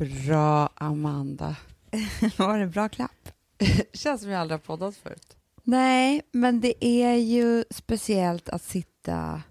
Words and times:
Bra, 0.00 0.68
Amanda. 0.74 1.56
Var 2.36 2.56
det 2.58 2.64
en 2.64 2.70
bra 2.70 2.88
klapp? 2.88 3.32
Känns 3.92 4.20
som 4.22 4.30
jag 4.30 4.40
aldrig 4.40 4.60
har 4.60 4.64
poddat 4.64 4.96
förut. 4.96 5.36
Nej, 5.62 6.22
men 6.32 6.60
det 6.60 6.84
är 6.84 7.14
ju 7.14 7.64
speciellt 7.70 8.48
att 8.48 8.62
sitta... 8.62 9.42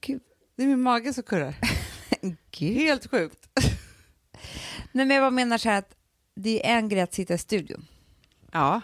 Gud. 0.00 0.22
Det 0.56 0.62
är 0.62 0.66
min 0.66 0.82
mage 0.82 1.14
som 1.14 1.22
kurrar. 1.22 1.54
Helt 2.58 3.10
sjukt. 3.10 3.48
Nej, 4.92 5.06
men 5.06 5.10
jag 5.10 5.22
bara 5.22 5.30
menar 5.30 5.58
så 5.58 5.68
här 5.68 5.78
att 5.78 5.94
det 6.34 6.66
är 6.70 6.76
en 6.78 6.88
grej 6.88 7.00
att 7.02 7.14
sitta 7.14 7.34
i 7.34 7.38
studion. 7.38 7.86
Ja. 8.52 8.80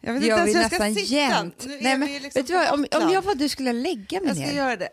Jag 0.00 0.12
vet 0.12 0.22
inte 0.22 0.28
gör 0.28 0.36
ens 0.38 0.54
hur 0.56 0.60
jag 0.60 0.70
ska 0.72 0.78
nästan 0.78 0.94
sitta. 1.04 1.14
jämt. 1.14 1.66
Nej, 1.80 1.98
men 1.98 2.08
liksom 2.08 2.40
vet 2.40 2.46
du 2.46 2.52
vad, 2.54 2.70
om, 2.70 2.86
om 3.02 3.12
jag 3.12 3.22
var 3.22 3.34
du 3.34 3.48
skulle 3.48 3.68
jag 3.68 3.76
lägga 3.76 4.20
mig 4.20 4.28
Jag 4.28 4.36
ska 4.36 4.46
ner. 4.46 4.52
göra 4.52 4.76
det. 4.76 4.88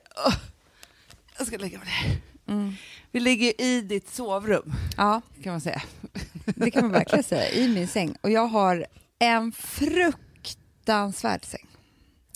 Jag 1.37 1.47
ska 1.47 1.57
lägga 1.57 1.77
mig 1.77 1.87
ner. 1.87 2.21
Mm. 2.47 2.73
Vi 3.11 3.19
ligger 3.19 3.61
i 3.61 3.81
ditt 3.81 4.09
sovrum, 4.09 4.73
Ja, 4.97 5.21
kan 5.43 5.51
man 5.53 5.61
säga. 5.61 5.81
det 6.45 6.71
kan 6.71 6.83
man 6.83 6.91
verkligen 6.91 7.23
säga. 7.23 7.49
I 7.51 7.67
min 7.67 7.87
säng. 7.87 8.15
Och 8.21 8.29
jag 8.31 8.47
har 8.47 8.85
en 9.19 9.51
fruktansvärd 9.51 11.45
säng. 11.45 11.67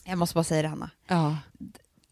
Jag 0.06 0.18
måste 0.18 0.34
bara 0.36 0.44
säga 0.44 0.62
det, 0.62 0.68
Hanna. 0.68 0.90
Ja. 1.08 1.38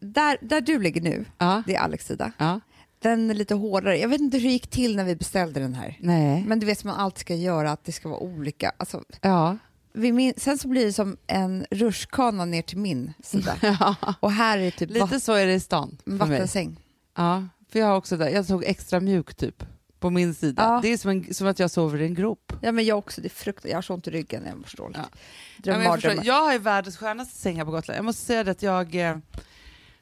Där, 0.00 0.38
där 0.40 0.60
du 0.60 0.78
ligger 0.78 1.00
nu, 1.00 1.24
Ja. 1.38 1.62
det 1.66 1.74
är 1.74 1.80
Alex 1.80 2.06
sida. 2.06 2.32
ja. 2.38 2.60
Den 2.98 3.30
är 3.30 3.34
lite 3.34 3.54
hårdare. 3.54 3.98
Jag 3.98 4.08
vet 4.08 4.20
inte 4.20 4.36
hur 4.38 4.44
det 4.44 4.52
gick 4.52 4.66
till 4.70 4.96
när 4.96 5.04
vi 5.04 5.16
beställde 5.16 5.60
den 5.60 5.74
här. 5.74 5.96
Nej. 6.00 6.44
Men 6.46 6.58
du 6.60 6.66
vet 6.66 6.78
som 6.78 6.90
man 6.90 7.00
alltid 7.00 7.20
ska 7.20 7.34
göra, 7.34 7.70
att 7.72 7.84
det 7.84 7.92
ska 7.92 8.08
vara 8.08 8.20
olika. 8.20 8.72
Alltså, 8.76 9.04
Ja. 9.20 9.56
min, 9.92 10.32
sen 10.36 10.58
så 10.58 10.68
blir 10.68 10.84
det 10.86 10.92
som 10.92 11.16
en 11.26 11.66
rutschkana 11.70 12.44
ner 12.44 12.62
till 12.62 12.78
min 12.78 13.12
sida. 13.22 13.56
ja. 13.80 13.94
Och 14.20 14.32
här 14.32 14.58
är 14.58 14.70
typ 14.70 14.90
Lite 14.90 15.20
så 15.20 15.32
är 15.32 15.46
det 15.46 15.52
i 15.54 15.60
stan 15.60 15.98
vattensäng. 16.04 16.80
Ja, 17.16 17.44
för 17.76 17.80
jag 17.80 17.86
har 17.86 17.96
också 17.96 18.16
där. 18.16 18.28
Jag 18.28 18.46
tog 18.46 18.64
extra 18.64 19.00
mjuk 19.00 19.34
typ 19.34 19.64
på 20.00 20.10
min 20.10 20.34
sida. 20.34 20.62
Ja. 20.62 20.80
Det 20.82 20.88
är 20.92 20.96
som, 20.98 21.10
en, 21.10 21.34
som 21.34 21.46
att 21.46 21.58
jag 21.58 21.70
sover 21.70 22.00
i 22.02 22.04
en 22.06 22.14
grop. 22.14 22.52
Ja, 22.60 22.72
men 22.72 22.84
jag 22.84 22.98
också. 22.98 23.20
Det 23.20 23.26
är 23.26 23.30
fruktansvärt. 23.30 23.70
Jag 23.70 23.76
har 23.76 23.82
så 23.82 23.94
ont 23.94 24.06
i 24.08 24.10
ryggen. 24.10 24.42
Jag 24.46 24.68
så 24.70 24.76
dåligt. 24.76 24.96
Ja. 24.96 25.18
Dröm, 25.58 25.80
Ja, 25.80 25.84
jag, 25.84 25.94
förstår, 26.02 26.26
jag 26.26 26.42
har 26.44 26.52
ju 26.52 26.58
världens 26.58 26.96
skönaste 26.96 27.38
säng 27.38 27.56
här 27.56 27.64
på 27.64 27.70
Gotland. 27.70 27.98
Jag 27.98 28.04
måste 28.04 28.24
säga 28.26 28.44
det 28.44 28.50
att 28.50 28.62
jag... 28.62 28.94
eh, 28.94 29.16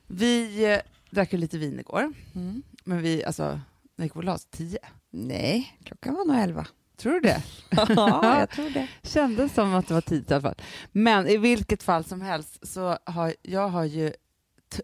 Vi 0.07 0.65
eh, 0.73 0.79
drack 1.11 1.33
ju 1.33 1.39
lite 1.39 1.59
vin 1.59 1.81
igår, 1.81 2.13
Mm. 2.35 2.63
men 2.85 3.03
vi, 3.03 3.25
alltså, 3.25 3.61
när 3.97 4.05
gick 4.05 4.15
la 4.25 4.35
oss? 4.35 4.47
Tio? 4.51 4.79
Nej, 5.11 5.79
klockan 5.85 6.15
var 6.15 6.25
nog 6.25 6.37
elva. 6.37 6.67
Tror 6.97 7.13
du 7.13 7.21
det? 7.21 7.43
ja, 7.97 8.39
jag 8.41 8.51
tror 8.51 8.71
det. 8.71 8.89
Kändes 9.03 9.55
som 9.55 9.75
att 9.75 9.89
det 9.89 9.95
var 9.95 10.01
tidigt 10.01 10.31
i 10.31 10.35
alla 10.35 10.43
fall. 10.43 10.61
Men 10.93 11.27
i 11.29 11.37
vilket 11.37 11.83
fall 11.83 12.05
som 12.05 12.21
helst 12.21 12.67
så 12.67 12.99
har 13.05 13.35
jag 13.43 13.69
har 13.69 13.85
ju 13.85 14.13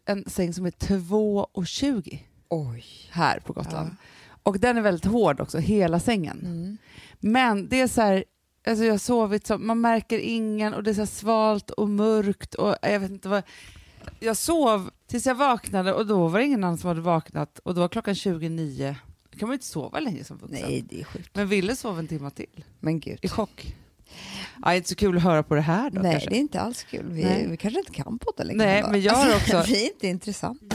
en 0.05 0.25
säng 0.31 0.55
som 0.55 0.67
är 0.67 0.71
2,20 0.71 2.19
Oj. 2.51 2.85
här 3.11 3.41
på 3.41 3.53
Gotland. 3.53 3.97
Och 4.43 4.61
den 4.61 4.77
är 4.77 4.81
väldigt 4.81 5.05
hård 5.05 5.41
också, 5.41 5.59
hela 5.59 6.01
sängen. 6.01 6.41
Mm. 6.45 6.77
Men 7.21 7.69
det 7.69 7.81
är 7.81 7.89
så 7.89 8.01
här, 8.01 8.25
alltså 8.67 8.85
jag 8.85 8.93
har 8.93 8.99
sovit 8.99 9.47
som, 9.47 9.67
man 9.67 9.81
märker 9.81 10.19
ingen 10.19 10.75
och 10.75 10.83
det 10.83 10.91
är 10.91 10.95
så 10.95 11.01
här 11.01 11.07
svalt 11.07 11.71
och 11.71 11.89
mörkt 11.89 12.55
och 12.55 12.77
jag 12.83 13.01
vet 13.01 13.11
inte 13.11 13.29
vad. 13.29 13.43
Jag 14.21 14.37
sov 14.37 14.91
tills 15.07 15.27
jag 15.27 15.35
vaknade 15.35 15.93
och 15.93 16.07
då 16.07 16.29
var 16.29 16.39
det 16.39 16.45
ingen 16.45 16.65
annan 16.65 16.79
som 16.79 16.89
hade 16.89 17.01
vaknat 17.01 17.59
och 17.59 17.75
då 17.75 17.81
var 17.81 17.89
klockan 17.89 18.15
29. 18.15 18.97
Då 19.31 19.39
kan 19.39 19.49
man 19.49 19.53
ju 19.53 19.57
inte 19.57 19.67
sova 19.67 20.01
länge 20.01 20.25
som 20.25 20.39
vuxen. 20.39 20.61
Nej, 20.69 20.85
det 20.91 21.01
är 21.01 21.05
sjukt. 21.05 21.31
Men 21.37 21.49
ville 21.49 21.77
sova 21.77 21.99
en 21.99 22.09
timme 22.09 22.31
till. 22.31 22.65
Men 22.81 23.01
gud. 23.01 23.19
I 23.23 23.29
chock. 23.29 23.75
Ja, 24.63 24.75
inte 24.75 24.89
så 24.89 24.95
kul 24.95 25.17
att 25.17 25.23
höra 25.23 25.43
på 25.43 25.55
det 25.55 25.61
här 25.61 25.91
då 25.91 26.01
Nej, 26.03 26.13
kanske. 26.13 26.31
det 26.31 26.37
är 26.37 26.41
inte 26.41 26.61
alls 26.61 26.83
kul. 26.85 27.07
Vi, 27.11 27.47
vi 27.51 27.57
kanske 27.57 27.79
inte 27.81 27.93
kan 27.93 28.19
podda 28.19 28.45
längre. 28.45 28.59
Nej, 28.65 28.85
men 28.91 29.01
jag 29.03 29.15
har 29.15 29.37
också- 29.37 29.63
vi 29.67 29.83
är 29.83 29.87
inte 29.93 30.07
intressant. 30.07 30.75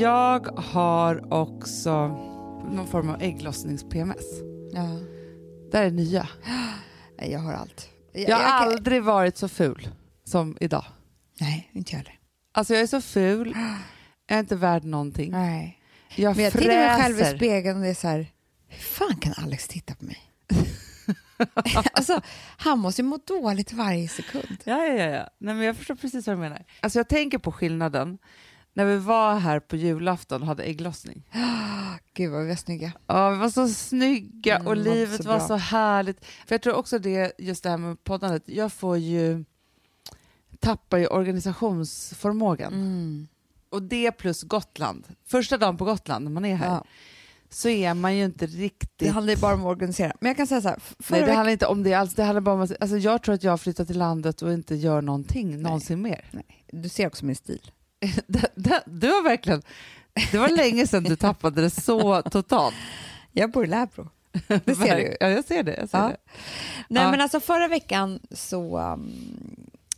Jag 0.00 0.46
har 0.58 1.32
också 1.34 2.08
någon 2.70 2.86
form 2.86 3.10
av 3.10 3.20
ägglossnings-PMS. 3.22 4.24
Ja. 4.72 4.86
Det 5.70 5.78
här 5.78 5.84
är 5.84 5.90
nya. 5.90 6.28
Jag 7.18 7.38
har 7.38 7.52
allt. 7.52 7.88
Jag, 8.12 8.28
Jag 8.28 8.36
har 8.36 8.42
jag 8.42 8.50
kan- 8.62 8.72
aldrig 8.72 9.02
varit 9.02 9.36
så 9.36 9.48
ful 9.48 9.88
som 10.24 10.56
idag. 10.60 10.84
Nej, 11.40 11.70
inte 11.72 11.92
jag 11.92 11.98
heller. 11.98 12.18
Alltså 12.52 12.74
jag 12.74 12.82
är 12.82 12.86
så 12.86 13.00
ful, 13.00 13.56
jag 14.26 14.36
är 14.36 14.40
inte 14.40 14.56
värd 14.56 14.84
någonting. 14.84 15.30
Nej. 15.32 15.78
Jag 16.16 16.36
Men 16.36 16.44
jag 16.44 16.52
tittar 16.52 16.66
mig 16.66 17.00
själv 17.00 17.16
i 17.16 17.18
fräser. 17.18 17.36
spegeln 17.36 17.76
och 17.76 17.82
det 17.82 17.88
är 17.90 17.94
så 17.94 18.08
här, 18.08 18.26
hur 18.68 18.78
fan 18.82 19.16
kan 19.16 19.34
Alex 19.44 19.68
titta 19.68 19.94
på 19.94 20.04
mig? 20.04 20.18
alltså, 21.92 22.20
han 22.56 22.78
måste 22.78 23.02
ju 23.02 23.08
må 23.08 23.18
dåligt 23.26 23.72
varje 23.72 24.08
sekund. 24.08 24.58
Ja, 24.64 24.86
ja, 24.86 24.94
ja, 24.94 25.04
ja. 25.10 25.28
Nej, 25.38 25.54
men 25.54 25.66
jag 25.66 25.76
förstår 25.76 25.94
precis 25.94 26.26
vad 26.26 26.36
du 26.36 26.40
menar. 26.40 26.64
Alltså 26.80 26.98
jag 26.98 27.08
tänker 27.08 27.38
på 27.38 27.52
skillnaden 27.52 28.18
när 28.80 28.86
vi 28.86 28.96
var 28.96 29.38
här 29.38 29.60
på 29.60 29.76
julafton 29.76 30.42
och 30.42 30.48
hade 30.48 30.62
ägglossning. 30.62 31.22
Gud 32.14 32.32
vad 32.32 32.42
vi 32.42 32.48
var 32.48 32.56
snygga. 32.56 32.92
Ja, 33.06 33.30
vi 33.30 33.38
var 33.38 33.50
så 33.50 33.68
snygga 33.68 34.56
Mm, 34.56 34.66
och 34.66 34.76
det 34.76 34.82
var 34.82 34.94
livet 34.94 35.22
så 35.22 35.28
var 35.28 35.40
så 35.40 35.54
härligt. 35.54 36.24
För 36.24 36.54
jag 36.54 36.62
tror 36.62 36.74
också 36.74 36.98
det, 36.98 37.32
just 37.38 37.62
det 37.62 37.70
här 37.70 37.76
med 37.76 38.04
poddandet, 38.04 38.42
jag 38.46 38.72
får 38.72 38.98
ju 38.98 39.44
tappar 40.60 40.98
ju 40.98 41.06
organisationsförmågan. 41.06 42.72
Mm. 42.72 43.28
Och 43.68 43.82
det 43.82 44.12
plus 44.12 44.42
Gotland. 44.42 45.04
Första 45.26 45.58
dagen 45.58 45.76
på 45.76 45.84
Gotland 45.84 46.24
när 46.24 46.32
man 46.32 46.44
är 46.44 46.56
här 46.56 46.66
Ja, 46.66 46.84
så 47.50 47.68
är 47.68 47.94
man 47.94 48.16
ju 48.16 48.24
inte 48.24 48.46
riktigt... 48.46 48.98
det 48.98 49.08
handlar 49.08 49.34
ju 49.34 49.40
bara 49.40 49.54
om 49.54 49.60
att 49.60 49.66
organisera. 49.66 50.12
Men 50.20 50.28
jag 50.28 50.36
kan 50.36 50.46
säga 50.46 50.60
så 50.60 50.68
här, 50.68 50.78
Nej, 51.08 51.20
det 51.20 51.32
handlar 51.32 51.52
inte 51.52 51.66
om 51.66 51.82
det 51.82 51.94
alls. 51.94 52.14
Det 52.14 52.22
handlar 52.22 52.40
bara 52.40 52.54
om 52.54 52.60
att, 52.60 52.72
alltså 52.80 52.96
jag 52.96 53.22
tror 53.22 53.34
att 53.34 53.44
jag 53.44 53.52
har 53.52 53.58
flyttat 53.58 53.86
till 53.86 53.98
landet 53.98 54.42
och 54.42 54.52
inte 54.52 54.74
gör 54.74 55.02
någonting 55.02 55.62
någonsin 55.62 56.02
mer. 56.02 56.30
Nej, 56.30 56.64
du 56.72 56.88
ser 56.88 57.06
också 57.06 57.24
min 57.24 57.36
stil. 57.36 57.70
Du 58.86 59.06
har 59.08 59.22
verkligen... 59.22 59.62
Det 60.32 60.38
var 60.38 60.48
länge 60.48 60.86
sedan 60.86 61.04
du 61.04 61.16
tappade 61.16 61.62
det 61.62 61.70
så 61.70 62.22
totalt. 62.22 62.74
Jag 63.32 63.50
bor 63.50 63.64
i 63.64 63.66
Lärbro. 63.66 64.08
Det 64.64 64.74
ser 64.74 64.96
du. 64.96 65.16
Ja, 65.20 65.28
jag 65.28 65.44
ser 65.44 65.62
det. 65.62 65.76
Jag 65.80 65.88
ser 65.88 65.98
Ja. 65.98 66.08
det. 66.08 66.16
Nej 66.88 67.02
Ja. 67.02 67.10
men 67.10 67.20
alltså 67.20 67.40
förra 67.40 67.68
veckan 67.68 68.20
så 68.30 68.78
um, 68.78 69.12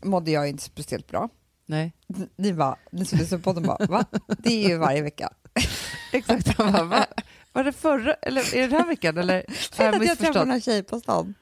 mådde 0.03 0.31
jag 0.31 0.49
inte 0.49 0.63
speciellt 0.63 1.07
bra. 1.09 1.29
Nej, 1.67 1.93
Ni 2.37 2.53
bara, 2.53 2.77
ni 2.93 3.05
som 3.05 3.19
lyssnar 3.19 3.39
på 3.39 3.43
podden 3.45 3.63
bara, 3.63 3.87
va? 3.87 4.05
Det 4.39 4.65
är 4.65 4.69
ju 4.69 4.77
varje 4.77 5.03
vecka. 5.03 5.31
exakt. 6.13 6.57
Bara, 6.57 6.83
va? 6.85 7.07
Var 7.53 7.65
det 7.65 7.73
förra, 7.73 8.15
eller 8.15 8.55
är 8.55 8.61
det 8.61 8.67
den 8.67 8.81
här 8.81 8.87
veckan? 8.87 9.19
Eller 9.19 9.45
jag 9.79 10.05
jag 10.05 10.19
träffade 10.19 10.45
några 10.45 10.61
tjejer 10.61 10.83
på 10.83 11.01
stan 11.01 11.35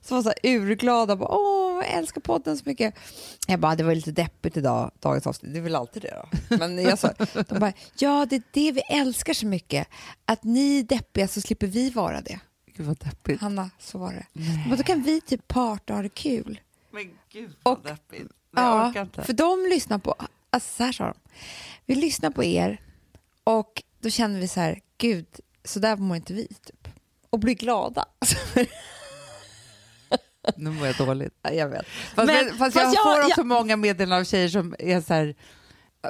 som 0.00 0.16
var 0.16 0.22
så 0.22 0.28
här 0.42 0.56
urglada. 0.56 1.16
Bara, 1.16 1.28
Åh, 1.28 1.61
jag 1.84 1.92
älskar 1.98 2.20
podden 2.20 2.56
så 2.58 2.62
mycket. 2.66 2.94
Jag 3.46 3.60
bara, 3.60 3.74
det 3.76 3.84
var 3.84 3.94
lite 3.94 4.12
deppigt 4.12 4.56
idag, 4.56 4.90
dagens 5.00 5.26
avsnitt. 5.26 5.52
Det 5.52 5.58
är 5.58 5.62
väl 5.62 5.74
alltid 5.76 6.02
det 6.02 6.22
då. 6.48 6.56
Men 6.56 6.82
jag 6.82 6.98
sa, 6.98 7.12
de 7.48 7.58
bara, 7.58 7.72
ja 7.98 8.26
det 8.30 8.36
är 8.36 8.42
det 8.50 8.72
vi 8.72 8.80
älskar 8.80 9.34
så 9.34 9.46
mycket. 9.46 9.88
Att 10.24 10.44
ni 10.44 10.78
är 10.78 10.82
deppiga 10.82 11.28
så 11.28 11.40
slipper 11.40 11.66
vi 11.66 11.90
vara 11.90 12.20
det. 12.20 12.40
Gud 12.76 12.86
vad 12.86 12.98
deppigt. 12.98 13.40
Hanna, 13.40 13.70
så 13.78 13.98
var 13.98 14.12
det. 14.12 14.26
Nej. 14.32 14.64
Men 14.68 14.78
då 14.78 14.84
kan 14.84 15.02
vi 15.02 15.20
typ 15.20 15.48
parta 15.48 15.92
och 15.92 15.96
ha 15.96 16.02
det 16.02 16.08
kul. 16.08 16.60
Men 16.90 17.10
gud 17.32 17.50
vad 17.62 17.78
Och- 17.78 17.84
deppigt. 17.84 18.32
Nej, 18.50 18.64
jag 18.64 18.88
orkar 18.88 19.02
inte. 19.02 19.22
för 19.22 19.32
de 19.32 19.66
lyssnar 19.70 19.98
på, 19.98 20.14
alltså 20.50 20.76
så 20.76 20.82
här 20.84 20.92
sa 20.92 21.04
de, 21.04 21.14
vi 21.86 21.94
lyssnar 21.94 22.30
på 22.30 22.44
er 22.44 22.80
och 23.44 23.82
då 24.00 24.10
känner 24.10 24.40
vi 24.40 24.48
så 24.48 24.60
här, 24.60 24.80
gud, 24.98 25.26
så 25.64 25.78
där 25.78 25.96
mår 25.96 26.16
inte 26.16 26.32
vi 26.34 26.46
typ. 26.46 26.88
Och 27.30 27.38
blir 27.38 27.54
glada. 27.54 28.04
Nu 30.56 30.70
mår 30.70 30.86
jag 30.86 30.96
dåligt. 30.96 31.34
Ja, 31.42 31.50
jag 31.50 31.68
vet. 31.68 31.86
Fast, 32.14 32.26
Men- 32.26 32.46
men, 32.46 32.58
fast 32.58 32.76
jag 32.76 32.84
jag- 32.94 33.02
får 33.02 33.20
också 33.26 33.40
jag- 33.40 33.46
många 33.46 33.76
meddelanden 33.76 34.20
av 34.20 34.24
tjejer 34.24 34.48
som 34.48 34.74
är 34.78 35.00
så 35.00 35.14
här, 35.14 35.34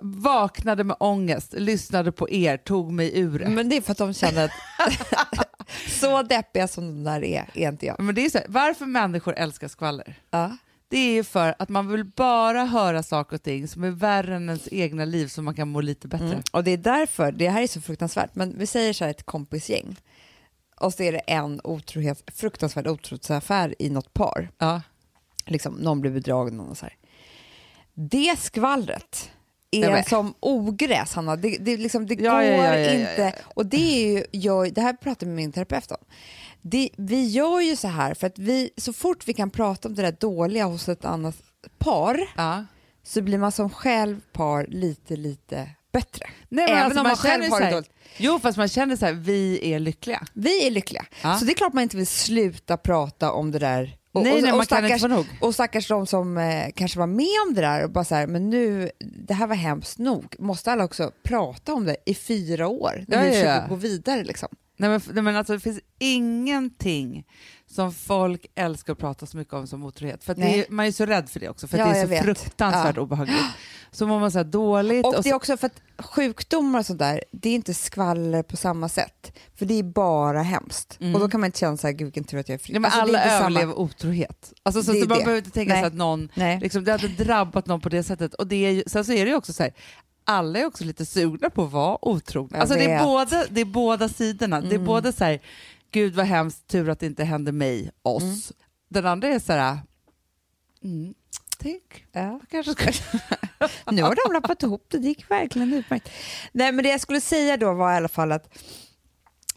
vaknade 0.03 0.85
med 0.85 0.97
ångest, 1.01 1.53
lyssnade 1.57 2.13
på 2.13 2.31
er, 2.31 2.57
tog 2.57 2.93
mig 2.93 3.19
ur 3.19 3.39
det. 3.39 3.49
Men 3.49 3.69
det 3.69 3.77
är 3.77 3.81
för 3.81 3.93
att 3.93 3.99
de 3.99 4.15
känner 4.15 4.45
att 4.45 4.51
så 6.01 6.23
deppiga 6.23 6.69
som 6.69 6.85
de 6.87 7.05
där 7.11 7.25
är, 7.25 7.51
är 7.55 7.69
inte 7.69 7.87
jag. 7.87 8.01
Men 8.01 8.15
det 8.15 8.25
är 8.25 8.31
så 8.31 8.39
här, 8.39 8.47
varför 8.49 8.87
människor 8.87 9.35
älskar 9.35 9.69
skvaller? 9.69 10.15
Ja. 10.31 10.57
Det 10.89 10.99
är 10.99 11.13
ju 11.13 11.25
för 11.25 11.55
att 11.59 11.69
man 11.69 11.89
vill 11.89 12.05
bara 12.05 12.65
höra 12.65 13.03
saker 13.03 13.37
och 13.37 13.43
ting 13.43 13.69
som 13.69 13.85
är 13.85 13.91
värre 13.91 14.37
än 14.37 14.49
ens 14.49 14.69
egna 14.73 15.05
liv 15.05 15.27
så 15.29 15.43
man 15.43 15.55
kan 15.55 15.69
må 15.69 15.81
lite 15.81 16.09
bättre. 16.09 16.27
Mm. 16.27 16.43
Och 16.53 16.65
det 16.65 16.71
är 16.71 16.77
därför, 16.77 17.33
det 17.33 17.49
här 17.49 17.63
är 17.63 17.67
så 17.67 17.81
fruktansvärt, 17.81 18.35
men 18.35 18.59
vi 18.59 18.67
säger 18.67 18.93
så 18.93 19.05
här 19.05 19.11
ett 19.11 19.27
kompisgäng 19.27 19.97
och 20.83 20.95
så 20.95 21.03
är 21.03 21.13
det 21.13 21.19
en 21.19 21.61
otrohet, 21.65 22.31
fruktansvärd 22.35 22.87
otrohetsaffär 22.87 23.75
i 23.79 23.91
något 23.91 24.15
par. 24.15 24.51
Ja. 24.59 24.83
Liksom, 25.47 25.75
någon 25.75 26.01
blir 26.01 26.11
bedragen 26.11 26.61
och 26.61 26.79
så 26.79 26.87
här. 26.87 26.97
Det 27.95 28.39
skvallret 28.39 29.31
är 29.71 30.09
som 30.09 30.35
ogräs, 30.41 31.15
Hanna. 31.15 31.37
Det, 31.37 31.59
det, 31.61 31.77
liksom, 31.77 32.07
det 32.07 32.15
Ja, 32.15 32.33
går 32.33 32.77
inte. 32.79 33.35
Och 33.55 33.67
det 33.67 33.77
är 33.77 34.13
ju, 34.13 34.25
jag, 34.31 34.75
det 34.75 34.81
här 34.81 34.93
pratar 34.93 35.27
jag 35.27 35.29
med 35.29 35.37
min 35.37 35.53
terapeut 35.53 35.91
om. 35.91 36.05
Det, 36.61 36.91
vi 36.97 37.27
gör 37.27 37.61
ju 37.61 37.77
så 37.77 37.89
här 37.89 38.15
för 38.15 38.27
att 38.27 38.39
vi, 38.39 38.71
så 38.77 38.93
fort 38.93 39.29
vi 39.29 39.35
kan 39.35 39.51
prata 39.51 39.89
om 39.89 39.95
det 39.95 40.03
där 40.03 40.17
dåliga 40.21 40.65
hos 40.65 40.89
ett 40.89 41.05
annat 41.05 41.37
par 41.79 42.29
så 43.03 43.23
blir 43.23 43.39
man 43.39 43.53
som 43.53 43.71
själv 43.71 44.21
par 44.33 44.67
lite, 44.67 45.17
lite 45.17 45.71
bättre. 45.93 46.27
Nej, 46.49 46.65
men 46.67 46.77
Även 46.77 46.85
alltså, 46.85 47.01
om 47.01 47.07
man 47.07 47.17
själv 47.17 47.51
har 47.51 47.61
det 47.61 47.71
dåligt. 47.71 47.91
Jo, 48.17 48.39
fast 48.43 48.59
man 48.59 48.69
känner 48.69 48.97
så 48.97 49.07
här, 49.07 49.13
vi 49.13 49.73
är 49.73 49.79
lyckliga. 49.79 50.23
Vi 50.33 50.67
är 50.67 50.71
lyckliga. 50.71 51.07
Ja. 51.23 51.39
Så 51.39 51.45
det 51.45 51.53
är 51.53 51.55
klart 51.55 51.73
man 51.73 51.83
inte 51.83 51.97
vill 51.97 52.07
sluta 52.07 52.77
prata 52.77 53.33
om 53.33 53.51
det 53.51 53.59
där. 53.59 53.97
Och, 54.13 54.23
nej, 54.23 54.33
och, 54.37 54.43
nej, 54.43 54.53
och 54.53 54.65
stackars, 54.65 55.03
och 55.41 55.55
stackars 55.55 55.89
de 55.89 56.07
som 56.07 56.39
eh, 56.39 56.67
kanske 56.77 56.99
var 56.99 57.07
med 57.07 57.27
om 57.49 57.55
det 57.55 57.61
där 57.61 57.85
och 57.85 57.91
bara 57.91 58.05
så 58.05 58.15
här, 58.15 58.27
men 58.27 58.51
nu, 58.51 58.91
det 58.99 59.35
här 59.35 59.47
var 59.47 59.55
hemskt 59.55 59.99
nog. 59.99 60.35
Måste 60.39 60.73
alla 60.73 60.85
också 60.85 61.13
prata 61.23 61.75
om 61.75 61.85
det 61.85 61.97
i 62.07 62.15
fyra 62.15 62.69
år 62.69 63.05
när 63.09 63.17
Ja, 63.19 63.25
vi 63.25 63.31
försöker 63.31 63.63
ja. 63.63 63.67
gå 63.69 63.75
vidare 63.75 64.25
liksom? 64.25 64.49
Nej, 64.77 64.91
men, 64.91 65.01
nej, 65.13 65.23
men 65.23 65.37
alltså, 65.37 65.53
det 65.53 65.61
finns 65.61 65.81
ingenting 65.99 67.25
som 67.75 67.93
folk 67.93 68.47
älskar 68.55 68.93
att 68.93 68.99
prata 68.99 69.27
så 69.27 69.37
mycket 69.37 69.55
om 69.55 69.67
som 69.67 69.85
otrohet. 69.85 70.25
För 70.25 70.41
är, 70.41 70.65
man 70.69 70.87
är 70.87 70.93
så 70.93 71.07
rädd 71.07 71.29
för 71.29 71.41
det 71.41 71.49
också, 71.49 71.69
för 71.69 71.79
Ja, 71.79 71.85
att 71.87 71.93
det 71.95 71.99
är 71.99 72.03
så 72.05 72.09
vet. 72.09 72.25
fruktansvärt 72.25 72.99
obehagligt. 72.99 73.37
Så 73.91 74.07
mår 74.07 74.21
man 74.21 74.31
så 74.33 74.39
här 74.39 74.45
dåligt. 74.45 75.05
Och 75.07 75.15
och 75.17 75.23
det 75.23 75.29
är 75.29 75.33
så, 75.33 75.37
också 75.37 75.57
för 75.57 75.67
att 75.67 75.83
sjukdomar 76.07 76.79
och 76.79 76.87
sånt 76.87 76.99
där, 76.99 77.25
det 77.31 77.49
är 77.49 77.55
inte 77.55 77.75
skvaller 77.75 78.43
på 78.43 78.57
samma 78.57 78.89
sätt. 78.89 79.39
För 79.55 79.67
det 79.67 79.79
är 79.79 79.83
bara 79.83 80.43
hemskt. 80.43 80.97
Mm. 81.01 81.15
Och 81.15 81.21
då 81.21 81.29
kan 81.29 81.41
man 81.41 81.47
inte 81.49 81.59
känna 81.59 81.77
så 81.77 81.87
här, 81.87 81.93
gud 81.95 82.07
vilken 82.07 82.25
tur 82.25 82.39
att 82.39 82.49
jag 82.49 82.55
är 82.55 82.59
fri. 82.59 82.75
ja, 82.75 82.81
men 82.81 82.85
Alltså, 82.91 83.01
alla 83.01 83.19
inte 83.19 83.31
samma- 83.31 83.41
överlever 83.47 83.79
otrohet. 83.79 84.53
Alltså, 84.63 84.83
så 84.83 84.93
att 84.93 84.99
man 85.09 85.19
behöver 85.19 85.37
inte 85.39 85.51
tänka 85.51 85.73
Nej. 85.73 85.83
sig 85.83 85.87
att 85.87 85.95
någon, 85.95 86.29
Nej. 86.35 86.61
liksom, 86.61 86.85
det 86.85 86.93
hade 86.93 87.09
drabbat 87.09 87.67
någon 87.67 87.81
på 87.81 87.89
det 87.89 88.03
sättet. 88.03 88.35
Och 88.35 88.47
det 88.47 88.57
är 88.57 88.85
sen 88.87 89.05
så 89.05 89.13
är 89.13 89.25
det 89.25 89.31
ju 89.31 89.37
också 89.37 89.53
så 89.53 89.63
här, 89.63 89.73
alla 90.25 90.59
är 90.59 90.65
också 90.67 90.85
lite 90.85 91.07
sugna 91.07 91.51
på 91.51 91.65
att 91.65 91.73
vara 91.73 91.99
otrogna. 92.09 92.59
Alltså, 92.59 92.75
det, 92.77 92.85
är 92.91 93.05
båda, 93.05 93.45
det 93.51 93.61
är 93.61 93.65
båda 93.65 94.09
sidorna. 94.09 94.61
Det 94.61 94.67
är 94.67 94.73
Mm. 94.75 94.85
både 94.87 95.13
så 95.13 95.25
här, 95.25 95.41
gud 95.93 96.15
vad 96.15 96.27
hemskt, 96.27 96.67
tur 96.67 96.89
att 96.89 97.01
det 97.01 97.07
inte 97.07 97.25
hände 97.25 97.53
mig, 97.53 97.91
oss. 98.03 98.23
Mm. 98.23 98.37
Den 98.89 99.07
andra 99.07 99.29
är 99.29 99.39
så 99.39 99.53
här, 99.53 99.79
mm, 100.85 101.15
tänk, 101.59 102.07
Ja. 102.13 102.41
kanske 102.51 102.73
ska... 102.73 102.93
Nu 103.93 104.03
har 104.03 104.27
de 104.29 104.33
lappat 104.33 104.63
ihop 104.63 104.87
det, 104.89 104.99
det 104.99 105.09
gick 105.09 105.31
verkligen 105.31 105.73
utmärkt. 105.73 106.09
Nej, 106.53 106.73
men 106.73 106.83
det 106.85 106.91
jag 106.91 107.01
skulle 107.01 107.21
säga 107.21 107.57
då 107.57 107.73
var 107.75 107.93
i 107.93 107.97
alla 107.97 108.09
fall 108.09 108.33
att 108.33 108.59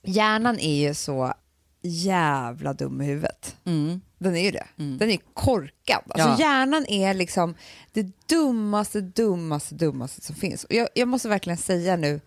hjärnan 0.03 0.59
är 0.59 0.87
ju 0.87 0.93
så 0.93 1.33
jävla 1.81 2.73
dum 2.73 3.01
i 3.01 3.05
huvudet. 3.05 3.55
Mm. 3.65 4.01
Den 4.17 4.35
är 4.35 4.41
ju 4.43 4.51
det. 4.51 4.67
Mm. 4.77 4.97
Den 4.97 5.09
är 5.09 5.17
korkad. 5.33 6.01
Alltså 6.09 6.29
Ja. 6.29 6.39
Hjärnan 6.39 6.85
är 6.87 7.13
liksom 7.13 7.55
det 7.93 8.27
dummaste, 8.27 9.01
dummaste, 9.01 9.75
dummaste 9.75 10.21
som 10.21 10.35
finns. 10.35 10.63
Och 10.63 10.73
jag, 10.73 10.87
jag 10.95 11.07
måste 11.07 11.29
verkligen 11.29 11.57
säga 11.57 11.95
nu 11.95 12.21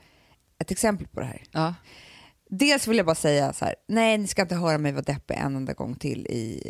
ett 0.58 0.70
exempel 0.70 1.06
på 1.06 1.20
det 1.20 1.26
här. 1.26 1.42
Ja. 1.50 1.74
Dels 2.48 2.86
vill 2.88 2.96
jag 2.96 3.06
bara 3.06 3.14
säga 3.14 3.52
så 3.52 3.64
här, 3.64 3.74
nej 3.86 4.18
ni 4.18 4.26
ska 4.26 4.42
inte 4.42 4.54
höra 4.54 4.78
mig 4.78 4.92
vara 4.92 5.02
deppig 5.02 5.34
en 5.34 5.56
enda 5.56 5.72
gång 5.72 5.94
till 5.94 6.26
i 6.26 6.62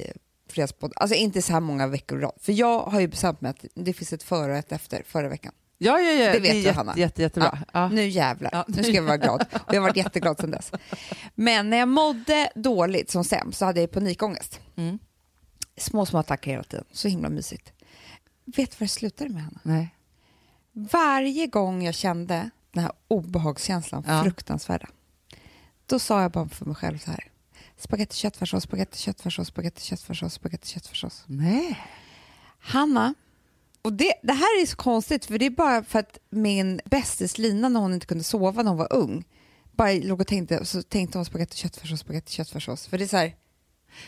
Fredagspodden. 0.50 0.94
Alltså 0.96 1.16
inte 1.16 1.42
så 1.42 1.52
här 1.52 1.60
många 1.60 1.86
veckor 1.86 2.18
i 2.18 2.22
rad. 2.22 2.32
För 2.40 2.52
jag 2.52 2.80
har 2.80 3.00
ju 3.00 3.08
bestämt 3.08 3.40
mig 3.40 3.50
att 3.50 3.64
det 3.74 3.92
finns 3.92 4.12
ett 4.12 4.22
före 4.22 4.52
och 4.52 4.58
ett 4.58 4.72
efter 4.72 5.02
förra 5.06 5.28
veckan. 5.28 5.52
Ja, 5.78 5.98
ja, 6.00 6.10
ja, 6.12 6.32
Det 6.32 6.40
vet 6.40 6.50
är 6.50 6.54
du, 6.54 6.60
jätte, 6.60 6.76
Hanna. 6.76 6.94
Jätte, 6.96 7.22
jättebra. 7.22 7.58
Ja. 7.72 7.88
Nu 7.88 8.08
jävlar, 8.08 8.50
Ja. 8.52 8.64
nu 8.68 8.82
ska 8.82 8.92
jag 8.92 9.02
vara 9.02 9.16
glad. 9.16 9.40
Och 9.52 9.74
jag 9.74 9.80
har 9.80 9.88
varit 9.88 9.96
jätteglad 9.96 10.40
sedan 10.40 10.50
dess. 10.50 10.72
Men 11.34 11.70
när 11.70 11.76
jag 11.76 11.88
mådde 11.88 12.50
dåligt 12.54 13.10
som 13.10 13.24
sämst 13.24 13.58
så 13.58 13.64
hade 13.64 13.80
jag 13.80 13.90
panikångest. 13.90 14.60
Mm. 14.76 14.98
Små, 15.76 16.06
små 16.06 16.18
attacker 16.18 16.50
hela 16.50 16.62
tiden. 16.62 16.84
Så 16.92 17.08
himla 17.08 17.28
mysigt. 17.28 17.72
Vet 18.44 18.56
du 18.70 18.76
vad 18.78 18.84
det 18.84 18.88
slutade 18.88 19.30
med, 19.30 19.42
Hanna? 19.42 19.60
Nej. 19.62 19.94
Varje 20.72 21.46
gång 21.46 21.82
jag 21.82 21.94
kände 21.94 22.50
den 22.72 22.82
här 22.82 22.92
obehagskänslan, 23.08 24.04
Ja. 24.06 24.22
fruktansvärda, 24.22 24.88
då 25.88 25.98
sa 25.98 26.22
jag 26.22 26.30
bara 26.30 26.48
för 26.48 26.64
mig 26.66 26.74
själv 26.74 26.98
så 26.98 27.10
här. 27.10 27.24
Spagetti 27.76 28.16
köttfärssås, 28.16 28.62
spagetti 28.62 28.98
köttfärssås, 28.98 29.48
spagetti 29.48 29.82
köttfärssås, 29.82 30.34
spagetti 30.34 30.68
köttfärssås. 30.68 31.24
Nej. 31.26 31.78
Hanna, 32.60 33.14
och 33.82 33.92
det, 33.92 34.14
det 34.22 34.32
här 34.32 34.62
är 34.62 34.66
så 34.66 34.76
konstigt 34.76 35.24
för 35.24 35.38
det 35.38 35.46
är 35.46 35.50
bara 35.50 35.84
för 35.84 35.98
att 35.98 36.18
min 36.30 36.80
bästis 36.84 37.38
Lina 37.38 37.68
när 37.68 37.80
hon 37.80 37.94
inte 37.94 38.06
kunde 38.06 38.24
sova 38.24 38.62
när 38.62 38.68
hon 38.70 38.78
var 38.78 38.92
ung 38.92 39.24
bara 39.72 39.92
låg 39.92 40.20
och 40.20 40.26
tänkte, 40.26 40.64
så 40.64 40.82
tänkte 40.82 41.18
hon 41.18 41.24
spagetti 41.24 41.56
köttfärssås, 41.56 42.00
spagetti 42.00 42.32
köttfärssås. 42.32 42.86
För 42.86 42.98
det 42.98 43.04
är 43.04 43.08
så 43.08 43.16
här, 43.16 43.34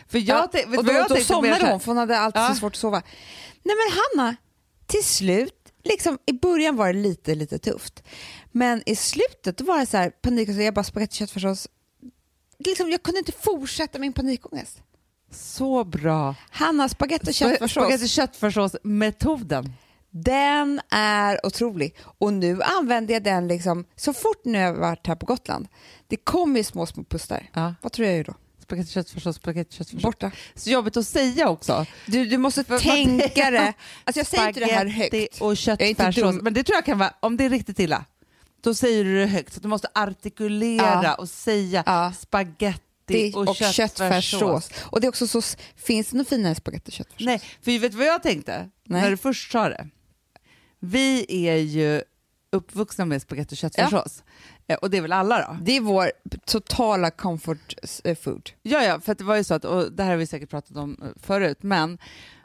För 0.06 0.18
jag, 0.18 0.48
Ja, 0.52 0.76
och 0.78 0.84
då, 0.84 0.92
jag 0.92 1.08
då 1.08 1.16
somnade 1.16 1.70
hon 1.70 1.80
för 1.80 1.86
hon 1.86 1.96
hade 1.96 2.18
alltid 2.18 2.42
Ja. 2.42 2.48
så 2.48 2.54
svårt 2.54 2.72
att 2.72 2.78
sova. 2.78 3.02
Nej 3.62 3.76
men 3.76 3.98
Hanna, 4.22 4.36
till 4.86 5.04
slut, 5.04 5.59
liksom, 5.82 6.18
i 6.26 6.32
början 6.32 6.76
var 6.76 6.92
det 6.92 6.98
lite, 6.98 7.34
lite 7.34 7.58
tufft. 7.58 8.02
Men 8.52 8.82
i 8.86 8.96
slutet 8.96 9.60
var 9.60 9.78
det 9.78 9.86
så 9.86 9.96
här 9.96 10.10
panik 10.10 10.48
och 10.48 10.54
så 10.54 10.60
jag 10.60 10.74
bara 10.74 10.84
spagetti 10.84 11.16
köttfärssås. 11.16 11.68
Liksom, 12.58 12.90
jag 12.90 13.02
kunde 13.02 13.18
inte 13.18 13.32
fortsätta 13.32 13.98
min 13.98 14.12
panikångest. 14.12 14.82
Så 15.30 15.84
bra. 15.84 16.34
Hanna, 16.50 16.88
spagetti 16.88 17.30
och 17.30 17.34
Spagetti 17.34 18.08
köttfärssås, 18.08 18.10
köttfärssås-metoden. 18.10 19.72
den 20.10 20.80
är 20.90 21.46
otrolig. 21.46 21.96
Och 22.18 22.32
nu 22.32 22.62
använder 22.62 23.14
jag 23.14 23.22
den 23.22 23.48
liksom, 23.48 23.84
så 23.96 24.12
fort 24.12 24.44
nu 24.44 24.58
jag 24.58 24.74
varit 24.74 25.06
här 25.06 25.16
på 25.16 25.26
Gotland, 25.26 25.68
det 26.06 26.16
kommer 26.16 26.56
ju 26.56 26.64
små, 26.64 26.86
små 26.86 27.04
pustar. 27.04 27.50
Ja. 27.52 27.74
Vad 27.82 27.92
tror 27.92 28.08
jag 28.08 28.26
då? 28.26 28.34
Spagetti 28.70 28.92
köttfärssås, 28.92 29.36
spagetti 29.36 29.76
köttfärssås. 29.76 30.02
Borta. 30.02 30.30
Så 30.54 30.70
jobbigt 30.70 30.96
att 30.96 31.06
säga 31.06 31.48
också. 31.48 31.86
Du, 32.06 32.24
du 32.26 32.38
måste 32.38 32.64
För- 32.64 32.78
tänka 32.78 33.50
det. 33.50 33.72
Alltså 34.04 34.20
jag 34.20 34.26
säger 34.26 34.48
inte 34.48 34.60
det 34.60 34.66
här 34.66 34.86
högt. 34.86 35.40
och 35.40 35.56
köttfärssås. 35.56 36.36
Men 36.42 36.54
det 36.54 36.62
tror 36.62 36.76
jag 36.76 36.84
kan 36.84 36.98
vara, 36.98 37.14
om 37.20 37.36
det 37.36 37.44
är 37.44 37.50
riktigt 37.50 37.78
illa, 37.80 38.04
då 38.60 38.74
säger 38.74 39.04
du 39.04 39.18
det 39.20 39.26
högt. 39.26 39.52
Så 39.54 39.60
du 39.60 39.68
måste 39.68 39.88
artikulera 39.94 41.00
Ja. 41.04 41.14
och 41.14 41.28
säga 41.28 41.82
Ja. 41.86 42.12
spaghetti 42.20 42.80
Det- 43.06 43.34
och, 43.34 43.48
och 43.48 43.56
köttfärssås. 43.56 44.70
Och 44.80 45.00
det 45.00 45.06
är 45.06 45.08
också 45.08 45.26
så, 45.26 45.42
finns 45.76 46.08
det 46.10 46.16
något 46.16 46.28
finare 46.28 46.54
spagetti 46.54 46.88
och 46.90 46.92
köttfärssås? 46.94 47.26
Nej, 47.26 47.40
för 47.62 47.78
vet 47.78 47.92
du 47.92 47.98
vad 47.98 48.06
jag 48.06 48.22
tänkte 48.22 48.68
Nej. 48.84 49.02
när 49.02 49.10
du 49.10 49.16
först 49.16 49.52
sa 49.52 49.68
det? 49.68 49.88
Vi 50.80 51.26
är 51.48 51.56
ju 51.56 52.02
uppvuxna 52.52 53.04
med 53.04 53.22
spagetti 53.22 53.54
och 53.54 53.58
köttfärssås. 53.58 54.22
Eh, 54.26 54.29
Och 54.76 54.90
det 54.90 54.96
är 54.96 55.02
väl 55.02 55.12
alla 55.12 55.38
då? 55.38 55.56
Det 55.62 55.76
är 55.76 55.80
vår 55.80 56.12
totala 56.46 57.10
comfort 57.10 57.74
eh, 58.04 58.16
food. 58.16 58.50
Ja, 58.62 58.82
ja, 58.82 59.00
för 59.00 59.14
det 59.14 59.24
var 59.24 59.36
ju 59.36 59.44
så 59.44 59.54
att, 59.54 59.64
och 59.64 59.92
det 59.92 60.02
här 60.02 60.10
har 60.10 60.16
vi 60.16 60.26
säkert 60.26 60.50
pratat 60.50 60.76
om 60.76 60.96
eh, 61.02 61.08
förut, 61.22 61.58
men 61.60 61.98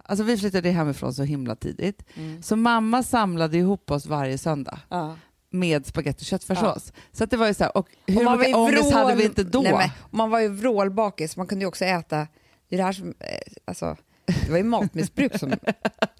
alltså 0.04 0.24
vi 0.24 0.38
flyttade 0.38 0.70
hemifrån 0.70 1.14
så 1.14 1.24
himla 1.24 1.56
tidigt. 1.56 2.04
Så 2.42 2.56
mamma 2.56 3.04
samlade 3.04 3.58
ihop 3.58 3.92
oss 3.92 4.06
varje 4.06 4.38
söndag 4.38 4.80
med 5.50 5.86
spagetti 5.86 6.22
och 6.22 6.26
köttfärssås. 6.26 6.94
Så 7.12 7.24
att 7.24 7.30
det 7.32 7.38
var 7.38 7.48
ju 7.48 7.54
så 7.54 7.64
här, 7.64 7.78
och 7.78 7.88
hur 8.08 8.18
Och 8.18 8.24
man 8.24 8.38
mycket 8.38 8.52
ju 8.52 8.56
ångest 8.60 8.84
vrål- 8.84 8.94
hade 8.94 9.16
vi 9.16 9.24
inte 9.26 9.44
då? 9.44 9.62
Nej, 9.62 9.74
men, 9.74 9.90
man 10.12 10.30
var 10.30 10.40
ju 10.40 10.48
vrålbakis, 10.48 11.38
man 11.38 11.48
kunde 11.48 11.64
ju 11.64 11.68
också 11.68 11.86
äta, 11.86 12.28
det 12.70 12.76
är 12.76 12.78
det 12.78 12.84
här 12.84 12.94
som, 12.94 13.08
eh, 13.20 13.38
alltså, 13.66 13.98
det 14.26 14.50
var 14.50 14.58
ju 14.58 14.64
matmissbruk 14.64 15.40
som, 15.40 15.54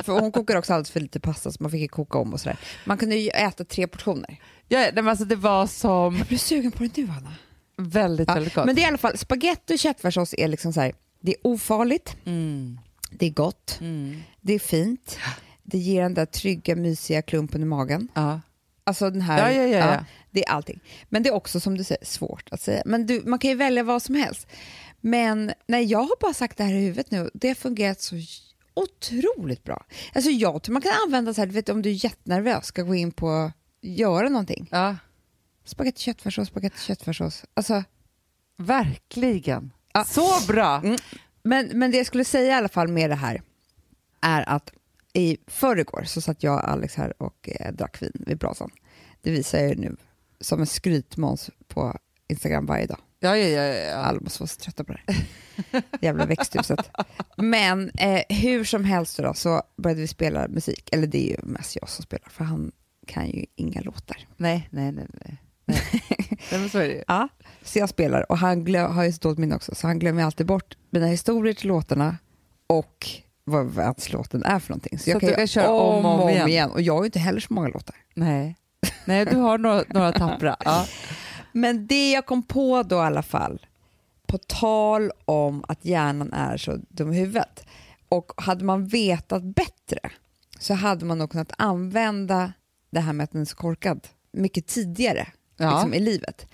för 0.04 0.20
hon 0.20 0.32
kokade 0.32 0.60
också 0.60 0.74
alldeles 0.74 0.92
för 0.92 1.00
lite 1.00 1.20
pasta 1.20 1.52
så 1.52 1.64
man 1.64 1.72
fick 1.72 1.82
ju 1.82 1.88
koka 1.88 2.18
om 2.18 2.34
och 2.34 2.40
sådär. 2.40 2.58
Man 2.86 2.98
kunde 2.98 3.16
ju 3.16 3.30
äta 3.30 3.64
tre 3.66 3.88
portioner. 3.88 4.40
Ja, 4.68 4.80
nej, 4.80 4.92
men 4.96 5.08
alltså 5.08 5.26
det 5.26 5.36
var 5.36 5.68
som 5.68 6.16
Jag 6.18 6.28
blir 6.28 6.38
sugen 6.38 6.72
på 6.72 6.84
det 6.84 6.98
nu 6.98 7.08
Anna. 7.18 7.34
väldigt, 7.78 8.28
Ja, 8.28 8.34
väldigt 8.34 8.54
gott. 8.54 8.66
men 8.66 8.76
det 8.76 8.82
är 8.82 8.84
i 8.84 8.88
alla 8.88 8.98
fall, 8.98 9.18
spagetti 9.18 9.76
och 9.76 9.80
köttfärssås 9.80 10.34
är 10.38 10.48
liksom 10.48 10.74
så 10.74 10.82
här, 10.82 10.94
det 11.22 11.32
är 11.32 11.38
ofarligt, 11.48 12.18
Mm, 12.26 12.80
det 13.12 13.26
är 13.26 13.30
gott, 13.30 13.78
mm, 13.82 14.22
det 14.42 14.54
är 14.54 14.60
fint, 14.60 15.18
det 15.64 15.78
ger 15.78 16.02
den 16.04 16.14
där 16.14 16.26
trygga, 16.26 16.76
mysiga 16.76 17.22
klumpen 17.22 17.62
i 17.62 17.66
magen. 17.66 18.08
ja. 18.14 18.42
Alltså 18.88 19.10
den 19.10 19.22
här, 19.22 19.52
Ja, 19.52 19.62
ja, 19.62 19.68
ja, 19.68 19.94
ja. 19.94 20.06
det 20.32 20.46
är 20.46 20.50
allting. 20.52 20.80
Men 21.10 21.24
det 21.24 21.30
är 21.30 21.34
också 21.34 21.60
som 21.60 21.78
du 21.78 21.84
säger 21.84 22.06
svårt 22.06 22.44
att 22.52 22.62
säga. 22.62 22.82
Men 22.86 23.06
du, 23.06 23.22
man 23.26 23.40
kan 23.40 23.50
ju 23.50 23.56
välja 23.56 23.84
vad 23.84 24.02
som 24.02 24.16
helst. 24.16 24.48
Men 25.06 25.52
nej, 25.68 25.86
jag 25.86 26.00
har 26.00 26.20
bara 26.20 26.34
sagt 26.34 26.58
det 26.58 26.64
här 26.64 26.74
i 26.74 26.80
huvudet 26.80 27.12
nu. 27.12 27.30
Det 27.34 27.48
har 27.48 27.56
fungerat 27.56 28.02
så 28.02 28.16
otroligt 28.74 29.64
bra. 29.64 29.86
Alltså 30.14 30.32
jag 30.32 30.64
tror 30.64 30.74
man 30.74 30.82
kan 30.82 30.92
använda 31.06 31.34
så 31.34 31.42
här, 31.42 31.46
du 31.46 31.54
vet 31.54 31.70
om 31.70 31.82
du 31.82 31.90
är 31.90 32.06
jättenervös, 32.06 32.66
ska 32.66 32.82
gå 32.82 32.96
in 32.96 33.12
på 33.12 33.52
göra 33.82 34.30
någonting. 34.30 34.68
ja, 34.72 34.98
Spagetti 35.66 36.02
köttfärssås, 36.02 36.48
spagetti 36.48 36.80
köttfärssås. 36.80 37.46
Alltså, 37.54 37.84
verkligen. 38.58 39.72
Ja. 39.94 40.04
Så 40.04 40.48
bra! 40.48 40.78
Mm. 40.78 40.98
men, 41.44 41.70
men 41.74 41.92
det 41.92 41.98
jag 41.98 42.06
skulle 42.06 42.26
säga 42.26 42.48
i 42.48 42.58
alla 42.58 42.70
fall 42.70 42.88
med 42.88 43.10
det 43.10 43.16
här 43.16 43.42
är 44.22 44.50
att 44.50 44.74
i 45.14 45.38
förrgår 45.48 46.04
så 46.04 46.22
satt 46.22 46.44
jag 46.44 46.54
och 46.54 46.70
Alex 46.70 46.96
här 46.96 47.24
och 47.24 47.50
eh, 47.50 47.74
drack 47.74 48.02
vin 48.02 48.12
vid 48.14 48.38
brasan. 48.38 48.72
Det 49.22 49.32
visar 49.32 49.60
jag 49.60 49.78
nu 49.78 49.96
som 50.40 50.60
en 50.60 50.68
skrytmåns 50.68 51.50
på 51.68 51.98
Instagram 52.28 52.66
varje 52.66 52.86
dag. 52.86 53.00
Ja, 53.20 53.38
ja, 53.38 53.48
ja, 53.48 53.64
ja. 53.64 53.96
Alla 53.96 54.20
måste 54.22 54.42
vara 54.42 54.48
så 54.48 54.60
trötta 54.60 54.84
på 54.84 54.94
det 54.94 55.00
här. 55.08 55.26
Jävla 56.02 56.26
växthuset. 56.26 56.92
Men 57.38 57.90
eh, 57.90 58.22
hur 58.30 58.64
som 58.64 58.86
helst 58.86 59.18
då, 59.18 59.34
så 59.34 59.62
började 59.78 60.02
vi 60.02 60.08
spela 60.08 60.48
musik. 60.48 60.90
Eller 60.92 61.08
det 61.08 61.28
är 61.28 61.30
ju 61.32 61.38
mest 61.44 61.76
jag 61.76 61.90
som 61.90 62.04
spelar, 62.04 62.30
för 62.30 62.44
han 62.44 62.72
kan 63.08 63.28
ju 63.28 63.46
inga 63.56 63.82
låtar. 63.82 64.18
Nej, 64.38 64.68
nej, 64.72 64.92
nej. 64.92 65.08
nej. 65.26 65.40
nej. 66.52 66.70
så 66.70 66.78
är 66.78 66.88
det 66.88 66.94
ju. 66.94 67.04
Ja. 67.08 67.28
Så 67.64 67.80
jag 67.80 67.90
spelar 67.90 68.32
och 68.32 68.38
han 68.38 68.68
glö- 68.68 68.88
har 68.88 69.04
ju 69.04 69.12
så 69.12 69.20
dåligt 69.22 69.40
minne 69.40 69.56
också, 69.56 69.76
så 69.76 69.88
han 69.88 70.00
glömmer 70.00 70.24
alltid 70.24 70.46
bort 70.46 70.78
mina 70.90 71.08
historier 71.08 71.54
till 71.54 71.68
låtarna 71.68 72.18
och 72.68 73.08
vad 73.44 73.78
ens 73.78 74.14
låten 74.14 74.44
är 74.44 74.60
för 74.60 74.70
någonting. 74.70 74.98
Så, 75.00 75.04
Så 75.04 75.10
jag 75.10 75.22
kan, 75.22 75.30
du 75.30 75.36
kan 75.36 75.48
köra 75.48 75.70
om 75.70 76.06
och 76.06 76.24
om 76.24 76.30
igen. 76.48 76.72
Och 76.72 76.82
jag 76.82 76.94
har 76.94 77.02
ju 77.02 77.06
inte 77.06 77.20
heller 77.20 77.40
så 77.40 77.54
många 77.54 77.68
låtar. 77.68 77.96
Nej. 78.14 78.56
nej, 79.06 79.26
du 79.26 79.36
har 79.36 79.58
några, 79.58 79.84
några 79.90 80.12
tappra. 80.12 80.56
Ja. 80.66 80.86
Men 81.58 81.88
det 81.88 82.12
jag 82.12 82.26
kom 82.26 82.44
på 82.44 82.84
då 82.84 82.96
i 82.96 83.00
alla 83.00 83.24
fall, 83.24 83.66
på 84.28 84.38
tal 84.38 85.12
om 85.26 85.66
att 85.68 85.86
hjärnan 85.86 86.34
är 86.34 86.58
så 86.58 86.80
dum 86.90 87.14
i 87.14 87.20
huvudet, 87.20 87.66
och 88.10 88.32
hade 88.38 88.66
man 88.66 88.88
vetat 88.88 89.44
bättre 89.44 90.00
så 90.60 90.74
hade 90.74 91.06
man 91.06 91.18
nog 91.18 91.32
kunnat 91.32 91.52
använda 91.58 92.54
det 92.90 93.00
här 93.00 93.14
med 93.14 93.24
att 93.24 93.32
den 93.32 93.42
är 93.42 93.46
så 93.46 93.56
korkad 93.56 94.08
mycket 94.32 94.68
tidigare 94.68 95.28
Ja. 95.58 95.72
liksom, 95.72 95.94
i 95.94 96.00
livet. 96.00 96.48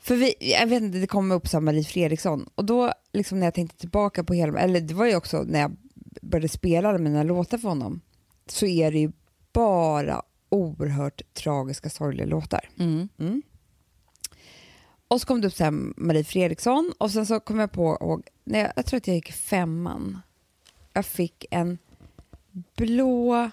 För 0.00 0.16
vi, 0.16 0.34
jag 0.40 0.66
vet 0.66 0.82
inte, 0.82 0.98
det 0.98 1.06
kom 1.06 1.32
upp 1.32 1.48
som 1.48 1.64
Marie 1.64 1.84
Fredriksson 1.84 2.48
och 2.54 2.64
då 2.64 2.92
liksom 3.12 3.40
när 3.40 3.46
jag 3.46 3.54
tänkte 3.54 3.78
tillbaka 3.78 4.24
på 4.24 4.34
hela, 4.34 4.60
eller 4.60 4.80
det 4.80 4.94
var 4.94 5.06
ju 5.06 5.16
också 5.16 5.42
när 5.42 5.60
jag 5.60 5.76
började 6.22 6.48
spela 6.48 6.88
alla 6.88 6.98
mina 6.98 7.22
låtar 7.22 7.58
för 7.58 7.68
honom, 7.68 8.00
så 8.46 8.66
är 8.66 8.92
det 8.92 8.98
ju 8.98 9.12
bara 9.52 10.22
oerhört 10.48 11.22
tragiska, 11.34 11.90
sorgliga 11.90 12.26
låtar. 12.26 12.68
Mm. 12.78 13.08
Mm. 13.18 13.42
Och 15.12 15.20
så 15.20 15.26
kom 15.26 15.40
det 15.40 15.46
upp 15.46 15.54
så 15.54 15.70
Marie 15.96 16.24
Fredriksson 16.24 16.92
och 16.98 17.10
sen 17.10 17.26
så 17.26 17.40
kom 17.40 17.58
jag 17.58 17.72
på, 17.72 17.98
ihåg, 18.00 18.28
när 18.44 18.72
jag, 18.76 18.86
tror 18.86 18.96
att 18.96 19.06
jag 19.06 19.14
gick 19.16 19.32
femman, 19.32 20.18
jag 20.92 21.06
fick 21.06 21.44
en 21.50 21.78
blå 22.76 23.50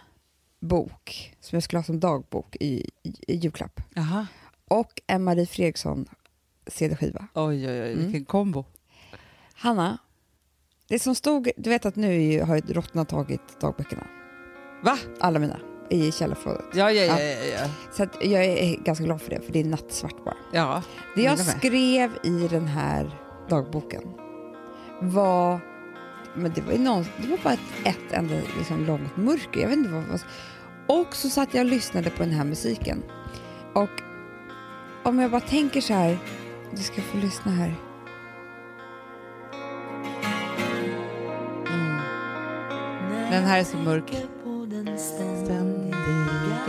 bok 0.59 1.35
som 1.39 1.55
jag 1.55 1.63
skulle 1.63 1.77
ha 1.79 1.83
som 1.83 1.99
dagbok 1.99 2.55
i, 2.59 2.89
i, 3.03 3.13
i 3.27 3.35
julklapp 3.35 3.81
Jaha. 3.93 4.27
och 4.67 5.01
en 5.07 5.23
Marie 5.23 5.45
Fredriksson 5.45 6.05
CD-skiva. 6.67 7.27
Oj, 7.33 7.67
oj, 7.69 7.81
oj, 7.81 7.87
vilken 7.89 8.09
Mm. 8.09 8.25
kombo. 8.25 8.65
Hanna, 9.53 9.97
det 10.87 10.99
som 10.99 11.15
stod, 11.15 11.49
du 11.57 11.69
vet 11.69 11.85
att 11.85 11.95
nu 11.95 12.41
har 12.41 12.55
ju 12.55 12.61
råttorna 12.73 13.05
tagit 13.05 13.59
dagböckerna, 13.61 14.07
Va? 14.83 14.97
alla 15.19 15.39
mina, 15.39 15.59
i 15.89 16.11
källarförrådet. 16.11 16.65
Ja, 16.73 16.91
ja, 16.91 17.03
ja. 17.03 17.19
ja, 17.19 17.45
ja. 17.45 17.69
Så 17.91 18.03
att 18.03 18.17
jag 18.21 18.45
är 18.45 18.77
ganska 18.77 19.03
glad 19.03 19.21
för 19.21 19.29
det, 19.29 19.41
för 19.41 19.53
det 19.53 19.59
är 19.59 19.65
nattsvart 19.65 20.25
bara. 20.25 20.37
ja. 20.51 20.83
Det 21.15 21.21
jag 21.21 21.39
skrev 21.39 22.11
i 22.23 22.47
den 22.47 22.67
här 22.67 23.11
dagboken 23.49 24.01
var, 25.01 25.59
men 26.33 26.51
det 26.55 26.61
var, 26.61 26.73
någon, 26.73 27.05
det 27.17 27.27
var 27.27 27.37
bara 27.43 27.53
ett, 27.53 27.59
ett 27.85 28.11
enda 28.11 28.35
liksom 28.57 28.85
långt 28.85 29.17
mörker. 29.17 29.61
Jag 29.61 29.67
vet 29.67 29.77
inte 29.77 29.89
vad, 29.89 30.03
vad 30.03 30.21
Och 30.99 31.15
så 31.15 31.29
satt 31.29 31.53
jag 31.53 31.65
och 31.65 31.71
lyssnade 31.71 32.09
på 32.09 32.23
den 32.23 32.31
här 32.31 32.45
musiken. 32.45 33.03
Och 33.73 33.89
om 35.03 35.19
jag 35.19 35.31
bara 35.31 35.41
tänker 35.41 35.81
så 35.81 35.93
här, 35.93 36.17
du 36.71 36.83
ska 36.83 37.01
få 37.01 37.17
lyssna 37.17 37.51
här. 37.51 37.75
Mm. 41.67 43.31
Den 43.31 43.43
här 43.43 43.59
är 43.59 43.63
så 43.63 43.77
mörk. 43.77 44.25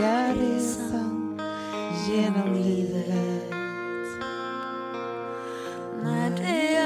Ständiga 0.01 0.33
resan 0.33 1.39
genom 2.07 2.53
livet 2.53 3.53
När 6.03 6.29
det 6.29 6.77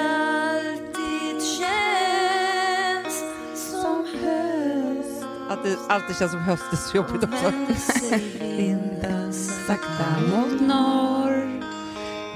alltid 0.58 1.44
känns 1.44 3.24
som 3.72 4.06
höst 4.06 5.26
Att 5.50 5.64
det 5.64 5.78
alltid 5.88 6.16
känns 6.16 6.32
som 6.32 6.42
höst 6.42 6.64
är 6.72 6.78
så 6.78 6.98
jobbigt 6.98 7.24
också. 7.24 7.52
vinden 8.42 9.34
Sakta 9.68 10.06
mot 10.32 10.62
norr. 10.62 11.62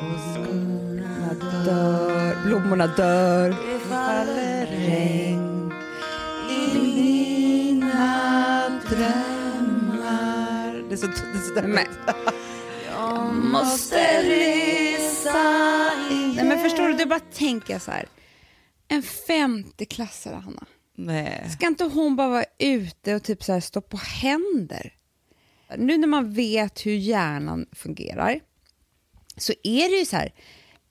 Och 0.01 0.19
skorna 0.36 1.33
Dör, 1.65 2.45
blommorna 2.45 2.88
dör. 2.88 3.50
Det 3.50 3.79
faller 3.79 4.65
regn 4.65 5.74
i 6.50 6.79
mina 6.79 8.69
drömmar. 8.89 9.28
Det 10.89 10.96
är 10.96 10.98
så, 10.98 11.08
det 11.08 11.13
är 11.13 11.86
så 11.86 11.91
Jag 12.86 13.36
måste 13.36 14.24
resa 14.24 15.91
igen 16.10 16.34
Nej, 16.36 16.46
men 16.46 16.60
förstår 16.60 16.88
du, 16.88 16.93
det 16.93 17.05
bara 17.05 17.19
tänker 17.19 17.74
jag 17.74 17.81
så 17.81 17.91
här. 17.91 18.08
En 18.88 19.03
femteklassare, 19.03 20.36
Hanna. 20.36 20.65
Nej. 20.96 21.50
Ska 21.58 21.67
inte 21.67 21.84
hon 21.84 22.15
bara 22.15 22.29
vara 22.29 22.46
ute 22.60 23.15
och 23.15 23.24
typ 23.24 23.43
så 23.43 23.53
här 23.53 23.60
stå 23.60 23.81
på 23.81 23.98
händer? 23.98 24.93
Nu 25.77 25.98
när 25.98 26.08
man 26.08 26.34
vet 26.34 26.86
hur 26.86 26.96
hjärnan 26.96 27.65
fungerar 27.72 28.39
så 29.38 29.53
är 29.63 29.89
det 29.89 29.96
ju 29.96 30.05
så 30.05 30.15
här, 30.15 30.34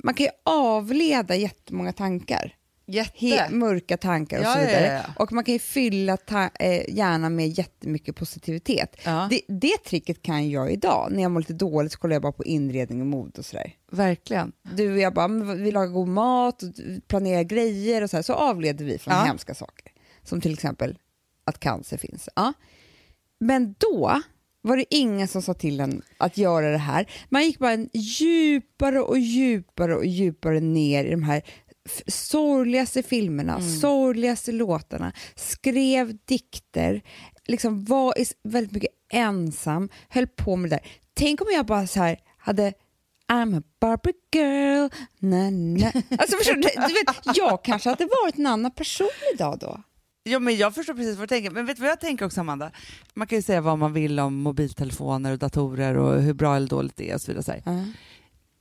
man 0.04 0.14
kan 0.14 0.26
ju 0.26 0.32
avleda 0.44 1.36
jättemånga 1.36 1.92
tankar. 1.92 2.54
He- 2.88 3.50
mörka 3.50 3.96
tankar 3.96 4.38
och 4.38 4.44
Ja, 4.44 4.52
så 4.52 4.58
vidare. 4.60 4.86
ja, 4.86 4.92
ja. 4.92 5.22
Och 5.22 5.32
man 5.32 5.44
kan 5.44 5.52
ju 5.52 5.58
fylla 5.58 6.18
eh, 6.60 6.82
hjärnan 6.96 7.36
med 7.36 7.48
jättemycket 7.48 8.16
positivitet. 8.16 8.96
Det, 9.30 9.40
det 9.48 9.76
tricket 9.84 10.22
kan 10.22 10.50
jag 10.50 10.72
idag. 10.72 11.08
När 11.12 11.22
jag 11.22 11.30
mår 11.30 11.40
lite 11.40 11.52
dåligt 11.52 11.92
så 11.92 11.98
kollar 11.98 12.14
jag 12.14 12.22
bara 12.22 12.32
på 12.32 12.44
inredning 12.44 13.00
och 13.00 13.06
mode 13.06 13.38
och 13.38 13.44
sådär. 13.44 13.72
Verkligen. 13.90 14.52
Du 14.74 14.92
och 14.92 14.98
jag 14.98 15.14
bara, 15.14 15.28
vi 15.54 15.70
lagar 15.72 15.86
god 15.92 16.08
mat, 16.08 16.62
och 16.62 16.68
planerar 17.08 17.42
grejer 17.42 18.02
och 18.02 18.10
så 18.10 18.16
här, 18.16 18.22
så 18.22 18.32
avleder 18.32 18.84
vi 18.84 18.98
från 18.98 19.14
Ja. 19.14 19.22
hemska 19.24 19.54
saker. 19.54 19.92
Som 20.22 20.40
till 20.40 20.52
exempel 20.52 20.98
att 21.44 21.60
cancer 21.60 21.96
finns. 21.96 22.28
Ja. 22.36 22.52
Men 23.40 23.74
då 23.78 24.20
var 24.62 24.76
det 24.76 24.84
ingen 24.94 25.28
som 25.28 25.42
sa 25.42 25.54
till 25.54 25.80
en 25.80 26.02
att 26.18 26.38
göra 26.38 26.70
det 26.70 26.78
här. 26.78 27.10
Man 27.28 27.44
gick 27.44 27.58
bara 27.58 27.72
en 27.72 27.88
djupare 27.92 29.00
och 29.00 29.18
djupare 29.18 29.94
och 29.96 30.06
djupare 30.06 30.60
ner 30.60 31.04
i 31.04 31.10
de 31.10 31.22
här 31.22 31.42
sorgligaste 32.06 33.02
filmerna, 33.02 33.54
Mm. 33.56 33.70
sorgligaste 33.80 34.52
låtarna, 34.52 35.12
skrev 35.36 36.16
dikter, 36.24 37.02
liksom 37.46 37.84
var 37.84 38.14
väldigt 38.48 38.72
mycket 38.72 38.90
ensam, 39.12 39.88
höll 40.08 40.26
på 40.26 40.56
med 40.56 40.70
det 40.70 40.76
där. 40.76 40.86
Tänk 41.14 41.40
om 41.40 41.46
jag 41.52 41.66
bara 41.66 41.86
så 41.86 42.00
här 42.00 42.18
hade 42.38 42.72
I'm 43.32 43.58
a 43.58 43.62
Barbie 43.80 44.12
girl, 44.34 44.88
na 45.18 45.50
na. 45.50 45.86
Alltså 46.18 46.36
förstår 46.36 46.54
du, 46.54 46.62
du 46.62 46.94
vet, 46.94 47.36
jag 47.36 47.64
kanske 47.64 47.88
hade 47.88 48.04
varit 48.04 48.38
en 48.38 48.46
annan 48.46 48.70
person 48.70 49.08
idag 49.34 49.58
då. 49.58 49.82
Ja, 50.22 50.38
men 50.38 50.56
jag 50.56 50.74
förstår 50.74 50.94
precis 50.94 51.16
vad 51.16 51.22
du 51.22 51.26
tänker. 51.34 51.50
Men 51.50 51.66
vet 51.66 51.76
du 51.76 51.80
vad 51.82 51.90
jag 51.90 52.00
tänker 52.00 52.26
också, 52.26 52.40
Amanda? 52.40 52.70
Man 53.14 53.26
kan 53.26 53.38
ju 53.38 53.42
säga 53.42 53.60
vad 53.60 53.78
man 53.78 53.92
vill 53.92 54.20
om 54.20 54.34
mobiltelefoner 54.34 55.32
och 55.32 55.38
datorer 55.38 55.96
och 55.96 56.22
hur 56.22 56.34
bra 56.34 56.56
eller 56.56 56.68
dåligt 56.68 56.96
det 56.96 57.10
är 57.10 57.14
och 57.14 57.20
så 57.20 57.32
vidare. 57.32 57.42
Så 57.44 57.52
här. 57.52 57.92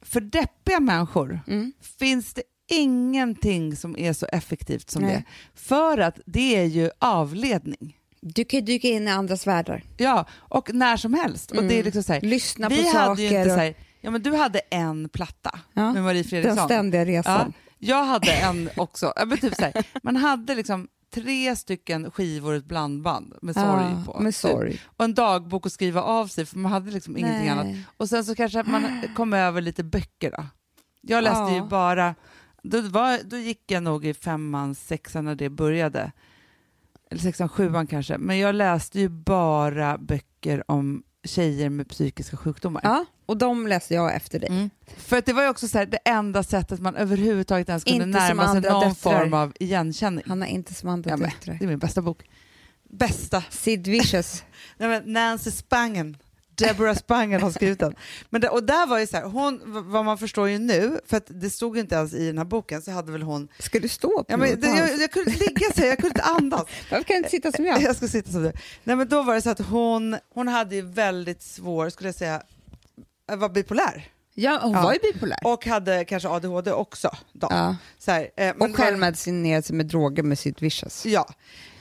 För 0.02 0.22
deppiga 0.22 0.80
människor 0.80 1.40
Mm. 1.48 1.74
finns 2.00 2.34
det 2.34 2.44
ingenting 2.68 3.76
som 3.76 3.98
är 3.98 4.14
så 4.14 4.26
effektivt 4.26 4.90
som 4.90 5.02
Nej. 5.02 5.14
det. 5.16 5.24
För 5.60 5.98
att 5.98 6.20
det 6.26 6.56
är 6.56 6.64
ju 6.66 6.90
avledning. 7.00 7.98
Du 8.22 8.46
kan 8.46 8.60
ju 8.60 8.66
dyka 8.66 8.88
in 8.88 9.08
i 9.08 9.12
andras 9.12 9.48
världar. 9.48 9.84
Ja, 9.98 10.26
och 10.34 10.74
när 10.74 10.98
som 10.98 11.14
helst. 11.14 11.52
Och 11.52 11.64
det 11.64 11.80
är 11.80 11.84
liksom 11.84 12.04
så 12.04 12.14
här, 12.14 12.22
Lyssna 12.22 12.70
vi 12.70 12.84
på 12.84 12.98
hade 12.98 13.06
saker. 13.08 13.22
ju 13.22 13.28
inte 13.28 13.42
och- 13.42 13.48
så 13.48 13.56
här, 13.60 13.76
ja 14.02 14.12
men 14.12 14.24
du 14.24 14.36
hade 14.36 14.60
en 14.60 15.10
platta 15.10 15.60
Ja, 15.74 15.94
med 15.94 16.04
Marie 16.04 16.22
den 16.22 16.30
Fredriksson. 16.30 16.66
ständiga 16.68 17.02
Ja, 17.02 17.08
resan. 17.08 17.54
jag 17.78 18.04
hade 18.04 18.32
en 18.32 18.70
också. 18.78 19.14
Ja, 19.16 19.26
men 19.26 19.38
typ 19.38 19.56
så 19.56 19.62
här, 19.62 19.86
man 20.04 20.16
hade 20.16 20.56
liksom 20.56 20.88
tre 21.14 21.56
stycken 21.56 22.12
skivor 22.12 22.56
ett 22.56 22.66
blandband 22.66 23.34
med 23.42 23.56
sorg 23.56 23.66
Ja, 23.66 24.04
på. 24.14 24.20
med 24.20 24.34
typ. 24.34 24.42
sorg. 24.42 24.82
Och 24.98 25.06
en 25.06 25.14
dagbok 25.14 25.66
att 25.66 25.72
skriva 25.72 26.02
av 26.02 26.28
sig 26.28 26.46
för 26.46 26.58
man 26.58 26.72
hade 26.72 26.92
liksom 26.92 27.18
ingenting 27.18 27.40
Nej. 27.40 27.50
annat. 27.50 27.76
Och 27.98 28.10
sen 28.10 28.26
så 28.26 28.36
kanske 28.36 28.64
man 28.64 29.02
kom 29.16 29.34
över 29.34 29.62
lite 29.62 29.84
böcker 29.84 30.32
då. 30.32 30.46
Jag 31.02 31.24
läste 31.24 31.40
Ja. 31.40 31.56
ju 31.56 31.62
bara, 31.62 32.16
då, 32.64 32.82
var, 32.82 33.20
då 33.24 33.38
gick 33.38 33.72
jag 33.72 33.84
nog 33.84 34.06
i 34.06 34.14
femman, 34.14 34.76
sexan 34.76 35.26
när 35.26 35.36
det 35.36 35.50
började. 35.50 36.12
Eller 37.12 37.22
sexan, 37.22 37.50
sjuan 37.50 37.88
kanske. 37.88 38.18
Men 38.18 38.38
jag 38.38 38.56
läste 38.56 39.00
ju 39.00 39.10
bara 39.10 39.98
böcker 39.98 40.72
om 40.72 41.04
tjejer 41.24 41.70
med 41.70 41.90
psykiska 41.90 42.38
sjukdomar. 42.38 42.82
Ja, 42.84 43.06
och 43.26 43.38
de 43.38 43.68
läser 43.68 43.96
jag 43.96 44.16
efter 44.16 44.40
dig. 44.40 44.50
Mm. 44.50 44.70
För 44.98 45.18
att 45.18 45.26
det 45.26 45.34
var 45.34 45.44
ju 45.44 45.50
också 45.50 45.68
så 45.68 45.78
här, 45.78 45.86
det 45.86 45.98
enda 46.06 46.44
sättet 46.44 46.80
man 46.80 46.96
överhuvudtaget 46.96 47.70
ens 47.70 47.84
kunde 47.84 48.04
Inte 48.06 48.20
närma 48.20 48.52
sig 48.52 48.62
någon 48.62 48.64
döttrar. 48.90 48.94
form 48.94 49.34
av 49.34 49.54
igenkänning. 49.60 50.24
Han 50.28 50.44
är 50.44 50.48
inte 50.48 50.74
som 50.74 50.90
andra 50.90 51.10
Ja, 51.10 51.18
döttrar. 51.18 51.56
det 51.60 51.66
är 51.66 51.68
min 51.70 51.80
bästa 51.80 52.02
bok. 52.02 52.24
Bästa. 52.90 53.44
Sid 53.50 53.88
Vicious. 53.88 54.44
Nej, 54.78 54.90
men 54.90 55.14
Nancy 55.14 55.52
Spangen. 55.52 56.18
Deborah 56.58 56.96
Spangen 56.96 57.42
har 57.42 57.52
skrivit 57.52 57.80
den. 57.80 57.96
Men 58.30 58.42
det, 58.42 58.50
och 58.50 58.64
där 58.64 58.88
var 58.88 59.00
ju 59.00 59.08
så 59.08 59.18
här, 59.18 59.24
hon, 59.24 59.62
vad 59.92 60.06
man 60.06 60.18
förstår 60.18 60.50
ju 60.50 60.58
nu, 60.60 61.00
för 61.06 61.18
att 61.18 61.26
det 61.28 61.50
stod 61.50 61.76
ju 61.76 61.82
inte 61.82 61.96
ens 61.96 62.14
i 62.14 62.28
den 62.28 62.38
här 62.38 62.46
boken, 62.46 62.82
så 62.82 62.92
hade 62.92 63.12
väl 63.12 63.22
hon... 63.22 63.48
Ska 63.60 63.80
du 63.80 63.88
stå 63.88 64.10
på 64.10 64.26
Ja, 64.28 64.38
men, 64.38 64.60
det, 64.60 64.68
jag, 64.68 64.98
jag 65.00 65.12
kunde 65.12 65.32
inte 65.32 65.46
ligga 65.46 65.72
så 65.76 65.82
här, 65.82 65.88
jag 65.88 65.98
kunde 65.98 66.08
inte 66.10 66.22
andas. 66.24 66.66
Varför 66.92 67.04
kan 67.04 67.14
du 67.14 67.18
inte 67.18 67.30
sitta 67.30 67.52
som 67.52 67.66
jag? 67.66 67.82
Jag 67.88 67.96
ska 67.96 68.08
sitta 68.08 68.32
som 68.32 68.44
du. 68.44 68.52
Nej 68.84 68.96
men 68.96 69.08
då 69.08 69.24
var 69.24 69.36
det 69.36 69.42
så 69.42 69.50
att 69.50 69.60
hon, 69.60 70.18
hon 70.34 70.48
hade 70.48 70.76
ju 70.76 70.82
väldigt 70.82 71.42
svår, 71.42 71.90
skulle 71.90 72.08
jag 72.10 72.16
säga, 72.16 72.42
vara 73.36 73.50
bipolär. 73.50 74.08
Ja, 74.40 74.60
hon 74.64 74.72
Ja. 74.72 74.82
var 74.82 74.94
ju 74.94 75.00
bipolär. 75.14 75.40
Och 75.44 75.66
hade 75.66 76.06
kanske 76.06 76.30
ADHD 76.30 76.72
också. 76.72 77.16
Då. 77.34 77.48
Ja. 77.52 77.76
Så 78.00 78.12
här, 78.12 78.30
eh, 78.38 78.50
Och 78.52 78.60
var- 78.60 78.74
självmedicinerade 78.74 79.64
sig 79.64 79.76
med 79.76 79.86
droger 79.86 80.24
med 80.24 80.40
Sid 80.40 80.56
Vicious. 80.60 81.06
Ja, 81.06 81.30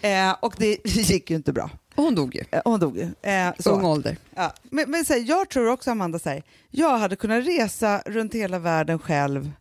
eh, 0.01 0.31
och 0.41 0.55
det 0.59 0.79
gick 0.85 1.31
ju 1.31 1.37
inte 1.37 1.53
bra. 1.53 1.71
Och 1.97 2.03
hon 2.03 2.15
dog 2.15 2.35
ju. 2.35 2.43
Eh, 2.51 2.61
hon 2.65 2.81
dog 2.81 2.97
ju. 2.97 3.31
Eh, 3.31 3.55
så. 3.59 3.71
Ung 3.71 3.85
ålder. 3.85 4.17
Ja. 4.35 4.55
Men, 4.63 4.91
men 4.91 5.05
så 5.05 5.13
här, 5.13 5.21
jag 5.21 5.49
tror 5.49 5.69
också, 5.69 5.91
Amanda, 5.91 6.19
så 6.19 6.29
här, 6.29 6.43
jag 6.71 6.99
hade 6.99 7.17
kunnat 7.17 7.47
resa 7.47 8.03
runt 8.07 8.35
hela 8.35 8.59
världen 8.59 8.99
själv 8.99 9.53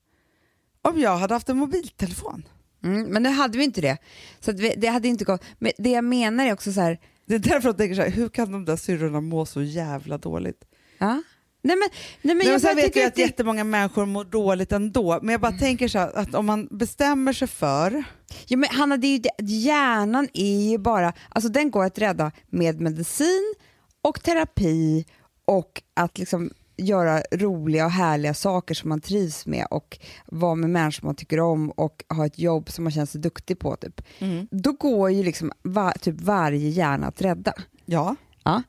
om 0.81 0.99
jag 0.99 1.17
hade 1.17 1.33
haft 1.33 1.49
en 1.49 1.57
mobiltelefon. 1.57 2.47
Mm, 2.83 3.03
men 3.07 3.23
nu 3.23 3.29
hade 3.29 3.57
vi 3.57 3.63
inte 3.63 3.81
det. 3.81 3.97
Så 4.39 4.51
vi, 4.51 4.73
det 4.77 4.87
hade 4.87 5.07
inte 5.07 5.25
gått. 5.25 5.43
Men 5.59 5.71
det 5.77 5.89
jag 5.89 6.03
menar 6.03 6.45
är 6.45 6.53
också 6.53 6.73
så 6.73 6.81
här, 6.81 6.99
Det 7.25 7.35
är 7.35 7.39
därför 7.39 7.69
jag 7.69 7.77
tänker 7.77 7.95
så 7.95 8.01
här, 8.01 8.09
hur 8.09 8.29
kan 8.29 8.51
de 8.51 8.65
där 8.65 8.75
syrrorna 8.75 9.21
må 9.21 9.45
så 9.45 9.61
jävla 9.61 10.17
dåligt? 10.17 10.65
ja. 10.97 11.21
Nej 11.65 11.75
men, 11.75 11.89
nej, 12.21 12.35
men 12.35 12.37
Men 12.37 12.47
jag 12.47 12.61
sen 12.61 12.75
vet 12.75 12.85
tycker 12.85 12.99
jag 12.99 13.07
att 13.07 13.15
det, 13.15 13.21
jättemånga 13.21 13.63
människor 13.63 14.05
mår 14.05 14.23
dåligt 14.23 14.71
ändå, 14.71 15.19
men 15.21 15.31
jag 15.31 15.41
bara 15.41 15.51
tänker 15.51 15.87
så 15.87 15.99
här, 15.99 16.17
att 16.17 16.35
om 16.35 16.45
man 16.45 16.67
bestämmer 16.71 17.33
sig 17.33 17.47
för... 17.47 18.03
ja, 18.47 18.57
men 18.57 18.69
Hanna, 18.69 18.97
det 18.97 19.07
är 19.07 19.11
ju 19.11 19.17
det, 19.17 19.43
hjärnan 19.43 20.27
är 20.33 20.69
ju 20.69 20.77
bara, 20.77 21.13
alltså 21.29 21.49
den 21.49 21.71
går 21.71 21.83
att 21.83 21.99
rädda 21.99 22.31
med 22.49 22.81
medicin 22.81 23.53
och 24.01 24.23
terapi 24.23 25.05
och 25.45 25.81
att 25.93 26.17
liksom 26.17 26.51
göra 26.77 27.21
roliga 27.31 27.85
och 27.85 27.91
härliga 27.91 28.33
saker 28.33 28.75
som 28.75 28.89
man 28.89 29.01
trivs 29.01 29.45
med 29.45 29.67
och 29.69 29.99
vara 30.25 30.55
med 30.55 30.69
människor 30.69 31.05
man 31.05 31.15
tycker 31.15 31.39
om 31.39 31.71
och 31.71 32.03
ha 32.09 32.25
ett 32.25 32.39
jobb 32.39 32.69
som 32.69 32.83
man 32.83 32.91
känner 32.91 33.05
sig 33.05 33.21
duktig 33.21 33.59
på. 33.59 33.75
Typ. 33.75 34.01
Mm. 34.19 34.47
Då 34.51 34.71
går 34.71 35.11
ju 35.11 35.23
liksom 35.23 35.51
va, 35.61 35.93
typ 36.01 36.21
varje 36.21 36.69
hjärna 36.69 37.07
att 37.07 37.21
rädda. 37.21 37.53
Ja. 37.85 38.15
Ja. 38.43 38.63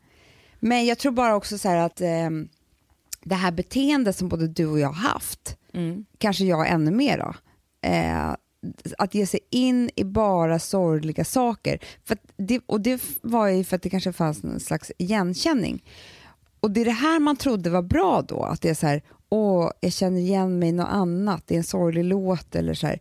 Men 0.60 0.86
jag 0.86 0.98
tror 0.98 1.12
bara 1.12 1.36
också 1.36 1.58
så 1.58 1.68
här 1.68 1.76
att 1.76 2.00
eh, 2.00 2.30
det 3.28 3.34
här 3.34 3.50
beteendet 3.52 4.16
som 4.16 4.28
både 4.28 4.48
du 4.48 4.66
och 4.66 4.78
jag 4.80 4.88
har 4.88 5.08
haft, 5.08 5.56
Mm. 5.72 6.04
kanske 6.18 6.44
jag 6.44 6.68
ännu 6.70 6.90
mer 6.90 7.18
då, 7.18 7.34
eh, 7.88 8.34
att 8.98 9.14
ge 9.14 9.26
sig 9.26 9.40
in 9.50 9.90
i 9.96 10.04
bara 10.04 10.58
sorgliga 10.58 11.24
saker. 11.24 11.78
För 12.04 12.18
det, 12.36 12.60
och 12.66 12.80
det 12.80 13.02
var 13.22 13.48
ju 13.48 13.64
för 13.64 13.76
att 13.76 13.82
det 13.82 13.90
kanske 13.90 14.12
fanns 14.12 14.44
en 14.44 14.60
slags 14.60 14.92
igenkänning. 14.98 15.84
Och 16.60 16.70
det 16.70 16.80
är 16.80 16.84
det 16.84 16.90
här 16.90 17.20
man 17.20 17.36
trodde 17.36 17.70
var 17.70 17.82
bra 17.82 18.22
då, 18.28 18.42
att 18.42 18.60
det 18.60 18.68
är 18.70 18.74
så 18.74 18.86
här, 18.86 19.02
åh, 19.28 19.70
jag 19.80 19.92
känner 19.92 20.20
igen 20.20 20.58
mig 20.58 20.68
i 20.68 20.72
något 20.72 20.88
annat, 20.90 21.42
det 21.46 21.54
är 21.54 21.58
en 21.58 21.64
sorglig 21.64 22.04
låt 22.04 22.54
eller 22.54 22.74
så 22.74 22.86
här. 22.86 23.00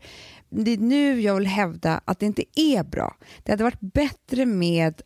Det 0.50 0.72
är 0.72 0.78
nu 0.78 1.22
jag 1.22 1.36
vill 1.36 1.48
hävda 1.48 2.02
att 2.06 2.20
det 2.20 2.26
inte 2.26 2.44
är 2.56 2.84
bra. 2.84 3.16
Det 3.44 3.52
hade 3.52 3.64
varit 3.64 3.80
bättre 3.94 4.46
med 4.46 5.02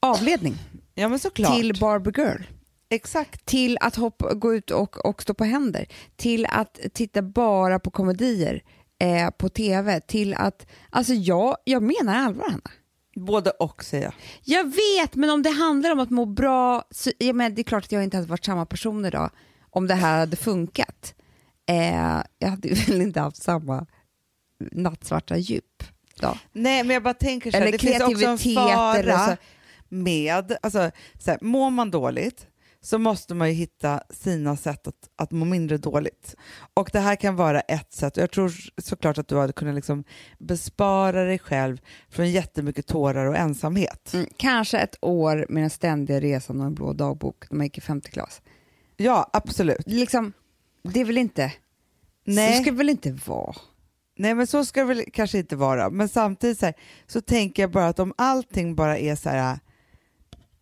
avledning 0.00 0.54
ja, 0.94 1.18
till 1.56 1.78
Barbie 1.80 2.12
Girl 2.16 2.42
Exakt. 2.90 3.46
till 3.46 3.78
att 3.80 3.96
hoppa, 3.96 4.34
gå 4.34 4.54
ut 4.54 4.70
och, 4.70 5.06
och 5.06 5.22
stå 5.22 5.34
på 5.34 5.44
händer, 5.44 5.86
till 6.16 6.46
att 6.46 6.80
titta 6.92 7.22
bara 7.22 7.78
på 7.78 7.90
komedier 7.90 8.62
eh, 8.98 9.30
på 9.30 9.48
tv, 9.48 10.00
till 10.00 10.34
att... 10.34 10.66
Alltså 10.90 11.12
jag, 11.12 11.56
jag 11.64 11.82
menar 11.82 12.16
allvar, 12.16 12.44
Hanna. 12.50 12.70
Både 13.16 13.50
och 13.50 13.84
säger 13.84 14.04
jag. 14.04 14.14
Jag 14.44 14.64
vet, 14.64 15.14
men 15.14 15.30
om 15.30 15.42
det 15.42 15.50
handlar 15.50 15.92
om 15.92 16.00
att 16.00 16.10
må 16.10 16.26
bra, 16.26 16.84
så, 16.90 17.10
jag 17.18 17.36
menar, 17.36 17.50
det 17.50 17.62
är 17.62 17.64
klart 17.64 17.84
att 17.84 17.92
jag 17.92 18.04
inte 18.04 18.16
hade 18.16 18.28
varit 18.28 18.44
samma 18.44 18.66
person 18.66 19.04
idag 19.04 19.30
om 19.70 19.86
det 19.86 19.94
här 19.94 20.18
hade 20.18 20.36
funkat. 20.36 21.14
Eh, 21.68 22.22
jag 22.38 22.48
hade 22.48 22.68
väl 22.86 23.02
inte 23.02 23.20
haft 23.20 23.42
samma 23.42 23.86
nattsvarta 24.72 25.36
djup. 25.36 25.84
Då. 26.20 26.38
Nej, 26.52 26.84
men 26.84 26.94
jag 26.94 27.02
bara 27.02 27.14
tänker 27.14 27.50
så 27.50 27.56
här, 27.56 27.62
Eller 27.62 27.72
det 27.72 27.78
finns 27.78 28.00
också 28.00 28.26
en 28.26 28.54
fara 28.54 29.36
med, 29.88 30.56
alltså 30.62 30.90
så 31.18 31.30
här, 31.30 31.38
mår 31.42 31.70
man 31.70 31.90
dåligt 31.90 32.46
så 32.82 32.98
måste 32.98 33.34
man 33.34 33.48
ju 33.48 33.54
hitta 33.54 34.02
sina 34.10 34.56
sätt 34.56 34.86
att, 34.86 35.10
att 35.16 35.30
må 35.30 35.44
mindre 35.44 35.78
dåligt. 35.78 36.36
Och 36.74 36.90
det 36.92 37.00
här 37.00 37.16
kan 37.16 37.36
vara 37.36 37.60
ett 37.60 37.92
sätt. 37.92 38.16
Jag 38.16 38.30
tror 38.30 38.52
såklart 38.78 39.18
att 39.18 39.28
du 39.28 39.36
hade 39.36 39.52
kunnat 39.52 39.74
liksom 39.74 40.04
bespara 40.38 41.24
dig 41.24 41.38
själv 41.38 41.80
från 42.08 42.30
jättemycket 42.30 42.86
tårar 42.86 43.26
och 43.26 43.36
ensamhet. 43.36 44.14
Mm, 44.14 44.26
kanske 44.36 44.78
ett 44.78 44.96
år 45.00 45.46
med 45.48 45.62
den 45.62 45.70
ständiga 45.70 46.20
resan 46.20 46.60
och 46.60 46.66
en 46.66 46.74
blå 46.74 46.92
dagbok 46.92 47.50
när 47.50 47.56
man 47.56 47.66
gick 47.66 47.78
i 47.78 47.80
femte 47.80 48.10
klass. 48.10 48.42
Ja, 48.96 49.30
absolut. 49.32 49.86
Liksom, 49.86 50.32
det 50.82 51.00
är 51.00 51.04
väl 51.04 51.18
inte... 51.18 51.52
Nej. 52.24 52.56
Så 52.56 52.62
ska 52.62 52.70
det 52.70 52.76
väl 52.76 52.88
inte 52.88 53.12
vara? 53.26 53.54
Nej, 54.16 54.34
men 54.34 54.46
så 54.46 54.64
ska 54.64 54.80
det 54.80 54.86
väl 54.86 55.04
kanske 55.12 55.38
inte 55.38 55.56
vara. 55.56 55.90
Men 55.90 56.08
samtidigt 56.08 56.58
så, 56.58 56.66
här, 56.66 56.74
så 57.06 57.20
tänker 57.20 57.62
jag 57.62 57.70
bara 57.70 57.88
att 57.88 57.98
om 57.98 58.12
allting 58.18 58.74
bara 58.74 58.98
är 58.98 59.16
så 59.16 59.28
här... 59.28 59.58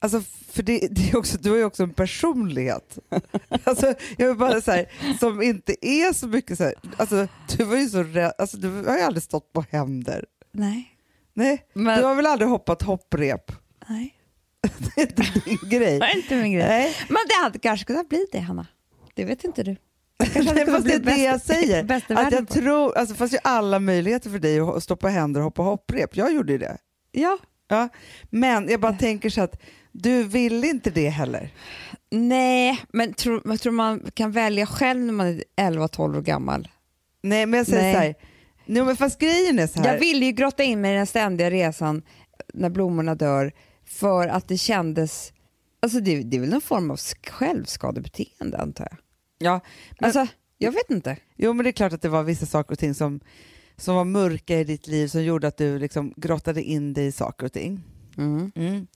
Alltså, 0.01 0.21
för 0.53 0.63
det, 0.63 0.89
det 0.91 1.11
är 1.11 1.17
också, 1.17 1.39
du 1.41 1.51
har 1.51 1.57
ju 1.57 1.65
också 1.65 1.83
en 1.83 1.93
personlighet. 1.95 2.99
Alltså, 3.65 3.95
jag 4.17 4.29
vill 4.29 4.37
bara 4.37 4.61
så 4.61 4.71
här, 4.71 4.87
som 5.21 5.43
inte 5.43 5.87
är 5.87 6.13
så 6.13 6.29
mycket 6.29 6.59
så 6.59 6.65
här, 6.65 6.75
alltså, 6.97 7.29
du 7.57 7.65
var 7.65 7.77
ju 7.77 7.89
så 7.89 8.03
rädd, 8.03 8.33
alltså, 8.39 8.57
du 8.57 8.69
har 8.69 8.97
ju 8.97 9.03
aldrig 9.03 9.23
stått 9.23 9.53
på 9.53 9.65
händer. 9.71 10.25
Nej. 10.53 10.89
Nej, 11.35 11.67
Men- 11.75 11.99
du 11.99 12.05
har 12.05 12.15
väl 12.15 12.27
aldrig 12.27 12.49
hoppat 12.51 12.83
hopprep? 12.83 13.53
Nej. 13.89 14.15
Det 14.97 15.01
är 15.03 15.07
inte 15.07 15.23
din 15.45 15.59
grej. 15.71 15.99
Det 15.99 16.07
är 16.07 16.17
inte 16.17 16.37
min 16.37 16.53
grej. 16.53 16.69
Nej. 16.69 16.95
Men 17.09 17.19
det 17.29 17.45
hade 17.45 17.59
kanske 17.59 17.87
kunnat 17.87 18.09
bli 18.09 18.27
det, 18.33 18.39
Hanna. 18.39 18.67
Det 19.15 19.25
vet 19.25 19.45
inte 19.45 19.63
du. 19.63 19.77
Nej, 20.35 20.67
fast 20.67 20.85
det 20.87 20.95
är 20.95 20.99
det 20.99 21.17
jag 21.25 21.41
säger. 21.41 21.93
Att 21.93 22.33
jag 22.33 22.49
på. 22.49 22.55
tror, 22.55 22.99
alltså, 22.99 23.15
fast 23.15 23.35
ju 23.35 23.39
alla 23.45 23.79
möjligheter 23.79 24.31
för 24.31 24.39
dig 24.39 24.61
att 24.61 24.83
stå 24.83 24.97
på 24.97 25.09
händer 25.09 25.41
och 25.41 25.45
hoppa 25.45 25.63
hopprep. 25.63 26.17
Jag 26.17 26.33
gjorde 26.35 26.53
ju 26.53 26.59
det. 26.59 26.79
Ja. 27.13 27.39
Ja. 27.69 27.89
Men 28.31 28.69
jag 28.69 28.81
bara 28.81 28.93
tänker 28.93 29.31
så 29.31 29.41
att 29.41 29.61
du 29.93 30.25
vill 30.25 30.65
inte 30.65 30.91
det 30.91 31.09
heller. 31.09 31.51
Nej, 32.11 32.81
men 32.93 33.13
tror, 33.15 33.43
jag 33.45 33.61
tror 33.61 33.73
man 33.73 34.01
kan 34.15 34.33
välja 34.33 34.67
själv 34.67 35.01
när 35.01 35.13
man 35.13 35.27
är 35.27 35.43
11-12 35.57 36.17
år 36.19 36.23
gammal. 36.23 36.69
Nej, 37.23 37.47
men 37.47 37.59
jag 37.59 37.67
säger 37.67 37.83
Nej. 37.83 37.95
så 37.95 37.99
här. 38.01 38.15
Nej, 38.67 38.85
men 38.85 38.97
fast 38.97 39.19
grejen 39.21 39.59
är 39.59 39.67
så 39.67 39.81
här. 39.81 39.93
Jag 39.93 40.01
ville 40.01 40.27
ju 40.27 40.33
grotta 40.33 40.63
in 40.63 40.81
mig 40.81 40.93
i 40.93 40.97
den 40.97 41.07
ständiga 41.07 41.51
resan 41.51 42.03
när 42.55 42.71
blommorna 42.71 43.15
dör 43.15 43.53
för 43.87 44.29
att 44.29 44.49
det 44.49 44.59
kändes... 44.59 45.33
Alltså 45.81 46.01
det, 46.01 46.23
det 46.23 46.37
är 46.37 46.41
väl 46.41 46.51
någon 46.51 46.61
form 46.61 46.91
av 46.91 46.97
sk- 46.97 47.31
självskadebeteende 47.31 48.59
antar 48.59 48.89
jag. 48.91 48.99
Ja, 49.39 49.61
men, 49.99 50.07
Alltså, 50.07 50.27
jag 50.59 50.73
vet 50.73 50.91
inte. 50.91 51.17
jo, 51.37 51.53
men 51.53 51.65
det 51.65 51.71
är 51.71 51.73
klart 51.73 51.93
att 51.93 52.03
det 52.03 52.09
var 52.09 52.23
vissa 52.23 52.47
saker 52.47 52.73
och 52.73 52.79
ting 52.79 52.95
som, 52.95 53.21
som 53.77 53.95
var 53.95 54.05
mörka 54.05 54.59
i 54.61 54.65
ditt 54.65 54.87
liv 54.87 55.09
som 55.09 55.23
gjorde 55.25 55.49
att 55.49 55.57
du 55.57 55.79
liksom 55.79 56.15
grottade 56.17 56.63
in 56.63 56.93
dig 56.93 57.07
i 57.07 57.13
saker 57.13 57.47
och 57.47 57.53
ting. 57.53 57.81
Mm. 58.17 58.87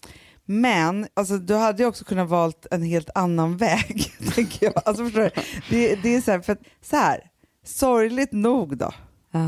Men 0.60 1.06
alltså, 1.14 1.38
du 1.38 1.54
hade 1.54 1.82
ju 1.82 1.88
också 1.88 2.04
kunnat 2.04 2.28
valt 2.28 2.66
en 2.70 2.82
helt 2.82 3.10
annan 3.14 3.56
väg, 3.66 4.12
tänker 4.34 4.66
jag. 4.66 4.82
Alltså, 4.84 5.04
förstår 5.04 5.20
du? 5.22 5.30
Det, 5.70 5.94
det 6.02 6.16
är 6.16 6.20
så 6.20 6.30
här, 6.30 6.40
för 6.40 6.52
att, 6.52 6.60
så 6.82 6.96
här, 6.96 7.30
sorgligt 7.64 8.32
nog 8.32 8.76
då, 8.76 8.92
Ja. 9.30 9.40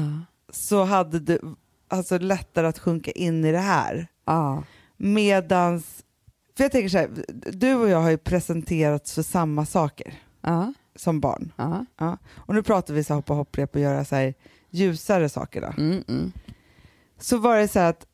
så 0.53 0.85
hade 0.85 1.21
du 1.21 1.41
alltså, 1.89 2.19
lättare 2.19 2.67
att 2.67 2.79
sjunka 2.79 3.11
in 3.11 3.45
i 3.45 3.53
det 3.53 3.59
här. 3.59 4.07
Ja. 4.25 4.63
Medans, 4.97 6.05
för 6.57 6.65
jag 6.65 6.73
tänker 6.73 6.89
så 6.89 6.99
här, 6.99 7.11
du 7.53 7.75
och 7.75 7.89
jag 7.89 8.01
har 8.01 8.11
ju 8.11 8.17
presenterats 8.19 9.15
för 9.15 9.23
samma 9.23 9.67
saker 9.67 10.15
Ja. 10.41 10.73
som 10.97 11.21
barn. 11.21 11.53
Ja. 11.99 12.19
Och 12.35 12.55
nu 12.55 12.63
pratar 12.63 12.95
vi 12.95 13.05
så 13.05 13.13
här 13.13 13.17
hoppa 13.19 13.35
hopprep 13.35 13.75
och 13.75 13.81
göra 13.81 14.05
så 14.05 14.17
här 14.17 14.35
ljusare 14.71 15.29
saker. 15.29 15.61
Då. 15.61 15.67
Mm, 15.83 16.05
mm. 16.09 16.33
Så 17.21 17.39
var 17.39 17.57
det 17.57 17.69
så 17.69 17.79
här 17.81 17.91
att 17.91 18.07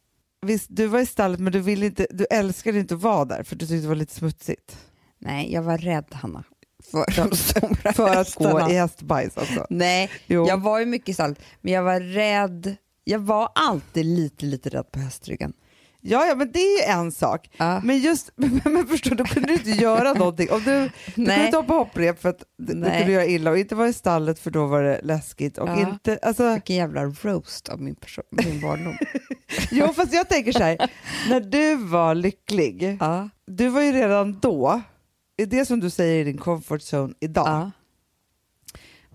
visst, 0.46 0.66
du 0.70 0.87
var 0.87 0.98
i 1.00 1.07
stallet 1.07 1.40
men 1.40 1.53
du, 1.53 1.61
ville 1.61 1.87
inte, 1.87 2.07
du 2.11 2.26
älskade 2.31 2.79
inte 2.79 2.94
att 2.94 3.03
vara 3.03 3.24
där 3.24 3.42
för 3.42 3.57
du 3.57 3.66
tyckte 3.66 3.83
det 3.83 3.88
var 3.88 3.94
lite 3.94 4.14
smutsigt. 4.14 4.79
Nej, 5.18 5.53
jag 5.53 5.62
var 5.62 5.79
rädd, 5.79 6.05
Hanna. 6.11 6.44
För 6.92 7.05
de 7.16 7.37
stora 7.37 7.92
För 7.94 8.16
att 8.16 8.35
gå 8.35 8.70
i 8.70 8.74
hästbajs 8.74 9.38
alltså. 9.38 9.66
Nej, 9.70 10.11
Jo. 10.26 10.48
jag 10.48 10.61
var 10.61 10.81
ju 10.81 10.87
mycket 10.87 11.09
i 11.09 11.14
stallet, 11.14 11.40
men 11.61 11.72
jag 11.72 11.83
var 11.83 12.00
rädd. 12.00 12.76
Jag 13.05 13.18
var 13.18 13.53
alltid 13.55 14.07
lite, 14.07 14.46
lite 14.46 14.68
rädd 14.68 14.92
på 14.92 14.98
hästryggen. 14.98 15.53
Ja, 16.03 16.27
ja, 16.27 16.35
men 16.35 16.53
det 16.53 16.59
är 16.59 16.79
ju 16.79 16.93
en 16.93 17.13
sak. 17.13 17.51
Ja. 17.57 17.81
Men 17.85 17.99
just, 17.99 18.31
men, 18.65 18.87
förstår 18.87 19.11
du, 19.11 19.17
då 19.17 19.25
kunde 19.25 19.49
du 19.49 19.55
inte 19.55 19.71
göra 19.71 20.13
någonting. 20.13 20.51
Om 20.51 20.63
du, 20.65 20.91
du 21.07 21.13
kunde 21.13 21.45
inte 21.45 21.57
hoppa 21.57 21.75
hopprep 21.75 22.21
för 22.23 22.29
att 22.29 22.43
Nej. 22.59 22.99
kunde 22.99 23.13
göra 23.13 23.27
illa 23.27 23.51
och 23.51 23.59
inte 23.59 23.75
vara 23.75 23.89
i 23.89 23.93
stallet 23.93 24.39
för 24.39 24.51
då 24.51 24.67
var 24.67 24.83
det 24.83 25.01
läskigt. 25.03 25.59
Och 25.59 25.69
Ja. 25.69 25.81
inte, 25.91 26.19
alltså, 26.23 26.53
Vilken 26.53 26.77
jävla 26.77 27.05
roast 27.05 27.69
av 27.69 27.81
min, 27.81 27.95
person, 27.95 28.25
min 28.31 28.61
barndom. 28.61 28.97
jo, 29.71 29.89
fast 29.93 30.13
jag 30.15 30.29
tänker 30.29 30.53
så 30.53 30.63
här, 30.63 30.91
när 31.29 31.41
du 31.41 31.77
var 31.77 32.15
lycklig, 32.15 32.97
ja. 33.01 33.29
du 33.47 33.69
var 33.69 33.83
ju 33.83 33.93
redan 33.93 34.39
då, 34.41 34.83
det 35.47 35.67
som 35.67 35.81
du 35.81 35.91
säger 35.91 36.21
i 36.21 36.25
din 36.25 36.39
comfort 36.39 36.81
zone 36.81 37.15
idag, 37.21 37.71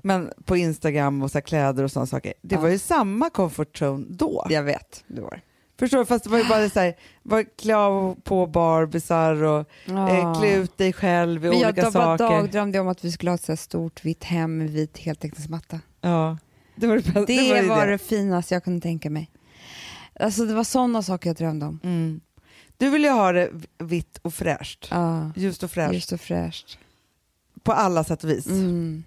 men 0.02 0.32
på 0.46 0.58
Instagram 0.58 1.24
och 1.24 1.32
så 1.32 1.42
kläder 1.42 1.84
och 1.84 1.92
sådana 1.92 2.08
saker, 2.08 2.34
det 2.42 2.58
var 2.58 2.70
ju 2.70 2.80
samma 2.80 3.30
comfort 3.30 3.82
zone 3.82 4.06
då. 4.10 4.48
Jag 4.50 4.64
vet, 4.64 5.04
det 5.08 5.22
var 5.22 5.42
Förstår 5.80 5.98
du? 5.98 6.06
Fast 6.06 6.24
det 6.24 6.30
var 6.30 6.38
ju 6.38 6.44
bara 6.50 6.70
så 6.70 6.80
här, 6.80 6.96
var 7.24 7.44
klä 7.58 7.76
på 8.24 8.48
barbisar 8.48 9.44
och 9.44 9.70
eh, 9.88 10.40
klä 10.40 10.56
ut 10.56 10.78
dig 10.78 10.94
själv 10.94 11.46
i 11.46 11.50
Men 11.50 11.60
jag 11.60 11.68
olika 11.68 11.92
bara 11.92 12.18
saker. 12.18 12.36
dagdrömde 12.36 12.80
om 12.80 12.88
att 12.88 13.04
vi 13.06 13.12
skulle 13.12 13.32
ha 13.32 13.36
ett 13.36 13.44
så 13.44 13.56
stort 13.56 14.06
vitt 14.06 14.24
hem 14.24 14.58
med 14.58 14.70
vit 14.70 14.98
heltäckningsmatta. 14.98 15.80
Ja. 16.02 16.38
Det 16.76 16.88
var 16.88 16.96
det, 16.96 17.02
bästa. 17.04 17.26
Det, 17.26 17.62
var, 17.62 17.76
var 17.76 17.88
det 17.88 17.98
finaste 17.98 18.54
jag 18.54 18.64
kunde 18.64 18.82
tänka 18.82 19.10
mig. 19.10 19.32
Alltså 20.20 20.46
det 20.46 20.54
var 20.54 20.64
sådana 20.64 21.02
saker 21.04 21.30
jag 21.30 21.36
drömde 21.38 21.66
om. 21.66 21.80
Mm. 21.84 22.22
Du 22.78 22.90
vill 22.90 23.04
ju 23.04 23.10
ha 23.10 23.32
det 23.32 23.50
vitt 23.78 24.18
och 24.22 24.34
fräscht. 24.34 24.88
Ja, 24.92 25.32
Ljust 25.36 25.64
och 25.64 25.72
fräscht. 25.72 25.94
just 25.94 26.12
och 26.12 26.22
fräscht. 26.22 26.78
På 27.64 27.72
alla 27.72 28.04
sätt 28.04 28.24
och 28.24 28.30
vis. 28.30 28.48
Mm. 28.48 29.04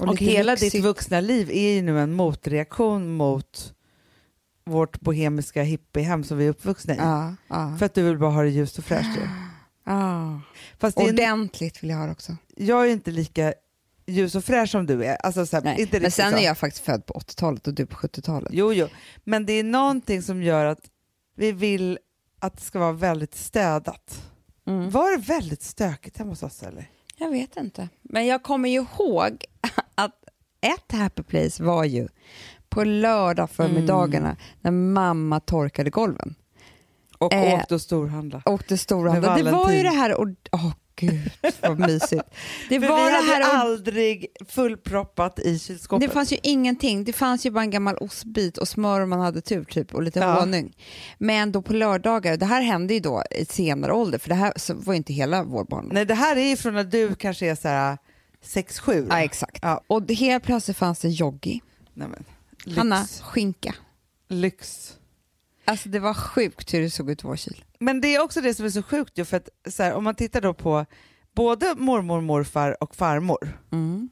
Och, 0.00 0.10
lite 0.10 0.24
hela 0.24 0.52
lyxigt. 0.52 0.72
ditt 0.72 0.84
vuxna 0.84 1.20
liv 1.20 1.50
är 1.50 1.70
ju 1.74 1.82
nu 1.82 2.00
en 2.00 2.12
motreaktion 2.12 3.12
mot 3.16 3.74
vårt 4.66 5.00
bohemiska 5.00 5.62
hippiehem 5.62 6.24
som 6.24 6.38
vi 6.38 6.46
är 6.46 6.50
uppvuxna 6.50 6.94
i. 6.94 6.96
Ja, 6.96 7.34
ja. 7.48 7.76
För 7.78 7.86
att 7.86 7.94
du 7.94 8.02
vill 8.02 8.18
bara 8.18 8.30
ha 8.30 8.42
det 8.42 8.48
ljust 8.50 8.78
och 8.78 8.84
fräscht. 8.84 9.16
ju. 9.16 9.28
ja. 9.84 10.40
Fast 10.78 10.98
Ordentligt 10.98 11.82
vill 11.82 11.90
jag 11.90 11.96
ha 11.96 12.06
det 12.06 12.12
också. 12.12 12.36
jag 12.56 12.86
är 12.86 12.92
inte 12.92 13.10
lika 13.10 13.54
ljus 14.06 14.34
och 14.34 14.44
fräsch 14.44 14.70
som 14.70 14.86
du 14.86 15.04
är. 15.04 15.16
Alltså, 15.16 15.46
så 15.46 15.56
här, 15.56 15.64
Nej. 15.64 15.80
inte 15.80 16.00
Men 16.00 16.10
sen 16.10 16.30
så. 16.32 16.38
är 16.38 16.44
jag 16.44 16.58
faktiskt 16.58 16.84
född 16.84 17.06
på 17.06 17.14
80-talet 17.14 17.66
och 17.66 17.74
du 17.74 17.86
på 17.86 17.96
70-talet. 17.96 18.50
Jo, 18.52 18.72
jo. 18.72 18.88
Men 19.24 19.46
det 19.46 19.52
är 19.52 19.64
någonting 19.64 20.22
som 20.22 20.42
gör 20.42 20.64
att 20.64 20.80
vi 21.36 21.52
vill 21.52 21.98
att 22.38 22.56
det 22.56 22.62
ska 22.62 22.78
vara 22.78 22.92
väldigt 22.92 23.34
städat. 23.34 24.22
Mm. 24.66 24.90
Var 24.90 25.16
det 25.16 25.22
väldigt 25.22 25.62
stökigt 25.62 26.18
hemma 26.18 26.30
hos 26.30 26.42
oss 26.42 26.62
eller? 26.62 26.90
Jag 27.16 27.30
vet 27.30 27.56
inte. 27.56 27.88
Men 28.02 28.26
jag 28.26 28.42
kommer 28.42 28.68
ju 28.68 28.78
ihåg 28.80 29.44
att 29.94 30.14
ett 30.60 30.92
happy 30.98 31.22
place 31.22 31.62
var 31.62 31.84
ju 31.84 32.08
på 32.76 32.84
lördag 32.84 33.50
förmiddagarna 33.50 34.28
Mm. 34.28 34.36
när 34.60 34.70
mamma 34.70 35.40
torkade 35.40 35.90
golven. 35.90 36.34
Och 37.18 37.32
Eh, 37.34 37.54
åkte 37.54 37.74
och 37.74 37.80
storhandla. 37.80 38.42
Med 39.20 39.30
handlade. 39.30 39.50
Det 39.50 39.64
var 39.64 39.72
ju 39.72 39.82
det 39.82 39.88
här, 39.88 40.14
och, 40.14 40.28
åh 40.52 40.72
gud 40.96 41.30
vad 41.60 41.78
mysigt. 41.80 42.24
Det 42.68 42.78
var 42.78 43.04
vi 43.04 43.10
det 43.10 43.16
hade 43.32 43.44
här... 43.44 43.60
aldrig 43.60 44.26
fullproppat 44.48 45.38
i 45.38 45.58
kylskåpet. 45.58 46.08
Det 46.08 46.14
fanns 46.14 46.32
ju 46.32 46.36
ingenting. 46.42 47.04
Det 47.04 47.12
fanns 47.12 47.46
ju 47.46 47.50
bara 47.50 47.60
en 47.62 47.70
gammal 47.70 47.96
ostbit 47.96 48.58
och 48.58 48.68
smör 48.68 49.00
om 49.00 49.10
man 49.10 49.20
hade 49.20 49.40
tur 49.40 49.64
typ 49.64 49.94
och 49.94 50.02
lite 50.02 50.18
Ja. 50.18 50.40
honung. 50.40 50.72
Men 51.18 51.52
då 51.52 51.62
på 51.62 51.72
lördagar, 51.72 52.36
det 52.36 52.46
här 52.46 52.62
hände 52.62 52.94
ju 52.94 53.00
då 53.00 53.22
i 53.30 53.44
senare 53.44 53.92
ålder 53.92 54.18
för 54.18 54.28
det 54.28 54.34
här 54.34 54.52
var 54.84 54.92
ju 54.92 54.96
inte 54.96 55.12
hela 55.12 55.42
vår 55.44 55.64
barndom. 55.64 55.90
Nej, 55.94 56.04
det 56.04 56.14
här 56.14 56.36
är 56.36 56.48
ju 56.48 56.56
från 56.56 56.74
när 56.74 56.84
du 56.84 57.14
kanske 57.14 57.46
är 57.50 57.54
så 57.54 57.68
här 57.68 57.98
6-7. 58.44 59.06
Ja, 59.10 59.20
exakt. 59.20 59.58
Ja. 59.62 59.80
Och 59.86 60.10
helt 60.10 60.44
plötsligt 60.44 60.76
fanns 60.76 60.98
det 61.00 61.08
joggi. 61.08 61.60
Nej, 61.94 62.08
men, 62.08 62.24
lyx. 62.66 62.78
Hanna, 62.78 63.04
skinka. 63.22 63.74
Lyx. 64.28 64.92
Alltså 65.64 65.88
det 65.88 65.98
var 65.98 66.14
sjukt 66.14 66.74
hur 66.74 66.80
det 66.80 66.90
såg 66.90 67.10
ut 67.10 67.24
i 67.24 67.26
vår 67.26 67.36
kyl. 67.36 67.64
Men 67.80 68.00
det 68.00 68.14
är 68.14 68.22
också 68.22 68.40
det 68.40 68.54
som 68.54 68.64
är 68.66 68.70
så 68.70 68.82
sjukt 68.82 69.18
ju, 69.18 69.24
för 69.24 69.36
att 69.36 69.48
så 69.68 69.82
här, 69.82 69.92
om 69.92 70.04
man 70.04 70.14
tittar 70.14 70.40
då 70.40 70.54
på 70.54 70.86
både 71.34 71.74
mormor, 71.78 72.20
morfar 72.20 72.82
och 72.82 72.94
farmor, 72.96 73.60
Mm. 73.72 74.08